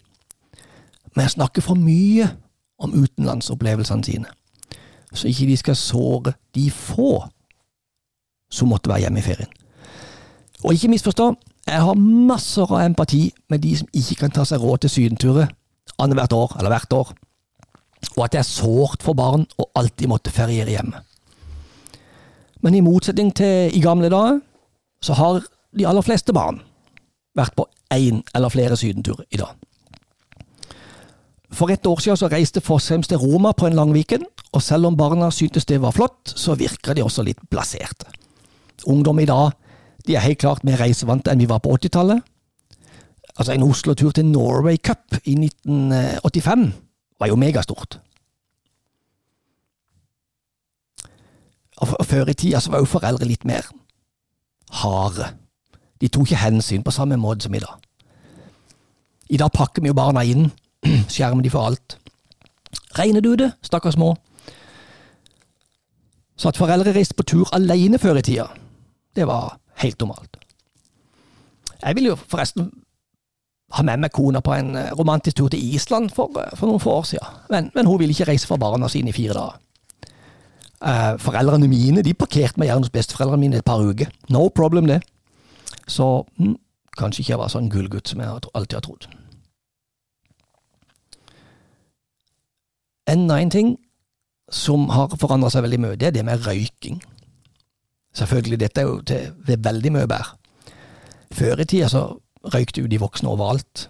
med 1.15 1.29
å 1.29 1.33
snakke 1.37 1.63
for 1.63 1.79
mye 1.79 2.27
om 2.83 2.93
utenlandsopplevelsene 2.97 4.03
sine, 4.05 4.29
så 5.13 5.29
ikke 5.29 5.47
de 5.47 5.57
skal 5.57 5.77
såre 5.77 6.33
de 6.57 6.67
få 6.73 7.21
som 8.53 8.69
måtte 8.69 8.91
være 8.91 9.05
hjemme 9.05 9.21
i 9.21 9.25
ferien. 9.25 9.51
Og 10.63 10.75
ikke 10.75 10.91
misforstå, 10.91 11.29
jeg 11.67 11.85
har 11.85 11.99
masser 12.29 12.67
av 12.67 12.83
empati 12.83 13.27
med 13.49 13.63
de 13.63 13.75
som 13.79 13.89
ikke 13.95 14.19
kan 14.23 14.33
ta 14.35 14.43
seg 14.47 14.61
råd 14.61 14.83
til 14.83 14.93
sydenturer 14.97 15.53
annethvert 16.01 16.35
år 16.35 16.57
eller 16.59 16.73
hvert 16.73 16.97
år 16.97 17.13
og 18.15 18.25
at 18.25 18.35
det 18.35 18.41
er 18.43 18.47
sårt 18.47 19.03
for 19.03 19.17
barn 19.17 19.45
å 19.57 19.69
alltid 19.79 20.09
måtte 20.11 20.33
feriere 20.33 20.75
hjemme. 20.75 21.01
Men 22.63 22.75
i 22.77 22.83
motsetning 22.83 23.33
til 23.35 23.73
i 23.75 23.81
gamle 23.83 24.09
dager, 24.11 24.39
så 25.03 25.15
har 25.19 25.43
de 25.75 25.87
aller 25.87 26.05
fleste 26.05 26.33
barn 26.35 26.61
vært 27.35 27.55
på 27.57 27.65
én 27.93 28.21
eller 28.35 28.53
flere 28.53 28.77
sydenturer 28.79 29.25
i 29.31 29.39
dag. 29.41 29.51
For 31.53 31.69
et 31.69 31.85
år 31.85 31.99
siden 32.01 32.17
så 32.17 32.29
reiste 32.31 32.63
Fossheim 32.65 33.03
til 33.05 33.19
Roma 33.21 33.51
på 33.53 33.67
en 33.67 33.77
lang 33.77 33.91
weekend, 33.93 34.25
og 34.53 34.61
selv 34.61 34.87
om 34.89 34.97
barna 34.97 35.29
syntes 35.31 35.65
det 35.69 35.81
var 35.81 35.93
flott, 35.93 36.33
så 36.35 36.55
virker 36.57 36.93
de 36.93 37.03
også 37.03 37.25
litt 37.25 37.41
blaserte. 37.49 38.05
ungdom 38.85 39.19
i 39.19 39.25
dag 39.25 39.51
de 40.07 40.15
er 40.15 40.19
helt 40.19 40.39
klart 40.39 40.63
mer 40.63 40.81
reisevante 40.81 41.31
enn 41.31 41.39
vi 41.39 41.47
var 41.47 41.61
på 41.63 41.71
80-tallet. 41.77 42.19
Altså, 43.37 43.53
en 43.53 43.63
Oslo-tur 43.63 44.11
til 44.11 44.25
Norway 44.25 44.77
Cup 44.77 45.15
i 45.23 45.35
1985 45.35 46.73
var 47.19 47.29
jo 47.31 47.37
megastort. 47.39 47.99
Og 51.83 52.05
før 52.05 52.29
i 52.29 52.33
tida 52.37 52.59
så 52.63 52.71
var 52.71 52.83
jo 52.83 52.89
foreldre 52.89 53.27
litt 53.27 53.45
mer 53.45 53.65
harde. 54.83 55.33
De 56.01 56.07
tok 56.07 56.27
ikke 56.27 56.43
hensyn 56.43 56.83
på 56.83 56.93
samme 56.93 57.17
måte 57.19 57.45
som 57.45 57.55
i 57.55 57.61
dag. 57.61 57.79
I 59.29 59.37
dag 59.37 59.51
pakker 59.53 59.81
vi 59.81 59.91
jo 59.91 59.97
barna 59.97 60.23
inn, 60.27 60.49
skjermer 61.13 61.43
de 61.43 61.51
for 61.53 61.69
alt. 61.69 61.97
Regner 62.97 63.21
du 63.21 63.33
det, 63.39 63.51
stakkars 63.65 63.97
små? 63.97 64.13
Så 66.37 66.49
at 66.49 66.57
foreldre 66.57 66.93
reiste 66.95 67.15
på 67.17 67.25
tur 67.29 67.49
alene 67.55 67.99
før 68.01 68.19
i 68.19 68.25
tida, 68.25 68.47
det 69.15 69.27
var 69.29 69.57
helt 69.83 69.99
normalt. 70.01 70.37
Jeg 71.83 71.95
vil 71.95 72.11
jo 72.11 72.15
forresten 72.15 72.71
ha 73.73 73.83
med 73.83 74.03
meg 74.03 74.13
kona 74.13 74.41
på 74.43 74.53
en 74.53 74.75
eh, 74.77 74.91
romantisk 74.97 75.37
tur 75.37 75.49
til 75.49 75.75
Island 75.75 76.11
for, 76.13 76.31
eh, 76.39 76.51
for 76.57 76.69
noen 76.69 76.81
få 76.81 76.97
år 76.99 77.07
siden, 77.09 77.39
men, 77.49 77.71
men 77.75 77.89
hun 77.89 77.99
ville 77.99 78.13
ikke 78.13 78.29
reise 78.29 78.47
for 78.47 78.61
barna 78.61 78.89
sine 78.91 79.09
i 79.09 79.15
fire 79.15 79.33
dager. 79.37 79.59
Eh, 80.83 81.13
foreldrene 81.23 81.67
mine 81.71 82.03
de 82.03 82.13
parkerte 82.13 82.59
meg 82.59 82.69
gjerne 82.69 82.85
hos 82.85 82.93
besteforeldrene 82.93 83.39
mine 83.45 83.61
et 83.61 83.65
par 83.65 83.81
uker. 83.81 84.11
No 84.29 84.49
problem, 84.49 84.87
det. 84.87 85.01
Så 85.87 86.25
hm, 86.37 86.57
kanskje 86.97 87.23
ikke 87.23 87.33
jeg 87.33 87.39
var 87.39 87.53
sånn 87.53 87.71
gullgutt 87.71 88.11
som 88.11 88.21
jeg 88.21 88.29
alltid 88.53 88.77
har 88.77 88.85
trodd. 88.85 89.07
Enda 93.09 93.39
en 93.39 93.51
ting 93.51 93.73
som 94.53 94.85
har 94.93 95.15
forandra 95.19 95.49
seg 95.51 95.65
veldig 95.65 95.79
mye, 95.81 95.97
det 95.99 96.11
er 96.11 96.17
det 96.17 96.25
med 96.27 96.45
røyking. 96.45 97.01
Selvfølgelig, 98.13 98.59
dette 98.61 98.81
er 98.81 98.89
jo 98.89 98.99
til 99.07 99.57
veldig 99.65 99.91
mye 99.95 100.07
bedre. 100.07 100.37
Før 101.33 101.63
i 101.63 101.65
tida 101.65 101.87
så 101.89 102.03
røykte 102.43 102.81
jo 102.81 102.87
de 102.87 102.99
voksne 102.99 103.29
overalt. 103.29 103.89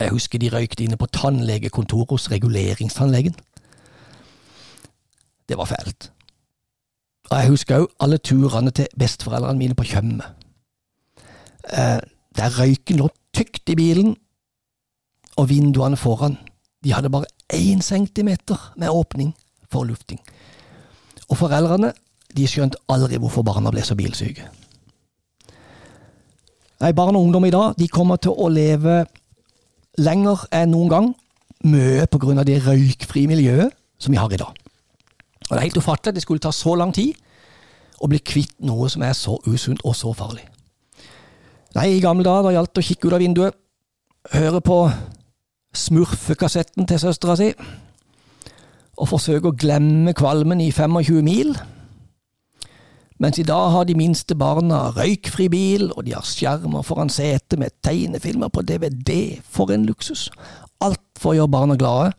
Jeg 0.00 0.10
husker 0.10 0.38
de 0.38 0.50
røykte 0.52 0.84
inne 0.84 0.96
på 0.96 1.06
tannlegekontoret 1.06 2.10
hos 2.10 2.30
reguleringstannlegen. 2.30 3.34
Det 5.48 5.58
var 5.58 5.64
fælt. 5.64 6.12
Og 7.30 7.36
jeg 7.38 7.48
husker 7.48 7.82
òg 7.82 7.88
alle 8.00 8.18
turene 8.18 8.70
til 8.70 8.88
besteforeldrene 8.98 9.58
mine 9.58 9.74
på 9.74 9.84
Tjøme. 9.84 10.24
Eh, 11.72 12.00
der 12.36 12.60
røyken 12.60 12.96
lå 12.96 13.08
tykt 13.34 13.68
i 13.68 13.74
bilen, 13.74 14.16
og 15.36 15.48
vinduene 15.48 15.96
foran, 15.96 16.38
de 16.84 16.92
hadde 16.92 17.10
bare 17.10 17.26
én 17.54 17.80
centimeter 17.80 18.72
med 18.76 18.88
åpning 18.88 19.34
for 19.70 19.84
lufting. 19.84 20.20
Og 21.28 21.36
foreldrene, 21.36 21.92
de 22.36 22.46
skjønte 22.46 22.80
aldri 22.88 23.18
hvorfor 23.20 23.42
barna 23.42 23.70
ble 23.70 23.84
så 23.84 23.94
bilsyke. 23.94 24.48
Nei, 26.78 26.92
barn 26.94 27.16
og 27.18 27.24
ungdom 27.26 27.44
i 27.44 27.50
dag, 27.50 27.74
de 27.78 27.88
kommer 27.90 28.20
til 28.22 28.36
å 28.38 28.46
leve 28.52 29.00
lenger 29.98 30.44
enn 30.54 30.70
noen 30.70 30.92
gang, 30.92 31.08
mye 31.66 32.04
av 32.06 32.44
det 32.46 32.60
røykfrie 32.62 33.26
miljøet 33.26 33.74
som 33.98 34.14
vi 34.14 34.20
har 34.20 34.30
i 34.30 34.38
dag. 34.38 34.54
Og 35.48 35.50
Det 35.50 35.56
er 35.56 35.66
helt 35.66 35.80
ufattelig 35.80 36.12
at 36.12 36.14
det 36.14 36.22
skulle 36.22 36.44
ta 36.44 36.52
så 36.52 36.74
lang 36.78 36.92
tid 36.94 37.16
å 37.98 38.06
bli 38.06 38.20
kvitt 38.22 38.54
noe 38.62 38.86
som 38.88 39.02
er 39.02 39.12
så 39.12 39.40
usunt 39.46 39.82
og 39.82 39.96
så 39.96 40.12
farlig. 40.14 40.44
Nei, 41.74 41.96
i 41.96 42.00
gamle 42.00 42.24
dager 42.24 42.46
da 42.46 42.54
gjaldt 42.54 42.74
det 42.76 42.84
å 42.84 42.88
kikke 42.88 43.08
ut 43.08 43.16
av 43.16 43.24
vinduet, 43.24 43.58
høre 44.32 44.60
på 44.60 44.78
smurfekassetten 45.74 46.86
til 46.86 47.00
søstera 47.00 47.36
si, 47.38 47.50
og 48.98 49.10
forsøke 49.10 49.50
å 49.50 49.56
glemme 49.58 50.14
kvalmen 50.16 50.62
i 50.62 50.70
25 50.70 51.22
mil. 51.26 51.52
Mens 53.18 53.38
i 53.38 53.42
dag 53.42 53.72
har 53.74 53.84
de 53.84 53.96
minste 53.98 54.36
barna 54.38 54.92
røykfri 54.94 55.48
bil, 55.50 55.88
og 55.96 56.04
de 56.06 56.12
har 56.14 56.22
skjermer 56.22 56.84
foran 56.86 57.10
setet 57.10 57.58
med 57.58 57.74
tegnefilmer 57.82 58.46
på 58.54 58.62
DVD. 58.62 59.40
For 59.42 59.74
en 59.74 59.88
luksus! 59.88 60.28
Alt 60.78 61.02
for 61.18 61.34
å 61.34 61.40
gjøre 61.40 61.50
barna 61.50 61.74
glade, 61.74 62.12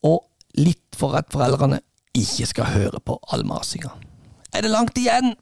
og 0.00 0.24
litt 0.56 0.96
for 0.96 1.18
at 1.20 1.28
foreldrene 1.28 1.82
ikke 2.16 2.48
skal 2.48 2.72
høre 2.72 3.02
på 3.04 3.18
all 3.28 3.44
masinga. 3.44 3.92
Er 4.56 4.64
det 4.64 4.72
langt 4.72 4.96
igjen? 4.96 5.34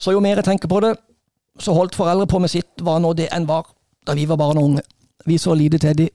Så 0.00 0.12
jo 0.12 0.20
mer 0.20 0.36
jeg 0.36 0.44
tenker 0.44 0.68
på 0.68 0.84
det, 0.84 0.92
så 1.60 1.74
holdt 1.76 1.96
foreldre 1.98 2.26
på 2.26 2.40
med 2.40 2.52
sitt 2.52 2.82
var 2.84 3.00
nå 3.02 3.12
det 3.16 3.28
enn 3.34 3.48
var 3.48 3.68
da 4.06 4.16
vi 4.16 4.26
var 4.28 4.40
barn 4.40 4.58
og 4.58 4.68
unge. 4.70 4.84
Vi 5.28 5.36
så 5.38 5.54
lite 5.54 5.78
til 5.78 5.96
de. 5.98 6.08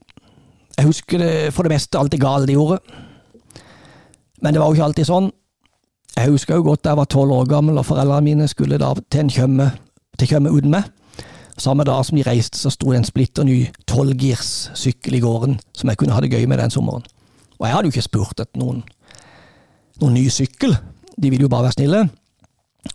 Jeg 0.76 0.86
husker 0.86 1.22
det 1.22 1.54
for 1.54 1.64
det 1.64 1.72
meste 1.72 1.98
alt 1.98 2.12
det 2.12 2.20
gale 2.20 2.46
de 2.48 2.56
gjorde. 2.56 2.80
Men 4.42 4.52
det 4.52 4.60
var 4.60 4.68
jo 4.68 4.76
ikke 4.76 4.88
alltid 4.90 5.08
sånn. 5.08 5.30
Jeg 6.16 6.32
husker 6.32 6.58
jo 6.58 6.66
godt 6.66 6.82
da 6.84 6.92
jeg 6.92 7.00
var 7.00 7.08
tolv 7.12 7.32
år 7.32 7.48
gammel 7.48 7.78
og 7.78 7.86
foreldrene 7.86 8.24
mine 8.24 8.48
skulle 8.48 8.80
da 8.80 8.90
til 9.12 9.24
en 9.24 9.32
kjømme, 9.32 9.70
til 10.18 10.30
kjømme 10.32 10.52
uten 10.52 10.72
meg. 10.72 10.90
Samme 11.56 11.86
dag 11.88 12.04
som 12.04 12.18
de 12.18 12.24
reiste, 12.26 12.58
så 12.60 12.68
sto 12.72 12.90
det 12.92 13.00
en 13.00 13.08
splitter 13.08 13.46
ny 13.48 13.62
tolvgirs 13.88 14.72
sykkel 14.76 15.16
i 15.16 15.22
gården 15.24 15.56
som 15.72 15.88
jeg 15.88 16.00
kunne 16.00 16.12
ha 16.12 16.20
det 16.20 16.32
gøy 16.34 16.44
med 16.48 16.60
den 16.60 16.72
sommeren. 16.72 17.06
Og 17.56 17.64
jeg 17.64 17.72
hadde 17.72 17.88
jo 17.88 17.94
ikke 17.94 18.04
spurt 18.04 18.42
etter 18.42 18.60
noen, 18.60 18.82
noen 20.02 20.16
ny 20.18 20.26
sykkel, 20.32 20.76
de 21.16 21.30
ville 21.32 21.46
jo 21.46 21.52
bare 21.52 21.68
være 21.68 21.78
snille. 21.78 22.02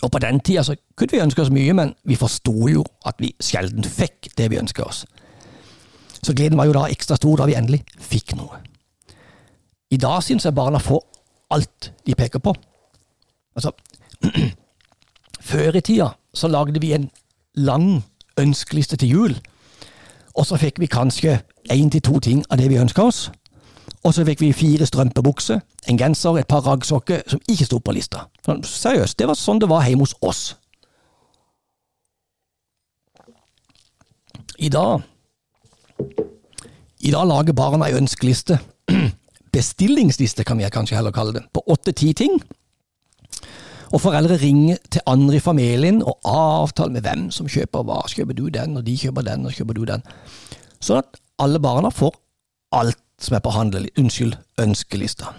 Og 0.02 0.12
på 0.12 0.20
den 0.20 0.40
tida 0.40 0.64
så 0.64 0.76
kunne 0.96 1.12
vi 1.12 1.24
ønske 1.24 1.42
oss 1.42 1.54
mye, 1.54 1.74
men 1.74 1.94
vi 2.08 2.16
forsto 2.16 2.68
jo 2.72 2.84
at 3.06 3.20
vi 3.20 3.34
sjelden 3.44 3.84
fikk 3.84 4.32
det 4.38 4.50
vi 4.52 4.60
ønska 4.62 4.84
oss. 4.84 5.06
Så 6.22 6.34
gleden 6.34 6.58
var 6.58 6.70
jo 6.70 6.76
da 6.78 6.88
ekstra 6.90 7.18
stor 7.18 7.42
da 7.42 7.48
vi 7.50 7.58
endelig 7.58 7.82
fikk 8.00 8.36
noe. 8.38 8.62
I 9.92 9.98
dag 10.00 10.22
syns 10.24 10.46
jeg 10.46 10.56
barna 10.56 10.80
får 10.80 11.02
alt 11.52 11.92
de 12.06 12.16
peker 12.16 12.40
på. 12.40 12.54
Altså, 13.56 13.72
før 15.52 15.76
i 15.76 15.82
tida 15.82 16.12
så 16.34 16.48
lagde 16.48 16.82
vi 16.82 16.94
en 16.94 17.10
lang 17.56 18.04
ønskeliste 18.40 18.98
til 18.98 19.10
jul, 19.10 19.36
og 20.34 20.46
så 20.48 20.58
fikk 20.58 20.80
vi 20.80 20.88
kanskje 20.88 21.42
én 21.74 21.90
til 21.92 22.02
to 22.02 22.20
ting 22.20 22.46
av 22.50 22.58
det 22.62 22.70
vi 22.72 22.80
ønska 22.80 23.04
oss. 23.04 23.26
Og 24.02 24.16
så 24.16 24.26
fikk 24.26 24.42
vi 24.42 24.54
fire 24.58 24.86
strømpebukser, 24.90 25.60
en 25.90 25.98
genser, 26.00 26.40
et 26.40 26.50
par 26.50 26.66
raggsokker 26.66 27.22
som 27.30 27.42
ikke 27.50 27.68
sto 27.68 27.78
på 27.80 27.94
lista. 27.94 28.26
Seriøst, 28.48 29.20
det 29.20 29.28
var 29.30 29.38
sånn 29.38 29.62
det 29.62 29.70
var 29.70 29.86
hjemme 29.86 30.08
hos 30.08 30.16
oss. 30.26 30.42
I 34.62 34.70
dag 34.70 35.02
I 37.02 37.12
dag 37.14 37.26
lager 37.26 37.54
barna 37.58 37.88
ei 37.90 37.98
ønskeliste. 37.98 38.60
Bestillingsliste, 39.56 40.46
kan 40.46 40.58
vi 40.58 40.70
kanskje 40.70 40.98
heller 40.98 41.14
kalle 41.14 41.34
det, 41.38 41.46
på 41.54 41.64
åtte-ti 41.68 42.14
ting 42.18 42.42
og 43.92 44.00
foreldre 44.00 44.38
ringer 44.40 44.78
til 44.92 45.04
andre 45.10 45.36
i 45.36 45.44
familien 45.44 46.00
og 46.04 46.20
avtaler 46.24 46.94
med 46.96 47.04
hvem 47.04 47.26
som 47.36 47.50
kjøper 47.52 47.84
hva. 47.84 48.00
Kjøper 48.08 48.38
du 48.38 48.46
den, 48.48 48.78
og 48.80 48.86
de 48.88 48.96
kjøper 48.98 49.26
den, 49.28 49.46
og 49.46 49.56
kjøper 49.56 49.76
du 49.76 49.84
den. 49.90 50.06
Sånn 50.80 51.02
at 51.02 51.20
alle 51.44 51.60
barna 51.60 51.92
får 51.92 52.16
alt 52.78 53.02
som 53.22 53.38
er 53.38 53.44
på 53.44 53.54
handel, 53.54 53.88
unnskyld, 53.98 54.36
ønskelista. 54.62 55.36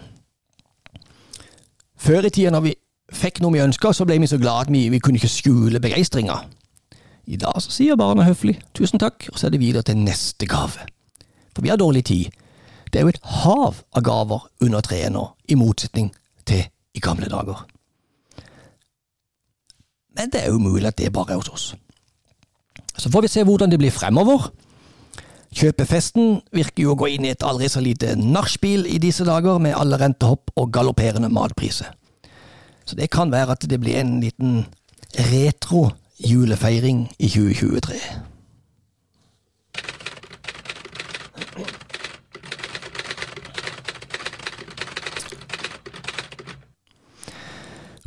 Før 1.98 2.26
i 2.26 2.30
tida 2.34 2.50
når 2.54 2.64
vi 2.66 2.74
fikk 3.12 3.42
noe 3.42 3.54
vi 3.54 3.62
ønska, 3.62 3.92
så 3.94 4.06
ble 4.08 4.18
vi 4.22 4.30
så 4.30 4.38
glad 4.40 4.66
at 4.66 4.72
vi, 4.72 4.86
vi 4.90 5.00
kunne 5.02 5.20
ikke 5.20 5.30
skjule 5.30 5.82
begeistringa. 5.82 6.38
I 7.26 7.38
dag 7.38 7.58
så 7.62 7.70
sier 7.70 7.98
barna 7.98 8.26
høflig 8.26 8.56
tusen 8.74 9.02
takk, 9.02 9.28
og 9.30 9.38
så 9.38 9.46
er 9.46 9.54
det 9.54 9.62
videre 9.62 9.86
til 9.86 10.00
neste 10.00 10.48
gave. 10.50 10.86
For 11.54 11.62
vi 11.62 11.70
har 11.70 11.78
dårlig 11.78 12.04
tid. 12.08 12.32
Det 12.92 13.00
er 13.00 13.06
jo 13.06 13.12
et 13.12 13.22
hav 13.42 13.82
av 13.94 14.02
gaver 14.04 14.48
under 14.64 14.82
treet 14.84 15.12
nå, 15.12 15.26
i 15.48 15.58
motsetning 15.58 16.10
til 16.48 16.64
i 16.94 17.00
gamle 17.00 17.28
dager. 17.30 17.62
Men 20.16 20.32
det 20.32 20.42
er 20.42 20.50
jo 20.52 20.60
mulig 20.60 20.90
at 20.90 20.98
det 20.98 21.12
bare 21.12 21.32
er 21.32 21.40
hos 21.40 21.48
oss. 21.48 21.70
Så 22.98 23.08
får 23.10 23.24
vi 23.24 23.30
se 23.32 23.44
hvordan 23.44 23.70
det 23.70 23.78
blir 23.80 23.94
fremover. 23.94 24.50
Kjøpefesten 25.52 26.38
virker 26.56 26.86
jo 26.86 26.94
å 26.94 26.98
gå 27.02 27.10
inn 27.12 27.26
i 27.26 27.32
et 27.34 27.44
aldri 27.44 27.68
så 27.68 27.82
lite 27.84 28.14
nachspiel 28.16 28.86
i 28.88 28.96
disse 29.02 29.24
dager, 29.28 29.60
med 29.60 29.76
alle 29.76 29.98
rentehopp 30.00 30.54
og 30.56 30.72
galopperende 30.72 31.28
matpriser. 31.32 31.92
Så 32.88 32.96
det 32.96 33.10
kan 33.12 33.30
være 33.32 33.52
at 33.54 33.66
det 33.68 33.78
blir 33.80 34.00
en 34.00 34.16
liten 34.22 34.64
retro 35.30 35.90
julefeiring 36.24 37.04
i 37.18 37.28
2023. 37.28 38.00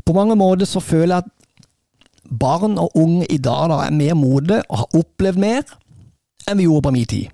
På 0.05 0.13
mange 0.13 0.35
måter 0.37 0.65
så 0.69 0.81
føler 0.81 1.15
jeg 1.15 1.23
at 1.23 1.31
barn 2.41 2.77
og 2.81 2.93
unge 2.97 3.25
i 3.29 3.37
dag 3.37 3.69
da, 3.69 3.81
er 3.85 3.93
mer 3.93 4.17
modne 4.17 4.61
og 4.69 4.81
har 4.81 5.01
opplevd 5.01 5.41
mer 5.41 5.65
enn 6.49 6.57
vi 6.57 6.67
gjorde 6.67 6.87
på 6.87 6.93
min 6.95 7.09
tid. 7.09 7.27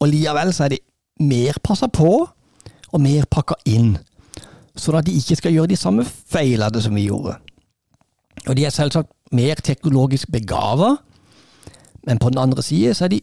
Og 0.00 0.08
likevel 0.08 0.52
så 0.54 0.66
er 0.66 0.74
de 0.74 0.82
mer 1.20 1.58
passa 1.64 1.86
på 1.86 2.10
og 2.92 3.00
mer 3.02 3.26
pakka 3.30 3.56
inn, 3.68 3.96
sånn 4.76 4.98
at 4.98 5.06
de 5.06 5.16
ikke 5.16 5.38
skal 5.40 5.54
gjøre 5.54 5.72
de 5.72 5.78
samme 5.80 6.04
feilene 6.04 6.82
som 6.82 6.94
vi 6.96 7.06
gjorde. 7.08 7.36
Og 8.46 8.56
de 8.56 8.66
er 8.66 8.74
selvsagt 8.74 9.10
mer 9.34 9.58
teknologisk 9.64 10.30
begava, 10.32 10.96
men 12.06 12.20
på 12.22 12.30
den 12.30 12.38
andre 12.38 12.62
side 12.62 12.94
så 12.94 13.06
er 13.06 13.16
de 13.16 13.22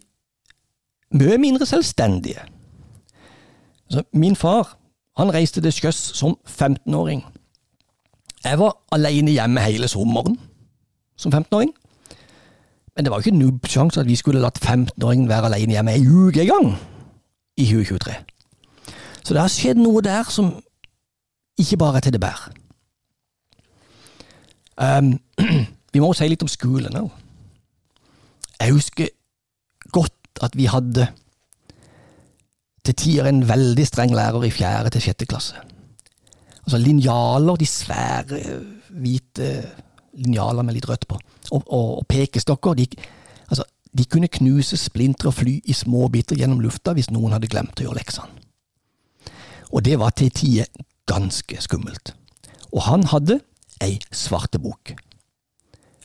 mye 1.14 1.38
mindre 1.38 1.66
selvstendige. 1.66 2.42
Altså, 3.88 4.04
min 4.14 4.36
far 4.36 4.76
han 5.18 5.34
reiste 5.34 5.62
til 5.62 5.72
sjøs 5.72 5.96
som 6.18 6.36
15-åring. 6.50 7.22
Jeg 8.44 8.60
var 8.60 8.76
alene 8.92 9.32
hjemme 9.32 9.62
hele 9.62 9.88
sommeren 9.88 10.40
som 11.16 11.34
15-åring. 11.34 11.72
Men 12.96 13.06
det 13.06 13.12
var 13.12 13.18
jo 13.18 13.26
ikke 13.26 13.38
nubbsjanse 13.38 14.02
at 14.02 14.08
vi 14.08 14.16
skulle 14.16 14.42
latt 14.42 14.60
15-åringen 14.62 15.30
være 15.30 15.50
alene 15.50 15.78
hjemme 15.78 15.96
ei 15.96 16.06
uke 16.06 16.44
engang 16.44 16.76
i 17.58 17.66
2023. 17.66 18.14
Så 19.24 19.34
det 19.34 19.42
har 19.42 19.52
skjedd 19.52 19.80
noe 19.82 20.04
der 20.06 20.30
som 20.30 20.52
ikke 21.58 21.80
bare 21.82 21.98
er 21.98 22.06
til 22.06 22.14
det 22.14 22.22
bære. 22.22 22.54
Um, 24.78 25.20
vi 25.94 26.02
må 26.02 26.12
jo 26.12 26.18
si 26.18 26.30
litt 26.30 26.46
om 26.46 26.52
skolen 26.52 26.98
òg. 26.98 27.10
Jeg 28.60 28.74
husker 28.74 29.10
godt 29.94 30.44
at 30.46 30.56
vi 30.58 30.70
hadde 30.70 31.08
til 32.84 32.96
tider 33.00 33.30
en 33.30 33.44
veldig 33.48 33.86
streng 33.88 34.14
lærer 34.16 34.48
i 34.48 34.52
fjerde 34.52 34.92
til 34.94 35.06
sjette 35.06 35.28
klasse. 35.30 35.56
Altså 36.64 36.80
linjaler, 36.80 37.56
de 37.60 37.68
svære, 37.68 38.40
hvite 38.90 39.50
linjaler 40.20 40.64
med 40.64 40.78
litt 40.78 40.88
rødt 40.90 41.08
på, 41.08 41.20
og, 41.54 41.64
og, 41.68 42.08
pekestokker, 42.10 42.74
de, 42.80 42.88
altså, 43.50 43.66
de 43.98 44.06
kunne 44.10 44.32
knuse 44.32 44.78
splinter 44.78 45.30
og 45.30 45.38
fly 45.38 45.60
i 45.66 45.76
små 45.78 46.08
biter 46.14 46.40
gjennom 46.40 46.64
lufta 46.64 46.96
hvis 46.98 47.12
noen 47.14 47.36
hadde 47.36 47.52
glemt 47.52 47.80
å 47.80 47.88
gjøre 47.88 48.02
leksene. 48.02 48.42
Og 49.74 49.86
det 49.86 49.98
var 50.02 50.14
til 50.18 50.30
tider 50.34 50.70
ganske 51.10 51.58
skummelt. 51.62 52.14
Og 52.74 52.86
han 52.86 53.06
hadde 53.10 53.40
ei 53.82 53.98
svartebok. 54.14 54.94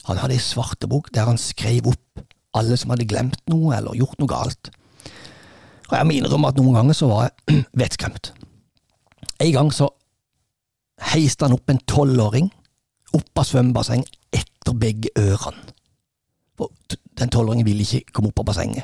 Han 0.09 0.17
hadde 0.17 0.37
ei 0.37 0.41
svartebok 0.41 1.11
der 1.13 1.29
han 1.29 1.37
skrev 1.41 1.91
opp 1.91 2.23
alle 2.57 2.77
som 2.81 2.93
hadde 2.93 3.07
glemt 3.09 3.41
noe 3.51 3.75
eller 3.77 3.97
gjort 3.97 4.17
noe 4.21 4.29
galt. 4.29 4.71
Og 5.89 5.95
jeg 5.97 6.05
må 6.05 6.17
innrømme 6.17 6.49
at 6.49 6.57
noen 6.57 6.77
ganger 6.77 6.97
så 6.97 7.09
var 7.09 7.27
jeg 7.27 7.63
vettskremt. 7.81 8.33
En 9.39 9.53
gang 9.55 9.73
så 9.73 9.89
heiste 11.13 11.45
han 11.45 11.55
opp 11.55 11.69
en 11.71 11.81
tolvåring 11.87 12.49
opp 13.15 13.41
av 13.41 13.47
svømmebasseng 13.47 14.03
etter 14.69 14.79
begge 14.79 15.09
ørene. 15.17 15.73
For 16.57 16.71
den 17.19 17.29
tolvåringen 17.29 17.65
ville 17.65 17.85
ikke 17.85 18.13
komme 18.13 18.31
opp 18.31 18.43
av 18.43 18.51
bassenget. 18.51 18.83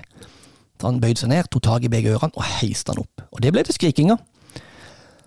Så 0.79 0.89
han 0.89 1.01
bøyde 1.01 1.21
seg 1.21 1.31
ned, 1.31 1.47
tok 1.51 1.63
tak 1.63 1.85
i 1.85 1.91
begge 1.91 2.15
ørene 2.15 2.35
og 2.35 2.47
heiste 2.59 2.91
han 2.91 3.03
opp. 3.03 3.25
Og 3.31 3.43
det 3.43 3.53
ble 3.53 3.63
til 3.63 3.75
skrikinga. 3.75 4.17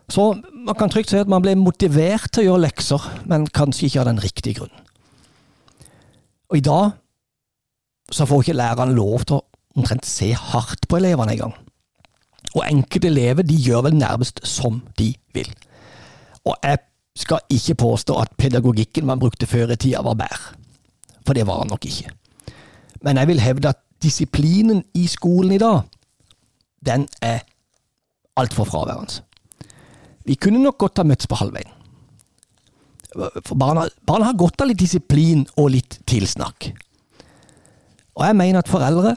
Så 0.08 0.30
man 0.40 0.76
kan 0.76 0.90
trygt 0.90 1.12
si 1.12 1.20
at 1.20 1.28
man 1.28 1.44
ble 1.44 1.54
motivert 1.56 2.30
til 2.32 2.46
å 2.46 2.52
gjøre 2.52 2.64
lekser, 2.64 3.02
men 3.28 3.46
kanskje 3.46 3.88
ikke 3.88 4.00
av 4.00 4.08
den 4.08 4.22
riktige 4.22 4.60
grunnen. 4.60 4.84
Og 6.48 6.56
i 6.56 6.64
dag 6.64 6.96
så 8.12 8.24
får 8.24 8.46
ikke 8.46 8.56
lærerne 8.56 8.96
lov 8.96 9.26
til 9.28 9.36
å 9.36 9.44
omtrent 9.76 10.08
se 10.08 10.30
hardt 10.32 10.88
på 10.88 10.96
elevene 10.96 11.34
engang. 11.36 11.52
Og 12.56 12.64
enkelte 12.64 13.10
elever 13.10 13.44
de 13.44 13.56
gjør 13.60 13.84
vel 13.84 13.98
nærmest 14.00 14.40
som 14.48 14.80
de 14.96 15.12
vil. 15.36 15.50
Og 16.48 16.56
jeg 16.64 16.80
skal 17.18 17.42
ikke 17.50 17.74
påstå 17.82 18.16
at 18.22 18.34
pedagogikken 18.38 19.06
man 19.06 19.18
brukte 19.18 19.48
før 19.50 19.74
i 19.74 19.76
tida 19.76 20.02
var 20.06 20.14
bær. 20.14 20.54
for 21.26 21.36
det 21.36 21.46
var 21.46 21.58
han 21.60 21.68
nok 21.68 21.84
ikke. 21.84 22.10
Men 23.04 23.16
jeg 23.16 23.28
vil 23.28 23.40
hevde 23.40 23.68
at 23.68 23.78
disiplinen 24.02 24.84
i 24.94 25.06
skolen 25.06 25.52
i 25.52 25.58
dag, 25.58 25.82
den 26.86 27.08
er 27.22 27.42
altfor 28.36 28.64
fraværende. 28.64 29.22
Vi 30.24 30.34
kunne 30.34 30.62
nok 30.62 30.78
godt 30.78 30.98
ha 30.98 31.04
møttes 31.04 31.26
på 31.26 31.36
halvveien. 31.36 31.74
For 33.44 33.56
barna, 33.56 33.86
barna 34.06 34.30
har 34.30 34.36
godt 34.36 34.60
av 34.60 34.70
litt 34.70 34.80
disiplin 34.80 35.46
og 35.56 35.70
litt 35.74 35.98
tilsnakk. 36.08 36.70
Og 38.16 38.24
jeg 38.26 38.36
mener 38.36 38.62
at 38.62 38.68
foreldre 38.68 39.16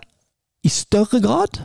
i 0.64 0.70
større 0.70 1.22
grad 1.24 1.62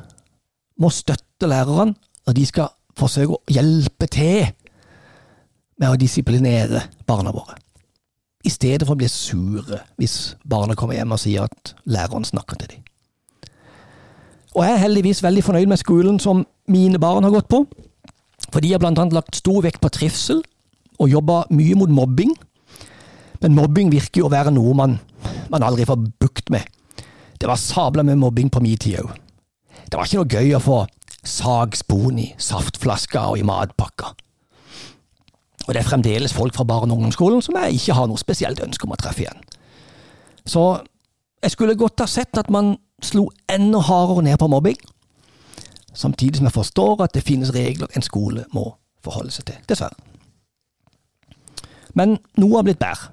må 0.79 0.91
støtte 0.91 1.49
lærerne 1.49 1.95
når 2.27 2.39
de 2.39 2.47
skal 2.47 2.73
forsøke 2.99 3.37
å 3.37 3.43
hjelpe 3.53 4.09
til 4.11 4.47
med 5.81 5.93
å 5.93 6.01
disiplinere 6.01 6.87
barna 7.07 7.33
våre. 7.35 7.59
I 8.47 8.53
stedet 8.53 8.87
for 8.87 8.95
å 8.95 9.01
bli 9.01 9.09
sure 9.11 9.81
hvis 9.99 10.37
barna 10.47 10.77
kommer 10.79 10.97
hjem 10.97 11.15
og 11.17 11.21
sier 11.21 11.49
at 11.49 11.75
læreren 11.91 12.27
snakker 12.27 12.61
til 12.61 12.77
dem. 12.77 12.83
Og 14.57 14.65
jeg 14.65 14.73
er 14.73 14.85
heldigvis 14.87 15.23
veldig 15.25 15.43
fornøyd 15.45 15.69
med 15.69 15.81
skolen 15.81 16.21
som 16.23 16.47
mine 16.73 17.01
barn 17.03 17.27
har 17.27 17.35
gått 17.35 17.51
på. 17.53 17.65
For 18.49 18.63
de 18.65 18.73
har 18.73 18.81
blant 18.81 18.99
annet 19.03 19.17
lagt 19.17 19.37
stor 19.37 19.61
vekt 19.67 19.83
på 19.83 19.91
trivsel, 19.93 20.41
og 20.97 21.13
jobba 21.13 21.43
mye 21.53 21.77
mot 21.77 21.93
mobbing. 21.93 22.33
Men 23.43 23.57
mobbing 23.57 23.91
virker 23.93 24.23
jo 24.23 24.31
å 24.31 24.33
være 24.33 24.55
noe 24.55 24.73
man, 24.79 24.97
man 25.53 25.67
aldri 25.67 25.85
får 25.85 26.07
bukt 26.23 26.49
med. 26.55 26.65
Det 27.37 27.51
var 27.51 27.61
sabla 27.61 28.05
med 28.07 28.17
mobbing 28.23 28.49
på 28.49 28.63
min 28.65 28.81
tid 28.81 29.03
òg. 29.03 29.11
Det 29.87 29.99
var 29.99 30.09
ikke 30.09 30.23
noe 30.23 30.39
gøy 30.39 30.55
å 30.57 30.63
få 30.63 30.79
sagspon 31.27 32.23
i 32.23 32.31
saftflasker 32.41 33.35
og 33.35 33.43
i 33.43 33.45
matpakker. 33.47 34.15
Og 35.67 35.75
det 35.75 35.83
er 35.83 35.89
fremdeles 35.89 36.35
folk 36.35 36.55
fra 36.55 36.65
barne- 36.65 36.93
og 36.93 36.99
ungdomsskolen 37.01 37.43
som 37.43 37.59
jeg 37.59 37.81
ikke 37.81 37.97
har 37.99 38.07
noe 38.07 38.21
spesielt 38.21 38.63
ønske 38.63 38.87
om 38.87 38.95
å 38.95 39.01
treffe 39.01 39.25
igjen. 39.27 39.41
Så 40.47 40.63
jeg 41.43 41.51
skulle 41.51 41.79
godt 41.79 42.01
ha 42.01 42.07
sett 42.07 42.39
at 42.39 42.51
man 42.51 42.77
slo 43.03 43.29
enda 43.51 43.83
hardere 43.85 44.23
ned 44.25 44.39
på 44.39 44.49
mobbing 44.49 44.79
samtidig 45.97 46.37
som 46.37 46.49
jeg 46.49 46.53
forstår 46.53 47.03
at 47.05 47.15
det 47.15 47.25
finnes 47.25 47.53
regler 47.55 47.91
en 47.97 48.05
skole 48.05 48.45
må 48.55 48.69
forholde 49.05 49.33
seg 49.35 49.49
til. 49.49 49.61
Dessverre. 49.69 49.97
Men 51.97 52.19
noe 52.37 52.59
har 52.59 52.67
blitt 52.67 52.81
bedre. 52.81 53.13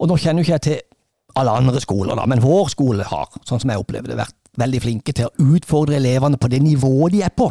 Og 0.00 0.08
nå 0.08 0.16
kjenner 0.20 0.40
jo 0.40 0.46
ikke 0.46 0.56
jeg 0.56 0.66
til 0.66 0.80
alle 1.36 1.52
andre 1.52 1.80
skoler, 1.84 2.16
da, 2.16 2.24
men 2.28 2.40
vår 2.40 2.70
skole 2.72 3.04
har, 3.04 3.28
sånn 3.44 3.60
som 3.60 3.72
jeg 3.72 3.80
opplever 3.80 4.08
det, 4.08 4.16
vært 4.16 4.36
veldig 4.56 4.80
flinke 4.80 5.12
til 5.12 5.28
å 5.28 5.50
utfordre 5.56 5.98
elevene 5.98 6.40
på 6.40 6.48
det 6.48 6.62
nivået 6.64 7.12
de 7.12 7.20
er 7.26 7.34
på. 7.36 7.50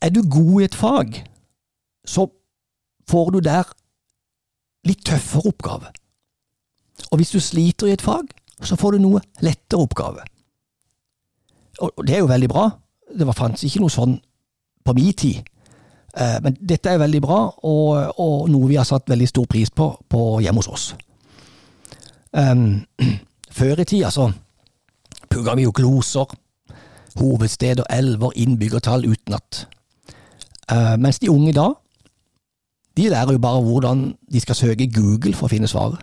Er 0.00 0.12
du 0.12 0.22
god 0.24 0.54
i 0.60 0.64
et 0.64 0.76
fag, 0.76 1.18
så 2.04 2.26
får 3.10 3.30
du 3.34 3.40
der 3.44 3.68
litt 4.88 5.04
tøffere 5.06 5.48
oppgave. 5.52 5.90
Og 7.10 7.18
hvis 7.20 7.32
du 7.34 7.40
sliter 7.40 7.88
i 7.88 7.96
et 7.96 8.04
fag, 8.04 8.28
så 8.62 8.76
får 8.76 8.94
du 8.94 9.04
noe 9.04 9.22
lettere 9.44 9.80
oppgave. 9.80 10.24
Og 11.82 12.06
det 12.06 12.16
er 12.16 12.22
jo 12.22 12.30
veldig 12.30 12.48
bra. 12.48 12.68
Det 13.18 13.26
var 13.26 13.36
fantes 13.36 13.64
ikke 13.66 13.82
noe 13.82 13.92
sånn 13.92 14.14
på 14.84 14.94
min 14.96 15.12
tid. 15.12 15.42
Eh, 16.14 16.38
men 16.42 16.56
dette 16.60 16.92
er 16.92 17.00
veldig 17.02 17.20
bra, 17.24 17.40
og, 17.66 18.20
og, 18.22 18.48
noe 18.50 18.70
vi 18.70 18.78
har 18.78 18.86
satt 18.86 19.10
veldig 19.10 19.28
stor 19.28 19.48
pris 19.50 19.70
på, 19.74 19.88
på 20.08 20.22
hjemme 20.44 20.62
hos 20.62 20.70
oss. 20.70 20.86
Um, 22.34 22.84
før 23.58 23.82
i 23.82 23.86
tida 23.86 24.10
så 24.14 24.28
pugga 25.30 25.54
vi 25.58 25.66
jo 25.66 25.74
gloser, 25.74 26.30
hovedsteder, 27.18 27.86
elver, 27.90 28.34
innbyggertall 28.38 29.06
utenat. 29.06 29.64
Uh, 30.70 30.94
mens 30.98 31.18
de 31.22 31.30
unge 31.30 31.50
i 31.50 31.56
dag, 31.56 31.74
de 32.96 33.08
lærer 33.10 33.32
jo 33.32 33.38
bare 33.42 33.62
hvordan 33.62 34.04
de 34.32 34.40
skal 34.40 34.54
søke 34.54 34.90
Google 34.92 35.34
for 35.34 35.48
å 35.48 35.52
finne 35.52 35.70
svaret. 35.70 36.02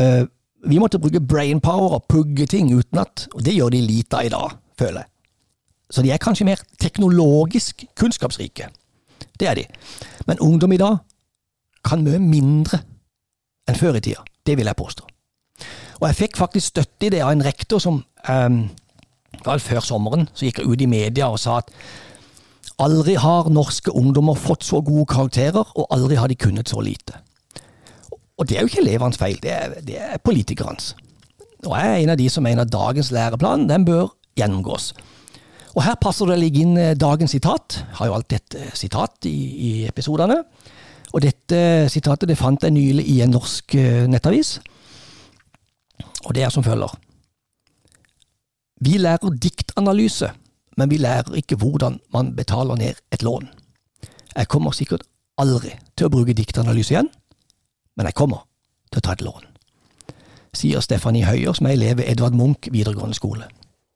Uh, 0.00 0.24
vi 0.64 0.78
måtte 0.78 1.00
bruke 1.02 1.20
brainpower 1.20 1.98
og 1.98 2.04
pugge 2.08 2.46
ting 2.46 2.70
utenat, 2.72 3.26
og 3.34 3.44
det 3.44 3.54
gjør 3.56 3.74
de 3.74 3.80
lite 3.80 4.16
av 4.16 4.26
i 4.26 4.32
dag, 4.32 4.54
føler 4.78 5.02
jeg. 5.02 5.08
Så 5.92 6.02
de 6.02 6.12
er 6.12 6.22
kanskje 6.22 6.46
mer 6.48 6.62
teknologisk 6.80 7.84
kunnskapsrike. 7.98 8.68
Det 9.40 9.48
er 9.48 9.54
de. 9.54 9.64
Men 10.26 10.40
ungdom 10.40 10.72
i 10.72 10.80
dag 10.80 10.96
kan 11.84 12.04
mye 12.04 12.20
mindre 12.22 12.78
enn 13.68 13.76
før 13.76 13.98
i 13.98 14.00
tida. 14.00 14.22
Det 14.46 14.56
vil 14.56 14.70
jeg 14.70 14.78
påstå. 14.78 15.08
Og 16.00 16.08
jeg 16.08 16.18
fikk 16.18 16.38
faktisk 16.40 16.72
støtte 16.72 17.06
i 17.06 17.12
det 17.14 17.20
av 17.22 17.34
en 17.34 17.44
rektor 17.44 17.82
som 17.82 18.00
um, 18.28 18.62
før 19.42 19.84
sommeren 19.84 20.28
så 20.32 20.46
gikk 20.46 20.62
jeg 20.62 20.70
ut 20.70 20.80
i 20.82 20.90
media 20.90 21.28
og 21.30 21.38
sa 21.42 21.60
at 21.60 21.70
aldri 22.84 23.14
har 23.20 23.50
norske 23.52 23.92
ungdommer 23.94 24.38
fått 24.38 24.66
så 24.66 24.80
gode 24.84 25.06
karakterer, 25.10 25.66
og 25.76 25.88
aldri 25.94 26.18
har 26.20 26.30
de 26.30 26.38
kunnet 26.38 26.70
så 26.72 26.82
lite. 26.84 27.18
Og 28.38 28.48
det 28.48 28.56
er 28.56 28.64
jo 28.64 28.72
ikke 28.72 28.82
elevenes 28.82 29.20
feil, 29.20 29.38
det 29.42 29.52
er, 29.54 29.74
det 29.86 29.98
er 30.00 30.22
politikernes. 30.24 30.92
Og 31.62 31.76
jeg 31.78 31.88
er 31.88 32.00
en 32.02 32.12
av 32.14 32.18
de 32.18 32.28
som 32.32 32.42
mener 32.42 32.64
at 32.64 32.72
dagens 32.72 33.12
læreplan 33.14 33.68
den 33.70 33.84
bør 33.86 34.10
gjennomgås. 34.38 34.92
Og 35.72 35.84
her 35.86 35.96
passer 36.00 36.28
det 36.28 36.36
å 36.36 36.40
legge 36.40 36.64
inn 36.64 36.74
eh, 36.80 36.96
dagens 36.98 37.32
sitat. 37.32 37.78
Jeg 37.80 37.98
har 38.00 38.10
jo 38.10 38.16
alltid 38.16 38.40
et 38.40 38.56
eh, 38.58 38.74
sitat 38.76 39.28
i, 39.30 39.36
i, 39.68 39.70
episodene. 39.88 40.42
Og 41.12 41.22
dette 41.24 41.88
sitatet 41.92 42.28
det 42.28 42.38
fant 42.40 42.60
jeg 42.64 42.74
nylig 42.74 43.06
i 43.14 43.20
en 43.24 43.32
norsk 43.32 43.76
eh, 43.80 44.02
nettavis. 44.10 44.58
Og 46.26 46.34
det 46.36 46.44
er 46.44 46.52
som 46.52 46.66
følger. 46.66 46.92
Vi 48.82 48.98
lærer 48.98 49.38
diktanalyse, 49.38 50.32
men 50.76 50.90
vi 50.90 51.00
lærer 51.00 51.36
ikke 51.38 51.56
hvordan 51.60 52.00
man 52.12 52.34
betaler 52.36 52.76
ned 52.80 53.00
et 53.12 53.22
lån. 53.22 53.48
Jeg 54.36 54.48
kommer 54.48 54.72
sikkert 54.72 55.02
aldri 55.38 55.74
til 55.96 56.08
å 56.08 56.12
bruke 56.12 56.36
diktanalyse 56.36 56.94
igjen, 56.94 57.10
men 57.96 58.08
jeg 58.08 58.16
kommer 58.16 58.46
til 58.92 59.02
å 59.02 59.06
ta 59.06 59.16
et 59.16 59.24
lån, 59.24 59.44
sier 60.56 60.80
Stefanie 60.84 61.26
Høyer, 61.28 61.52
som 61.56 61.68
er 61.68 61.76
elev 61.76 62.00
ved 62.00 62.10
Edvard 62.12 62.36
Munch 62.36 62.70
videregående 62.72 63.16
skole. 63.16 63.48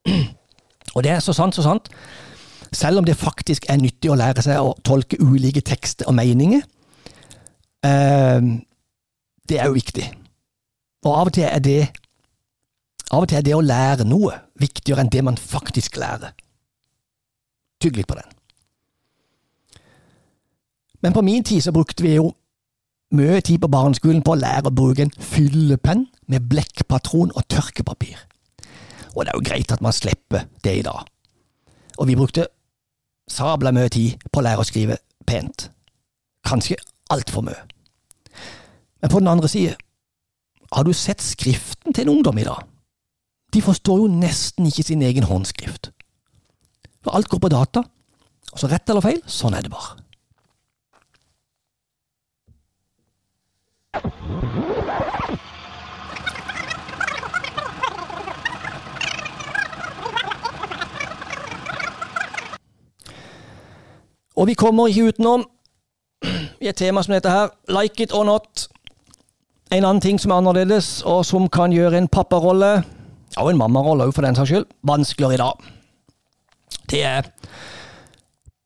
Og 0.95 1.03
det 1.05 1.13
er 1.13 1.21
så 1.21 1.33
sant, 1.35 1.55
så 1.55 1.65
sant. 1.65 1.89
Selv 2.73 2.99
om 2.99 3.05
det 3.05 3.17
faktisk 3.17 3.67
er 3.69 3.79
nyttig 3.81 4.11
å 4.11 4.17
lære 4.17 4.43
seg 4.43 4.61
å 4.61 4.75
tolke 4.85 5.19
ulike 5.21 5.61
tekster 5.65 6.09
og 6.09 6.17
meninger. 6.17 6.63
Eh, 7.85 8.49
det 9.47 9.59
er 9.59 9.69
jo 9.69 9.77
viktig. 9.77 10.07
Og 11.05 11.13
av 11.13 11.29
og 11.29 11.37
til 11.37 11.47
er 11.47 11.63
det 11.63 11.79
Av 13.07 13.23
og 13.23 13.29
til 13.31 13.37
er 13.39 13.43
det 13.45 13.53
å 13.55 13.63
lære 13.63 14.03
noe 14.03 14.33
viktigere 14.59 14.99
enn 14.99 15.11
det 15.13 15.21
man 15.23 15.37
faktisk 15.39 15.95
lærer. 15.95 16.33
Tygg 17.81 17.99
litt 17.99 18.09
på 18.09 18.17
den. 18.17 18.33
Men 21.01 21.13
på 21.13 21.21
min 21.21 21.43
tid 21.45 21.61
så 21.63 21.71
brukte 21.71 22.03
vi 22.03 22.15
jo 22.15 22.31
mye 23.15 23.41
tid 23.41 23.61
på 23.63 23.69
barneskolen 23.71 24.23
på 24.25 24.33
å 24.33 24.39
lære 24.39 24.67
å 24.67 24.75
bruke 24.75 25.05
en 25.05 25.13
fyllepenn 25.13 26.07
med 26.27 26.49
blekkpatron 26.49 27.31
og 27.35 27.45
tørkepapir. 27.47 28.17
Og 29.15 29.23
det 29.23 29.31
er 29.31 29.37
jo 29.37 29.45
greit 29.47 29.71
at 29.71 29.81
man 29.81 29.95
slipper 29.95 30.49
det 30.65 30.75
i 30.79 30.85
dag. 30.85 31.05
Og 31.97 32.09
vi 32.09 32.17
brukte 32.17 32.47
sabla 33.29 33.71
mye 33.71 33.89
tid 33.93 34.17
på 34.31 34.41
å 34.41 34.45
lære 34.45 34.63
å 34.63 34.67
skrive 34.67 34.99
pent. 35.27 35.69
Kanskje 36.47 36.77
altfor 37.13 37.45
mye. 37.47 37.61
Men 39.01 39.11
på 39.11 39.19
den 39.21 39.31
andre 39.31 39.49
side, 39.51 39.75
har 40.73 40.83
du 40.83 40.93
sett 40.93 41.21
skriften 41.21 41.93
til 41.93 42.07
en 42.07 42.17
ungdom 42.17 42.37
i 42.37 42.47
dag? 42.47 42.65
De 43.53 43.61
forstår 43.63 44.01
jo 44.03 44.07
nesten 44.11 44.67
ikke 44.67 44.83
sin 44.83 45.01
egen 45.01 45.23
håndskrift. 45.23 45.91
For 47.07 47.15
alt 47.15 47.29
går 47.29 47.39
på 47.39 47.47
data, 47.47 47.79
og 48.51 48.59
så 48.59 48.67
rett 48.67 48.89
eller 48.91 48.99
feil, 48.99 49.21
sånn 49.31 49.53
er 49.55 49.63
det 49.63 49.69
bare. 49.71 49.95
Og 64.35 64.49
vi 64.51 64.57
kommer 64.59 64.91
ikke 64.91 65.13
utenom 65.13 65.47
i 66.59 66.67
et 66.67 66.75
tema 66.75 67.05
som 67.05 67.15
dette 67.15 67.31
her, 67.31 67.55
like 67.71 68.03
it 68.03 68.11
or 68.11 68.27
not. 68.27 68.67
En 69.71 69.87
annen 69.87 70.03
ting 70.03 70.19
som 70.19 70.35
er 70.35 70.43
annerledes, 70.43 71.05
og 71.07 71.23
som 71.23 71.47
kan 71.47 71.71
gjøre 71.71 72.03
en 72.03 72.11
papparolle, 72.11 72.83
og 73.39 73.53
en 73.53 73.63
mammarolle 73.63 74.11
òg 74.11 74.15
for 74.19 74.27
den 74.27 74.35
saks 74.35 74.51
skyld, 74.51 74.67
vanskeligere 74.83 75.39
i 75.39 75.43
dag. 75.45 75.76
Det 76.87 77.03
er 77.03 77.27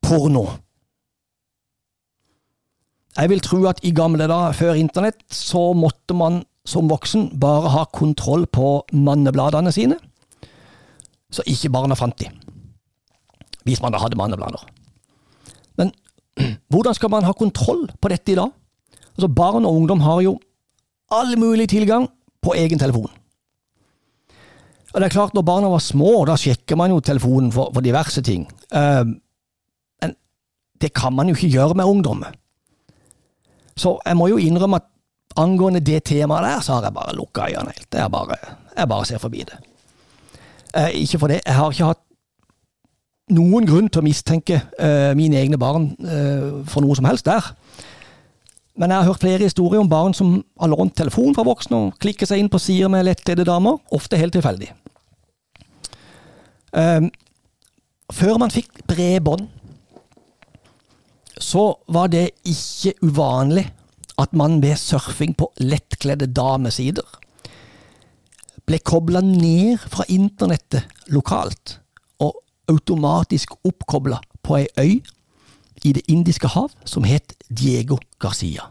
porno. 0.01 0.45
Jeg 3.17 3.29
vil 3.29 3.43
tro 3.43 3.59
at 3.67 3.81
i 3.83 3.91
gamle 3.91 4.27
dager, 4.29 4.55
før 4.55 4.77
internett, 4.79 5.23
så 5.33 5.71
måtte 5.75 6.15
man 6.15 6.43
som 6.65 6.89
voksen 6.89 7.31
bare 7.41 7.71
ha 7.73 7.85
kontroll 7.93 8.45
på 8.47 8.83
mannebladene 8.93 9.73
sine, 9.73 9.97
så 11.31 11.43
ikke 11.47 11.71
barna 11.73 11.97
fant 11.97 12.17
de. 12.21 12.29
Hvis 13.65 13.81
man 13.81 13.93
da 13.93 14.01
hadde 14.01 14.19
manneblader. 14.19 14.63
Men 15.79 15.91
hvordan 16.71 16.97
skal 16.97 17.11
man 17.13 17.27
ha 17.27 17.33
kontroll 17.37 17.87
på 18.01 18.11
dette 18.11 18.33
i 18.33 18.37
dag? 18.39 18.51
Altså 19.15 19.27
Barn 19.27 19.65
og 19.65 19.75
ungdom 19.75 20.01
har 20.05 20.21
jo 20.25 20.37
all 21.11 21.35
mulig 21.39 21.69
tilgang 21.69 22.07
på 22.41 22.55
egen 22.57 22.79
telefon. 22.79 23.09
Og 24.91 24.99
det 24.99 25.07
er 25.07 25.13
klart, 25.13 25.33
når 25.33 25.45
barna 25.47 25.71
var 25.71 25.83
små, 25.83 26.25
da 26.27 26.35
sjekker 26.39 26.75
man 26.79 26.91
jo 26.91 26.99
telefonen 26.99 27.51
for, 27.55 27.71
for 27.73 27.83
diverse 27.85 28.21
ting. 28.25 28.43
Uh, 28.75 29.07
men 30.03 30.15
det 30.81 30.91
kan 30.97 31.15
man 31.15 31.31
jo 31.31 31.37
ikke 31.37 31.51
gjøre 31.53 31.77
med 31.79 31.87
ungdom. 31.87 32.23
Så 33.79 33.95
jeg 34.05 34.17
må 34.19 34.27
jo 34.27 34.39
innrømme 34.41 34.81
at 34.81 34.89
angående 35.39 35.79
det 35.79 36.03
temaet 36.09 36.43
der, 36.43 36.59
så 36.59 36.75
har 36.75 36.89
jeg 36.89 36.97
bare 36.97 37.15
lukka 37.15 37.47
øynene 37.47 37.71
helt. 37.71 37.87
Jeg 37.95 38.11
bare, 38.11 38.39
jeg 38.77 38.87
bare 38.89 39.05
ser 39.05 39.23
forbi 39.23 39.45
det. 39.47 39.59
Uh, 40.75 40.89
ikke 40.99 41.19
for 41.19 41.31
det, 41.31 41.41
jeg 41.45 41.55
har 41.55 41.71
ikke 41.71 41.91
hatt 41.93 42.07
noen 43.31 43.67
grunn 43.67 43.87
til 43.87 44.01
å 44.01 44.03
mistenke 44.03 44.59
uh, 44.59 45.13
mine 45.15 45.39
egne 45.39 45.59
barn 45.59 45.93
for 46.67 46.83
noe 46.83 46.97
som 46.99 47.07
helst 47.07 47.29
der. 47.29 47.53
Men 48.79 48.91
jeg 48.91 49.01
har 49.01 49.09
hørt 49.09 49.23
flere 49.23 49.43
historier 49.43 49.81
om 49.83 49.89
barn 49.91 50.13
som 50.15 50.37
har 50.59 50.71
lånt 50.71 50.95
telefon 50.97 51.35
fra 51.35 51.43
voksne 51.45 51.77
og 51.77 51.97
klikker 52.01 52.29
seg 52.29 52.39
inn 52.39 52.51
på 52.51 52.61
sider 52.61 52.91
med 52.91 53.05
lettkledde 53.07 53.45
damer, 53.47 53.81
ofte 53.91 54.19
helt 54.19 54.33
tilfeldig. 54.37 54.71
Um, 56.71 57.09
før 58.11 58.39
man 58.39 58.53
fikk 58.53 58.83
bredbånd, 58.87 59.49
så 61.41 61.71
var 61.91 62.11
det 62.13 62.29
ikke 62.47 62.93
uvanlig 63.03 63.65
at 64.21 64.35
man 64.37 64.59
ved 64.63 64.77
surfing 64.79 65.33
på 65.35 65.49
lettkledde 65.59 66.29
damesider 66.31 67.17
ble 68.67 68.79
kobla 68.85 69.23
ned 69.25 69.81
fra 69.91 70.05
internettet 70.13 70.85
lokalt 71.11 71.79
og 72.21 72.37
automatisk 72.71 73.57
oppkobla 73.67 74.21
på 74.45 74.59
ei 74.61 74.67
øy 74.79 74.93
i 75.83 75.91
Det 75.93 76.01
indiske 76.07 76.47
hav 76.47 76.71
som 76.85 77.03
het 77.03 77.33
Diego 77.49 77.97
Garcia. 78.19 78.61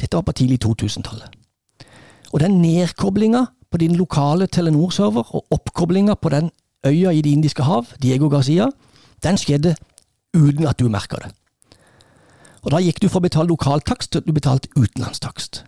Dette 0.00 0.16
var 0.16 0.22
på 0.22 0.32
tidlig 0.32 0.58
2000-tallet. 0.64 1.30
Og 2.32 2.40
den 2.40 2.60
nedkoblinga 2.62 3.44
på 3.70 3.78
din 3.78 3.96
lokale 3.96 4.46
Telenor-server 4.46 5.34
og 5.34 5.46
oppkoblinga 5.50 6.14
på 6.14 6.28
den 6.28 6.50
øya 6.86 7.10
i 7.10 7.20
Det 7.20 7.30
indiske 7.30 7.62
hav, 7.62 7.86
Diego 8.02 8.28
Garcia, 8.28 8.66
den 9.22 9.38
skjedde 9.38 9.74
uten 10.34 10.66
at 10.66 10.78
du 10.78 10.88
merka 10.88 11.16
det. 11.16 11.32
Og 12.62 12.70
Da 12.70 12.78
gikk 12.82 13.02
du 13.02 13.08
fra 13.08 13.18
å 13.18 13.22
betale 13.22 13.48
lokaltakst 13.48 14.12
til 14.12 14.18
at 14.18 14.26
du 14.26 14.32
betalte 14.32 14.68
utenlandstakst. 14.76 15.64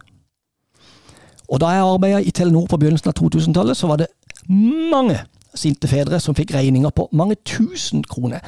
Og 1.49 1.61
Da 1.61 1.67
jeg 1.67 1.83
arbeida 1.83 2.19
i 2.19 2.31
Telenor 2.31 2.67
på 2.67 2.77
begynnelsen 2.77 3.09
av 3.09 3.15
2000-tallet, 3.15 3.77
så 3.77 3.87
var 3.87 3.97
det 3.97 4.07
mange 4.49 5.21
sinte 5.55 5.89
fedre 5.89 6.21
som 6.21 6.35
fikk 6.35 6.55
regninger 6.55 6.91
på 6.91 7.09
mange 7.13 7.37
tusen 7.45 8.05
kroner 8.05 8.41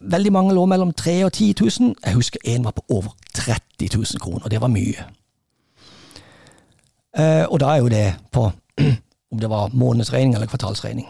Veldig 0.00 0.32
mange 0.32 0.54
lå 0.54 0.64
mellom 0.66 0.92
3000 0.92 1.24
og 1.24 1.32
10 1.32 1.54
000. 1.80 1.94
Jeg 2.04 2.14
husker 2.14 2.40
en 2.44 2.64
var 2.64 2.70
på 2.70 2.84
over 2.88 3.16
30 3.34 3.88
000 3.94 4.20
kroner, 4.20 4.44
og 4.44 4.50
det 4.50 4.60
var 4.60 4.72
mye. 4.72 5.04
Eh, 7.18 7.44
og 7.48 7.60
da 7.60 7.74
er 7.74 7.76
jo 7.76 7.88
det 7.88 8.14
på 8.32 8.50
om 9.32 9.38
det 9.40 9.50
var 9.50 9.74
månedsregning 9.74 10.34
eller 10.34 10.46
kvartalsregning. 10.46 11.08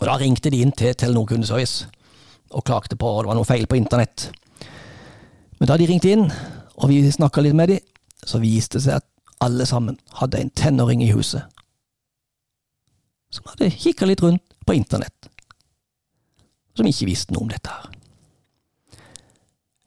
Og 0.00 0.06
da 0.06 0.16
ringte 0.16 0.50
de 0.50 0.62
inn 0.62 0.72
til 0.72 0.94
Telenor 0.94 1.26
kundeservice 1.26 1.86
og 2.50 2.64
klagde 2.64 2.96
på 2.96 3.10
at 3.10 3.24
det 3.24 3.28
var 3.28 3.38
noe 3.38 3.48
feil 3.48 3.66
på 3.66 3.76
internett. 3.76 4.30
Men 5.58 5.68
da 5.68 5.76
de 5.76 5.86
ringte 5.86 6.10
inn, 6.10 6.30
og 6.74 6.88
vi 6.88 7.02
snakka 7.10 7.42
litt 7.42 7.54
med 7.54 7.68
dem, 7.68 7.84
så 8.24 8.40
viste 8.42 8.78
det 8.78 8.86
seg 8.86 9.02
at 9.02 9.08
alle 9.44 9.66
sammen 9.66 9.98
hadde 10.20 10.40
en 10.40 10.50
tenåring 10.56 11.02
i 11.04 11.12
huset 11.12 11.44
som 13.34 13.50
hadde 13.50 13.72
kikka 13.74 14.06
litt 14.06 14.22
rundt 14.22 14.42
på 14.64 14.76
internett 14.78 15.28
som 16.74 16.88
ikke 16.88 17.08
visste 17.08 17.34
noe 17.34 17.46
om 17.46 17.52
dette 17.52 17.70
her. 17.70 17.90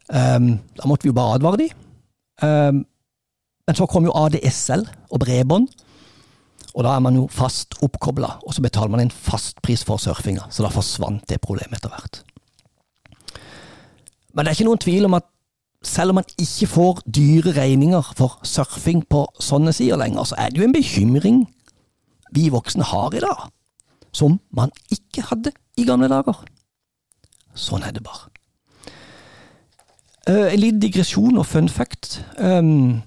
Um, 0.07 0.53
da 0.77 0.87
måtte 0.87 1.03
vi 1.03 1.11
jo 1.11 1.17
bare 1.17 1.35
advare 1.35 1.59
de. 1.59 1.67
Um, 2.43 2.85
men 3.67 3.75
så 3.75 3.87
kom 3.91 4.07
jo 4.07 4.15
ADSL 4.15 4.85
og 5.11 5.19
bredbånd, 5.19 5.67
og 6.77 6.85
da 6.85 6.93
er 6.93 7.03
man 7.03 7.17
jo 7.17 7.25
fast 7.33 7.75
oppkobla, 7.83 8.37
og 8.45 8.55
så 8.55 8.63
betaler 8.63 8.93
man 8.93 9.03
en 9.03 9.11
fastpris 9.11 9.83
for 9.83 9.99
surfinga, 9.99 10.45
så 10.53 10.63
da 10.63 10.71
forsvant 10.71 11.25
det 11.27 11.41
problemet 11.43 11.81
etter 11.81 11.91
hvert. 11.91 12.21
Men 14.31 14.45
det 14.45 14.51
er 14.51 14.55
ikke 14.59 14.69
noen 14.69 14.83
tvil 14.83 15.09
om 15.09 15.17
at 15.17 15.27
selv 15.87 16.13
om 16.13 16.19
man 16.19 16.29
ikke 16.39 16.69
får 16.69 17.01
dyre 17.15 17.53
regninger 17.57 18.13
for 18.17 18.39
surfing 18.45 19.03
på 19.09 19.25
sånne 19.41 19.73
sider 19.75 19.99
lenger, 19.99 20.29
så 20.29 20.37
er 20.39 20.51
det 20.51 20.61
jo 20.61 20.67
en 20.67 20.75
bekymring 20.75 21.43
vi 22.35 22.47
voksne 22.53 22.87
har 22.87 23.15
i 23.15 23.23
dag, 23.23 23.47
som 24.15 24.39
man 24.55 24.71
ikke 24.93 25.25
hadde 25.29 25.51
i 25.77 25.85
gamle 25.87 26.09
dager. 26.11 26.43
Sånn 27.57 27.83
er 27.83 27.95
det 27.95 28.03
bare. 28.05 28.29
Uh, 30.27 30.53
en 30.53 30.59
liten 30.59 30.81
digresjon 30.83 31.39
og 31.39 31.47
fun 31.47 31.69
fact. 31.71 32.19
Um, 32.37 33.01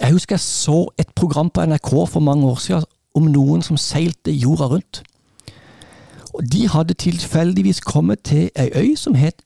jeg 0.00 0.12
husker 0.14 0.36
jeg 0.36 0.44
så 0.44 0.78
et 0.98 1.10
program 1.16 1.50
på 1.50 1.64
NRK 1.64 1.90
for 2.08 2.20
mange 2.20 2.46
år 2.46 2.60
siden 2.62 2.84
om 3.18 3.30
noen 3.32 3.62
som 3.62 3.76
seilte 3.80 4.32
jorda 4.32 4.68
rundt. 4.70 5.02
Og 6.34 6.44
De 6.52 6.68
hadde 6.68 6.94
tilfeldigvis 6.94 7.80
kommet 7.80 8.22
til 8.22 8.50
ei 8.56 8.70
øy 8.74 8.96
som 8.96 9.14
het 9.14 9.42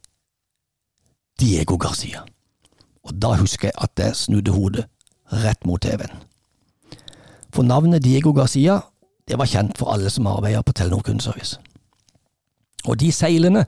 Diego 1.40 1.76
Garcia. 1.76 2.26
Og 3.04 3.22
da 3.22 3.32
husker 3.40 3.70
jeg 3.70 3.78
at 3.78 3.90
jeg 3.98 4.16
snudde 4.16 4.52
hodet 4.52 4.84
rett 5.32 5.66
mot 5.66 5.80
TV-en. 5.80 6.12
For 7.52 7.62
navnet 7.62 8.04
Diego 8.04 8.32
Garcia 8.32 8.80
det 9.28 9.38
var 9.38 9.46
kjent 9.46 9.78
for 9.78 9.92
alle 9.92 10.10
som 10.10 10.26
arbeider 10.26 10.62
på 10.62 10.72
Telenor 10.72 11.00
kundeservice. 11.00 11.58
Og 12.88 13.00
de 13.00 13.12
seilene 13.12 13.66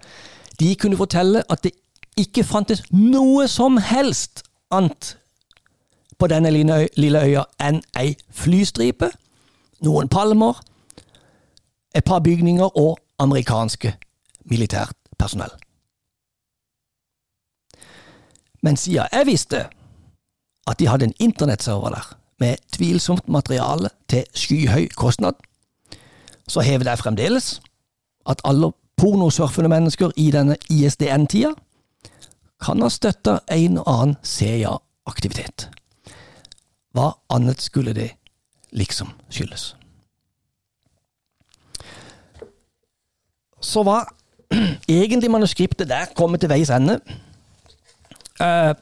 de 0.61 0.77
kunne 0.77 0.97
fortelle 0.97 1.43
at 1.51 1.65
det 1.65 1.73
ikke 2.17 2.45
fantes 2.45 2.83
noe 2.91 3.49
som 3.49 3.77
helst 3.77 4.45
annet 4.71 5.17
på 6.19 6.29
denne 6.31 6.51
lille 6.51 7.21
øya 7.21 7.43
enn 7.61 7.83
ei 7.99 8.15
flystripe, 8.31 9.11
noen 9.83 10.09
palmer, 10.09 10.61
et 11.95 12.05
par 12.05 12.23
bygninger 12.23 12.79
og 12.79 12.99
amerikanske 13.19 13.95
militært 14.51 14.97
personell. 15.19 15.53
Men 18.63 18.77
siden 18.77 19.09
jeg 19.13 19.27
visste 19.27 19.67
at 20.67 20.79
de 20.79 20.89
hadde 20.89 21.05
en 21.05 21.19
internettserver 21.21 21.91
der 21.91 22.15
med 22.41 22.57
tvilsomt 22.73 23.29
materiale 23.29 23.91
til 24.09 24.25
skyhøy 24.35 24.89
kostnad, 24.97 25.35
så 26.49 26.61
hever 26.61 26.91
jeg 26.91 26.99
fremdeles 26.99 27.61
at 28.27 28.41
alle 28.45 28.73
pornosurfende 28.97 29.69
mennesker 29.69 30.13
i 30.17 30.31
denne 30.35 30.57
ISDN-tida 30.71 31.53
kan 32.65 32.83
ha 32.83 32.91
støtta 32.93 33.39
en 33.53 33.79
og 33.83 33.89
annen 33.91 34.17
CIA-aktivitet. 34.25 35.69
Hva 36.95 37.11
annet 37.35 37.63
skulle 37.63 37.95
det 37.97 38.13
liksom 38.73 39.11
skyldes? 39.29 39.75
Så 43.61 43.83
var 43.83 44.09
egentlig 44.89 45.31
manuskriptet 45.31 45.89
der 45.89 46.13
kommet 46.17 46.41
til 46.41 46.53
veis 46.53 46.71
ende. 46.71 47.01
Eh, 48.41 48.73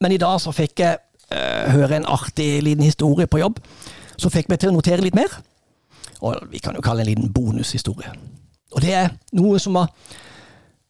men 0.00 0.12
i 0.12 0.20
dag 0.20 0.40
så 0.40 0.52
fikk 0.52 0.80
jeg 0.80 0.98
eh, 1.30 1.72
høre 1.72 2.00
en 2.00 2.08
artig 2.08 2.62
liten 2.64 2.84
historie 2.84 3.26
på 3.30 3.38
jobb, 3.38 3.60
som 4.16 4.32
fikk 4.32 4.50
meg 4.50 4.60
til 4.60 4.72
å 4.72 4.76
notere 4.76 5.04
litt 5.04 5.16
mer. 5.16 5.30
Og 6.24 6.48
vi 6.50 6.60
kan 6.62 6.74
jo 6.76 6.82
kalle 6.84 7.04
det 7.04 7.12
en 7.12 7.12
liten 7.12 7.34
bonushistorie. 7.34 8.14
Og 8.74 8.82
det 8.82 8.94
er 8.96 9.12
noe 9.38 9.60
som, 9.62 9.76
var, 9.78 9.90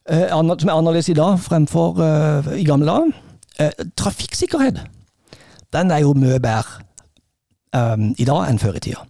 eh, 0.09 0.29
som 0.29 0.69
er 0.69 0.75
annerledes 0.75 1.11
i 1.13 1.17
dag 1.17 1.37
fremfor 1.41 2.01
eh, 2.01 2.51
i 2.61 2.65
gamle 2.67 2.89
dager. 2.89 3.11
Eh, 3.61 3.85
trafikksikkerhet, 3.97 4.81
den 5.73 5.91
er 5.93 6.03
jo 6.03 6.15
mye 6.17 6.41
bedre 6.41 6.83
i 7.75 8.23
dag 8.23 8.45
enn 8.47 8.59
før 8.61 8.77
i 8.79 8.81
tida. 8.85 9.01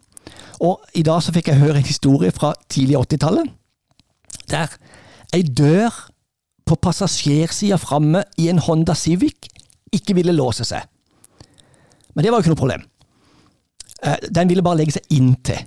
Og 0.65 0.81
i 0.97 1.03
dag 1.05 1.19
så 1.21 1.29
fikk 1.35 1.51
jeg 1.51 1.59
høre 1.59 1.77
en 1.77 1.85
historie 1.85 2.31
fra 2.33 2.49
tidlig 2.65 2.95
80-tallet, 2.97 3.51
der 4.49 4.73
ei 5.37 5.43
dør 5.45 5.93
på 6.65 6.77
passasjersida 6.81 7.77
framme 7.77 8.23
i 8.41 8.47
en 8.49 8.63
Honda 8.65 8.95
Civic 8.97 9.51
ikke 9.93 10.15
ville 10.17 10.33
låse 10.33 10.65
seg. 10.65 10.81
Men 12.15 12.25
det 12.25 12.33
var 12.33 12.41
jo 12.41 12.47
ikke 12.47 12.55
noe 12.55 12.63
problem. 12.63 12.87
Den 14.33 14.49
ville 14.49 14.65
bare 14.65 14.81
legge 14.81 14.97
seg 14.97 15.13
inntil. 15.13 15.61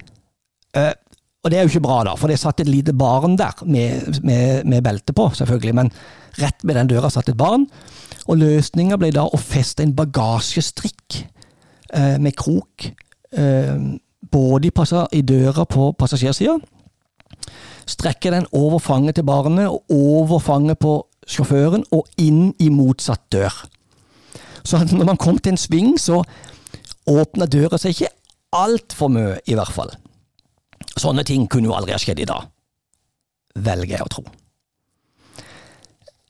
Og 1.45 1.53
det 1.53 1.59
er 1.59 1.67
jo 1.67 1.71
ikke 1.71 1.85
bra, 1.87 2.01
da, 2.09 2.17
for 2.19 2.31
det 2.31 2.39
satt 2.41 2.61
et 2.65 2.71
lite 2.71 2.93
barn 2.99 3.37
der, 3.39 3.61
med, 3.65 4.21
med, 4.27 4.65
med 4.67 4.83
belte 4.83 5.15
på, 5.15 5.29
selvfølgelig, 5.39 5.75
men 5.79 5.93
rett 6.43 6.65
ved 6.67 6.75
den 6.75 6.91
døra 6.91 7.11
satt 7.15 7.31
et 7.31 7.39
barn. 7.39 7.69
Og 8.29 8.41
løsninga 8.41 8.99
ble 8.99 9.13
da 9.15 9.25
å 9.25 9.41
feste 9.41 9.85
en 9.87 9.95
bagasjestrikk 9.97 11.21
eh, 11.95 12.17
med 12.21 12.35
krok 12.39 12.91
eh, 12.91 13.77
både 14.29 14.69
i, 14.69 14.73
i 15.21 15.23
døra 15.23 15.65
på 15.65 15.93
passasjersida, 15.99 16.59
strekke 17.89 18.35
den 18.35 18.49
over 18.53 18.83
fanget 18.83 19.17
til 19.17 19.25
barnet 19.25 19.71
og 19.71 19.95
over 19.95 20.43
fanget 20.43 20.81
på 20.83 20.99
sjåføren 21.29 21.87
og 21.95 22.09
inn 22.21 22.51
i 22.61 22.69
motsatt 22.73 23.23
dør. 23.33 23.55
Så 24.67 24.83
når 24.91 25.13
man 25.13 25.21
kom 25.21 25.39
til 25.39 25.55
en 25.55 25.61
sving, 25.61 25.95
så 26.01 26.21
åpna 27.09 27.47
døra 27.49 27.79
seg 27.81 27.95
ikke 27.95 28.13
altfor 28.59 29.13
mye, 29.13 29.39
i 29.49 29.57
hvert 29.57 29.73
fall. 29.73 29.95
Sånne 30.99 31.25
ting 31.27 31.47
kunne 31.51 31.71
jo 31.71 31.77
aldri 31.77 31.95
ha 31.95 32.01
skjedd 32.01 32.23
i 32.23 32.29
dag, 32.29 32.49
velger 33.55 33.99
jeg 33.99 34.05
å 34.05 34.11
tro. 34.11 34.25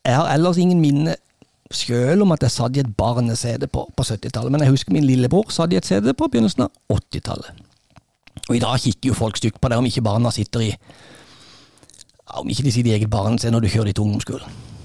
Jeg 0.05 0.17
har 0.17 0.31
ellers 0.33 0.61
ingen 0.61 0.81
minne 0.81 1.17
sjøl 1.75 2.25
om 2.25 2.33
at 2.33 2.45
jeg 2.45 2.55
satt 2.55 2.77
i 2.77 2.83
et 2.83 2.91
barnesete 2.97 3.69
på, 3.69 3.85
på 3.93 4.05
70-tallet, 4.07 4.53
men 4.53 4.65
jeg 4.65 4.73
husker 4.73 4.95
min 4.95 5.05
lillebror 5.05 5.51
satt 5.53 5.75
i 5.75 5.79
et 5.81 5.89
sete 5.89 6.15
på 6.17 6.29
begynnelsen 6.33 6.65
av 6.65 6.97
80-tallet. 6.97 7.65
Og 8.49 8.57
i 8.57 8.63
dag 8.63 8.81
kikker 8.81 9.11
jo 9.11 9.19
folk 9.19 9.37
stygt 9.37 9.61
på 9.61 9.69
det 9.69 9.77
om 9.77 9.89
ikke 9.89 10.05
barna 10.07 10.33
sitter 10.33 10.65
i 10.65 10.73
Om 12.39 12.49
ikke 12.53 12.65
de 12.67 12.73
sitter 12.73 12.91
i 12.91 12.95
eget 12.99 13.11
barnesete 13.11 13.53
når 13.53 13.65
du 13.65 13.71
kjører 13.73 13.89
de 13.89 14.21
til. 14.29 14.43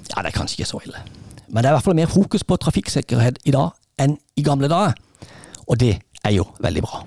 Ja, 0.10 0.22
det 0.22 0.30
er 0.30 0.36
kanskje 0.36 0.62
ikke 0.62 0.70
så 0.70 0.80
ille. 0.86 1.00
Men 1.48 1.64
det 1.64 1.70
er 1.70 1.74
i 1.74 1.76
hvert 1.76 1.86
fall 1.86 1.98
mer 1.98 2.12
fokus 2.12 2.44
på 2.44 2.56
trafikksikkerhet 2.58 3.42
i 3.44 3.52
dag 3.52 3.76
enn 4.00 4.16
i 4.40 4.44
gamle 4.44 4.70
dager. 4.72 4.96
Og 5.68 5.80
det 5.80 5.98
er 6.24 6.32
jo 6.32 6.48
veldig 6.64 6.84
bra. 6.86 7.04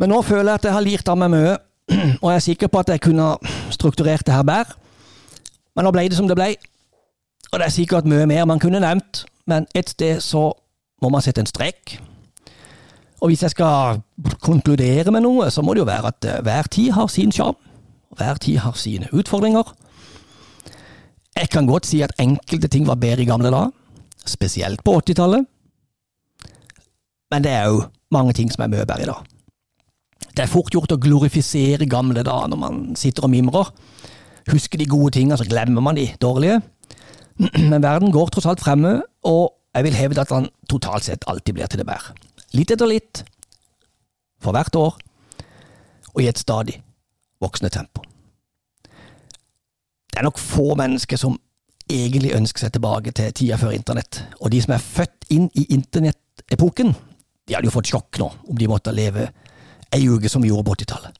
Men 0.00 0.14
nå 0.14 0.22
føler 0.24 0.54
jeg 0.54 0.60
at 0.62 0.68
jeg 0.68 0.76
har 0.76 0.86
lirt 0.86 1.08
av 1.12 1.18
meg 1.20 1.32
mye, 1.34 1.56
og 2.22 2.28
jeg 2.30 2.36
er 2.36 2.46
sikker 2.46 2.72
på 2.72 2.80
at 2.80 2.92
jeg 2.94 3.04
kunne 3.04 3.34
strukturert 3.74 4.24
det 4.26 4.34
her 4.34 4.46
bedre. 4.46 4.78
Men 5.76 5.86
nå 5.86 5.92
ble 5.94 6.08
det 6.08 6.18
som 6.18 6.28
det 6.28 6.38
ble, 6.38 6.54
og 7.50 7.58
det 7.58 7.66
er 7.66 7.74
sikkert 7.74 8.08
mye 8.08 8.28
mer 8.30 8.46
man 8.48 8.62
kunne 8.62 8.80
nevnt, 8.82 9.24
men 9.50 9.66
et 9.74 9.90
sted 9.90 10.22
så 10.22 10.50
må 11.02 11.10
man 11.12 11.24
sette 11.24 11.42
en 11.42 11.48
strek. 11.48 11.98
Og 13.20 13.30
hvis 13.30 13.42
jeg 13.44 13.52
skal 13.52 14.00
konkludere 14.40 15.12
med 15.12 15.24
noe, 15.24 15.50
så 15.52 15.62
må 15.62 15.74
det 15.74 15.82
jo 15.82 15.90
være 15.90 16.12
at 16.12 16.28
eh, 16.28 16.40
hver 16.44 16.68
tid 16.72 16.92
har 16.96 17.10
sin 17.12 17.32
sjarm. 17.34 17.58
Hver 18.16 18.40
tid 18.40 18.60
har 18.64 18.78
sine 18.80 19.10
utfordringer. 19.12 19.74
Jeg 21.36 21.50
kan 21.52 21.68
godt 21.68 21.86
si 21.86 22.00
at 22.02 22.14
enkelte 22.20 22.68
ting 22.68 22.86
var 22.88 22.98
bedre 23.00 23.22
i 23.22 23.28
gamle 23.28 23.52
dager, 23.52 23.74
spesielt 24.26 24.82
på 24.84 24.96
80-tallet. 25.02 25.44
Men 27.30 27.44
det 27.44 27.52
er 27.52 27.68
jo 27.68 27.84
mange 28.10 28.32
ting 28.32 28.50
som 28.52 28.64
er 28.64 28.72
mye 28.72 28.86
bedre 28.86 29.04
i 29.04 29.10
dag. 29.10 29.28
Det 30.40 30.46
er 30.46 30.52
fort 30.54 30.72
gjort 30.72 30.92
å 30.94 30.96
glorifisere 30.96 31.84
gamle 31.84 32.22
dager 32.24 32.48
når 32.48 32.58
man 32.62 32.76
sitter 32.96 33.26
og 33.26 33.28
mimrer. 33.28 33.66
Husker 34.48 34.80
de 34.80 34.86
gode 34.88 35.10
tingene, 35.12 35.36
så 35.36 35.44
glemmer 35.44 35.84
man 35.84 35.98
de 35.98 36.06
dårlige. 36.16 36.62
Men 37.68 37.82
verden 37.84 38.08
går 38.08 38.32
tross 38.32 38.46
alt 38.48 38.62
fremme, 38.64 38.94
og 39.28 39.50
jeg 39.76 39.84
vil 39.84 39.98
hevde 39.98 40.24
at 40.24 40.32
den 40.32 40.46
totalt 40.64 41.04
sett 41.04 41.26
alltid 41.28 41.58
blir 41.58 41.68
til 41.68 41.82
det 41.82 41.86
bedre. 41.90 42.14
Litt 42.56 42.72
etter 42.72 42.88
litt, 42.88 43.20
for 44.40 44.56
hvert 44.56 44.78
år, 44.80 44.96
og 46.14 46.22
i 46.24 46.30
et 46.32 46.40
stadig 46.40 46.78
voksende 47.44 47.74
tempo. 47.76 48.06
Det 48.80 50.22
er 50.22 50.24
nok 50.24 50.40
få 50.40 50.70
mennesker 50.80 51.20
som 51.20 51.36
egentlig 51.84 52.32
ønsker 52.38 52.64
seg 52.64 52.78
tilbake 52.78 53.12
til 53.12 53.36
tida 53.36 53.60
før 53.60 53.76
internett, 53.76 54.22
og 54.40 54.56
de 54.56 54.64
som 54.64 54.72
er 54.72 54.88
født 54.88 55.28
inn 55.36 55.52
i 55.52 55.68
internettepoken, 55.76 56.96
de 57.44 57.58
hadde 57.58 57.68
jo 57.68 57.76
fått 57.76 57.92
sjokk 57.92 58.24
nå 58.24 58.32
om 58.48 58.56
de 58.56 58.72
måtte 58.72 58.96
leve 58.96 59.28
ei 59.94 60.06
uke 60.08 60.28
som 60.28 60.42
vi 60.42 60.50
gjorde 60.50 60.68
på 60.68 60.76
80-tallet. 60.78 61.16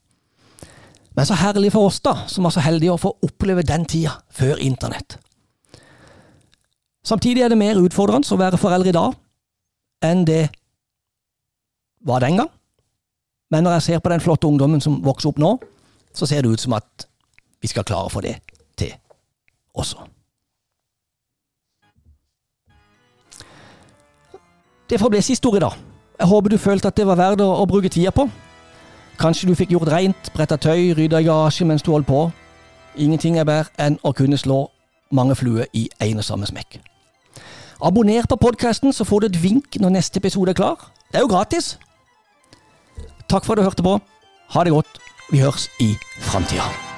Men 1.16 1.26
så 1.26 1.34
herlig 1.34 1.72
for 1.74 1.90
oss, 1.90 1.98
da, 2.00 2.14
som 2.30 2.46
var 2.46 2.54
så 2.54 2.62
heldige 2.64 2.94
å 2.94 3.00
få 3.00 3.12
oppleve 3.26 3.64
den 3.66 3.84
tida 3.88 4.14
før 4.30 4.60
internett. 4.62 5.18
Samtidig 7.04 7.42
er 7.42 7.50
det 7.50 7.58
mer 7.58 7.80
utfordrende 7.80 8.28
å 8.30 8.38
være 8.40 8.60
foreldre 8.60 8.92
i 8.92 8.96
dag 8.96 9.16
enn 10.06 10.24
det 10.28 10.44
var 12.06 12.22
den 12.24 12.38
gang. 12.40 12.50
Men 13.50 13.66
når 13.66 13.78
jeg 13.78 13.86
ser 13.88 14.02
på 14.04 14.12
den 14.12 14.22
flotte 14.22 14.46
ungdommen 14.46 14.80
som 14.80 15.00
vokser 15.04 15.32
opp 15.32 15.40
nå, 15.42 15.56
så 16.14 16.26
ser 16.26 16.44
det 16.44 16.54
ut 16.54 16.62
som 16.62 16.76
at 16.78 17.06
vi 17.60 17.68
skal 17.68 17.84
klare 17.84 18.08
å 18.08 18.12
få 18.12 18.22
det 18.24 18.38
til 18.78 18.94
også. 19.76 20.06
Det 24.90 24.98
får 24.98 25.10
bli 25.12 25.22
siste 25.22 25.48
ord 25.48 25.58
i 25.60 25.62
dag. 25.62 25.74
Jeg 26.18 26.28
håper 26.28 26.50
du 26.50 26.58
følte 26.58 26.88
at 26.90 26.96
det 26.98 27.06
var 27.06 27.18
verdt 27.18 27.42
å, 27.44 27.66
bruke 27.66 27.88
tida 27.88 28.10
på. 28.12 28.26
Kanskje 29.20 29.50
du 29.50 29.54
fikk 29.54 29.74
gjort 29.74 29.90
rent, 29.92 30.30
bretta 30.32 30.56
tøy, 30.56 30.94
rydda 30.96 31.20
garasje 31.20 31.66
mens 31.68 31.84
du 31.84 31.90
holdt 31.92 32.08
på. 32.08 32.30
Ingenting 32.96 33.36
er 33.36 33.44
bedre 33.44 33.68
enn 33.76 33.98
å 34.00 34.14
kunne 34.16 34.38
slå 34.40 34.62
mange 35.12 35.36
fluer 35.36 35.68
i 35.76 35.90
én 36.00 36.16
og 36.16 36.24
samme 36.24 36.48
smekk. 36.48 36.78
Abonner 37.84 38.24
på 38.28 38.40
podkasten, 38.40 38.92
så 38.92 39.04
får 39.04 39.20
du 39.20 39.26
et 39.30 39.42
vink 39.42 39.76
når 39.80 39.96
neste 39.98 40.20
episode 40.20 40.54
er 40.54 40.60
klar. 40.62 40.90
Det 41.12 41.20
er 41.20 41.26
jo 41.26 41.32
gratis. 41.32 41.74
Takk 43.28 43.44
for 43.44 43.52
at 43.52 43.60
du 43.60 43.68
hørte 43.68 43.84
på. 43.84 43.98
Ha 44.56 44.64
det 44.64 44.72
godt. 44.72 45.02
Vi 45.30 45.44
høres 45.44 45.68
i 45.80 45.94
framtida. 46.20 46.89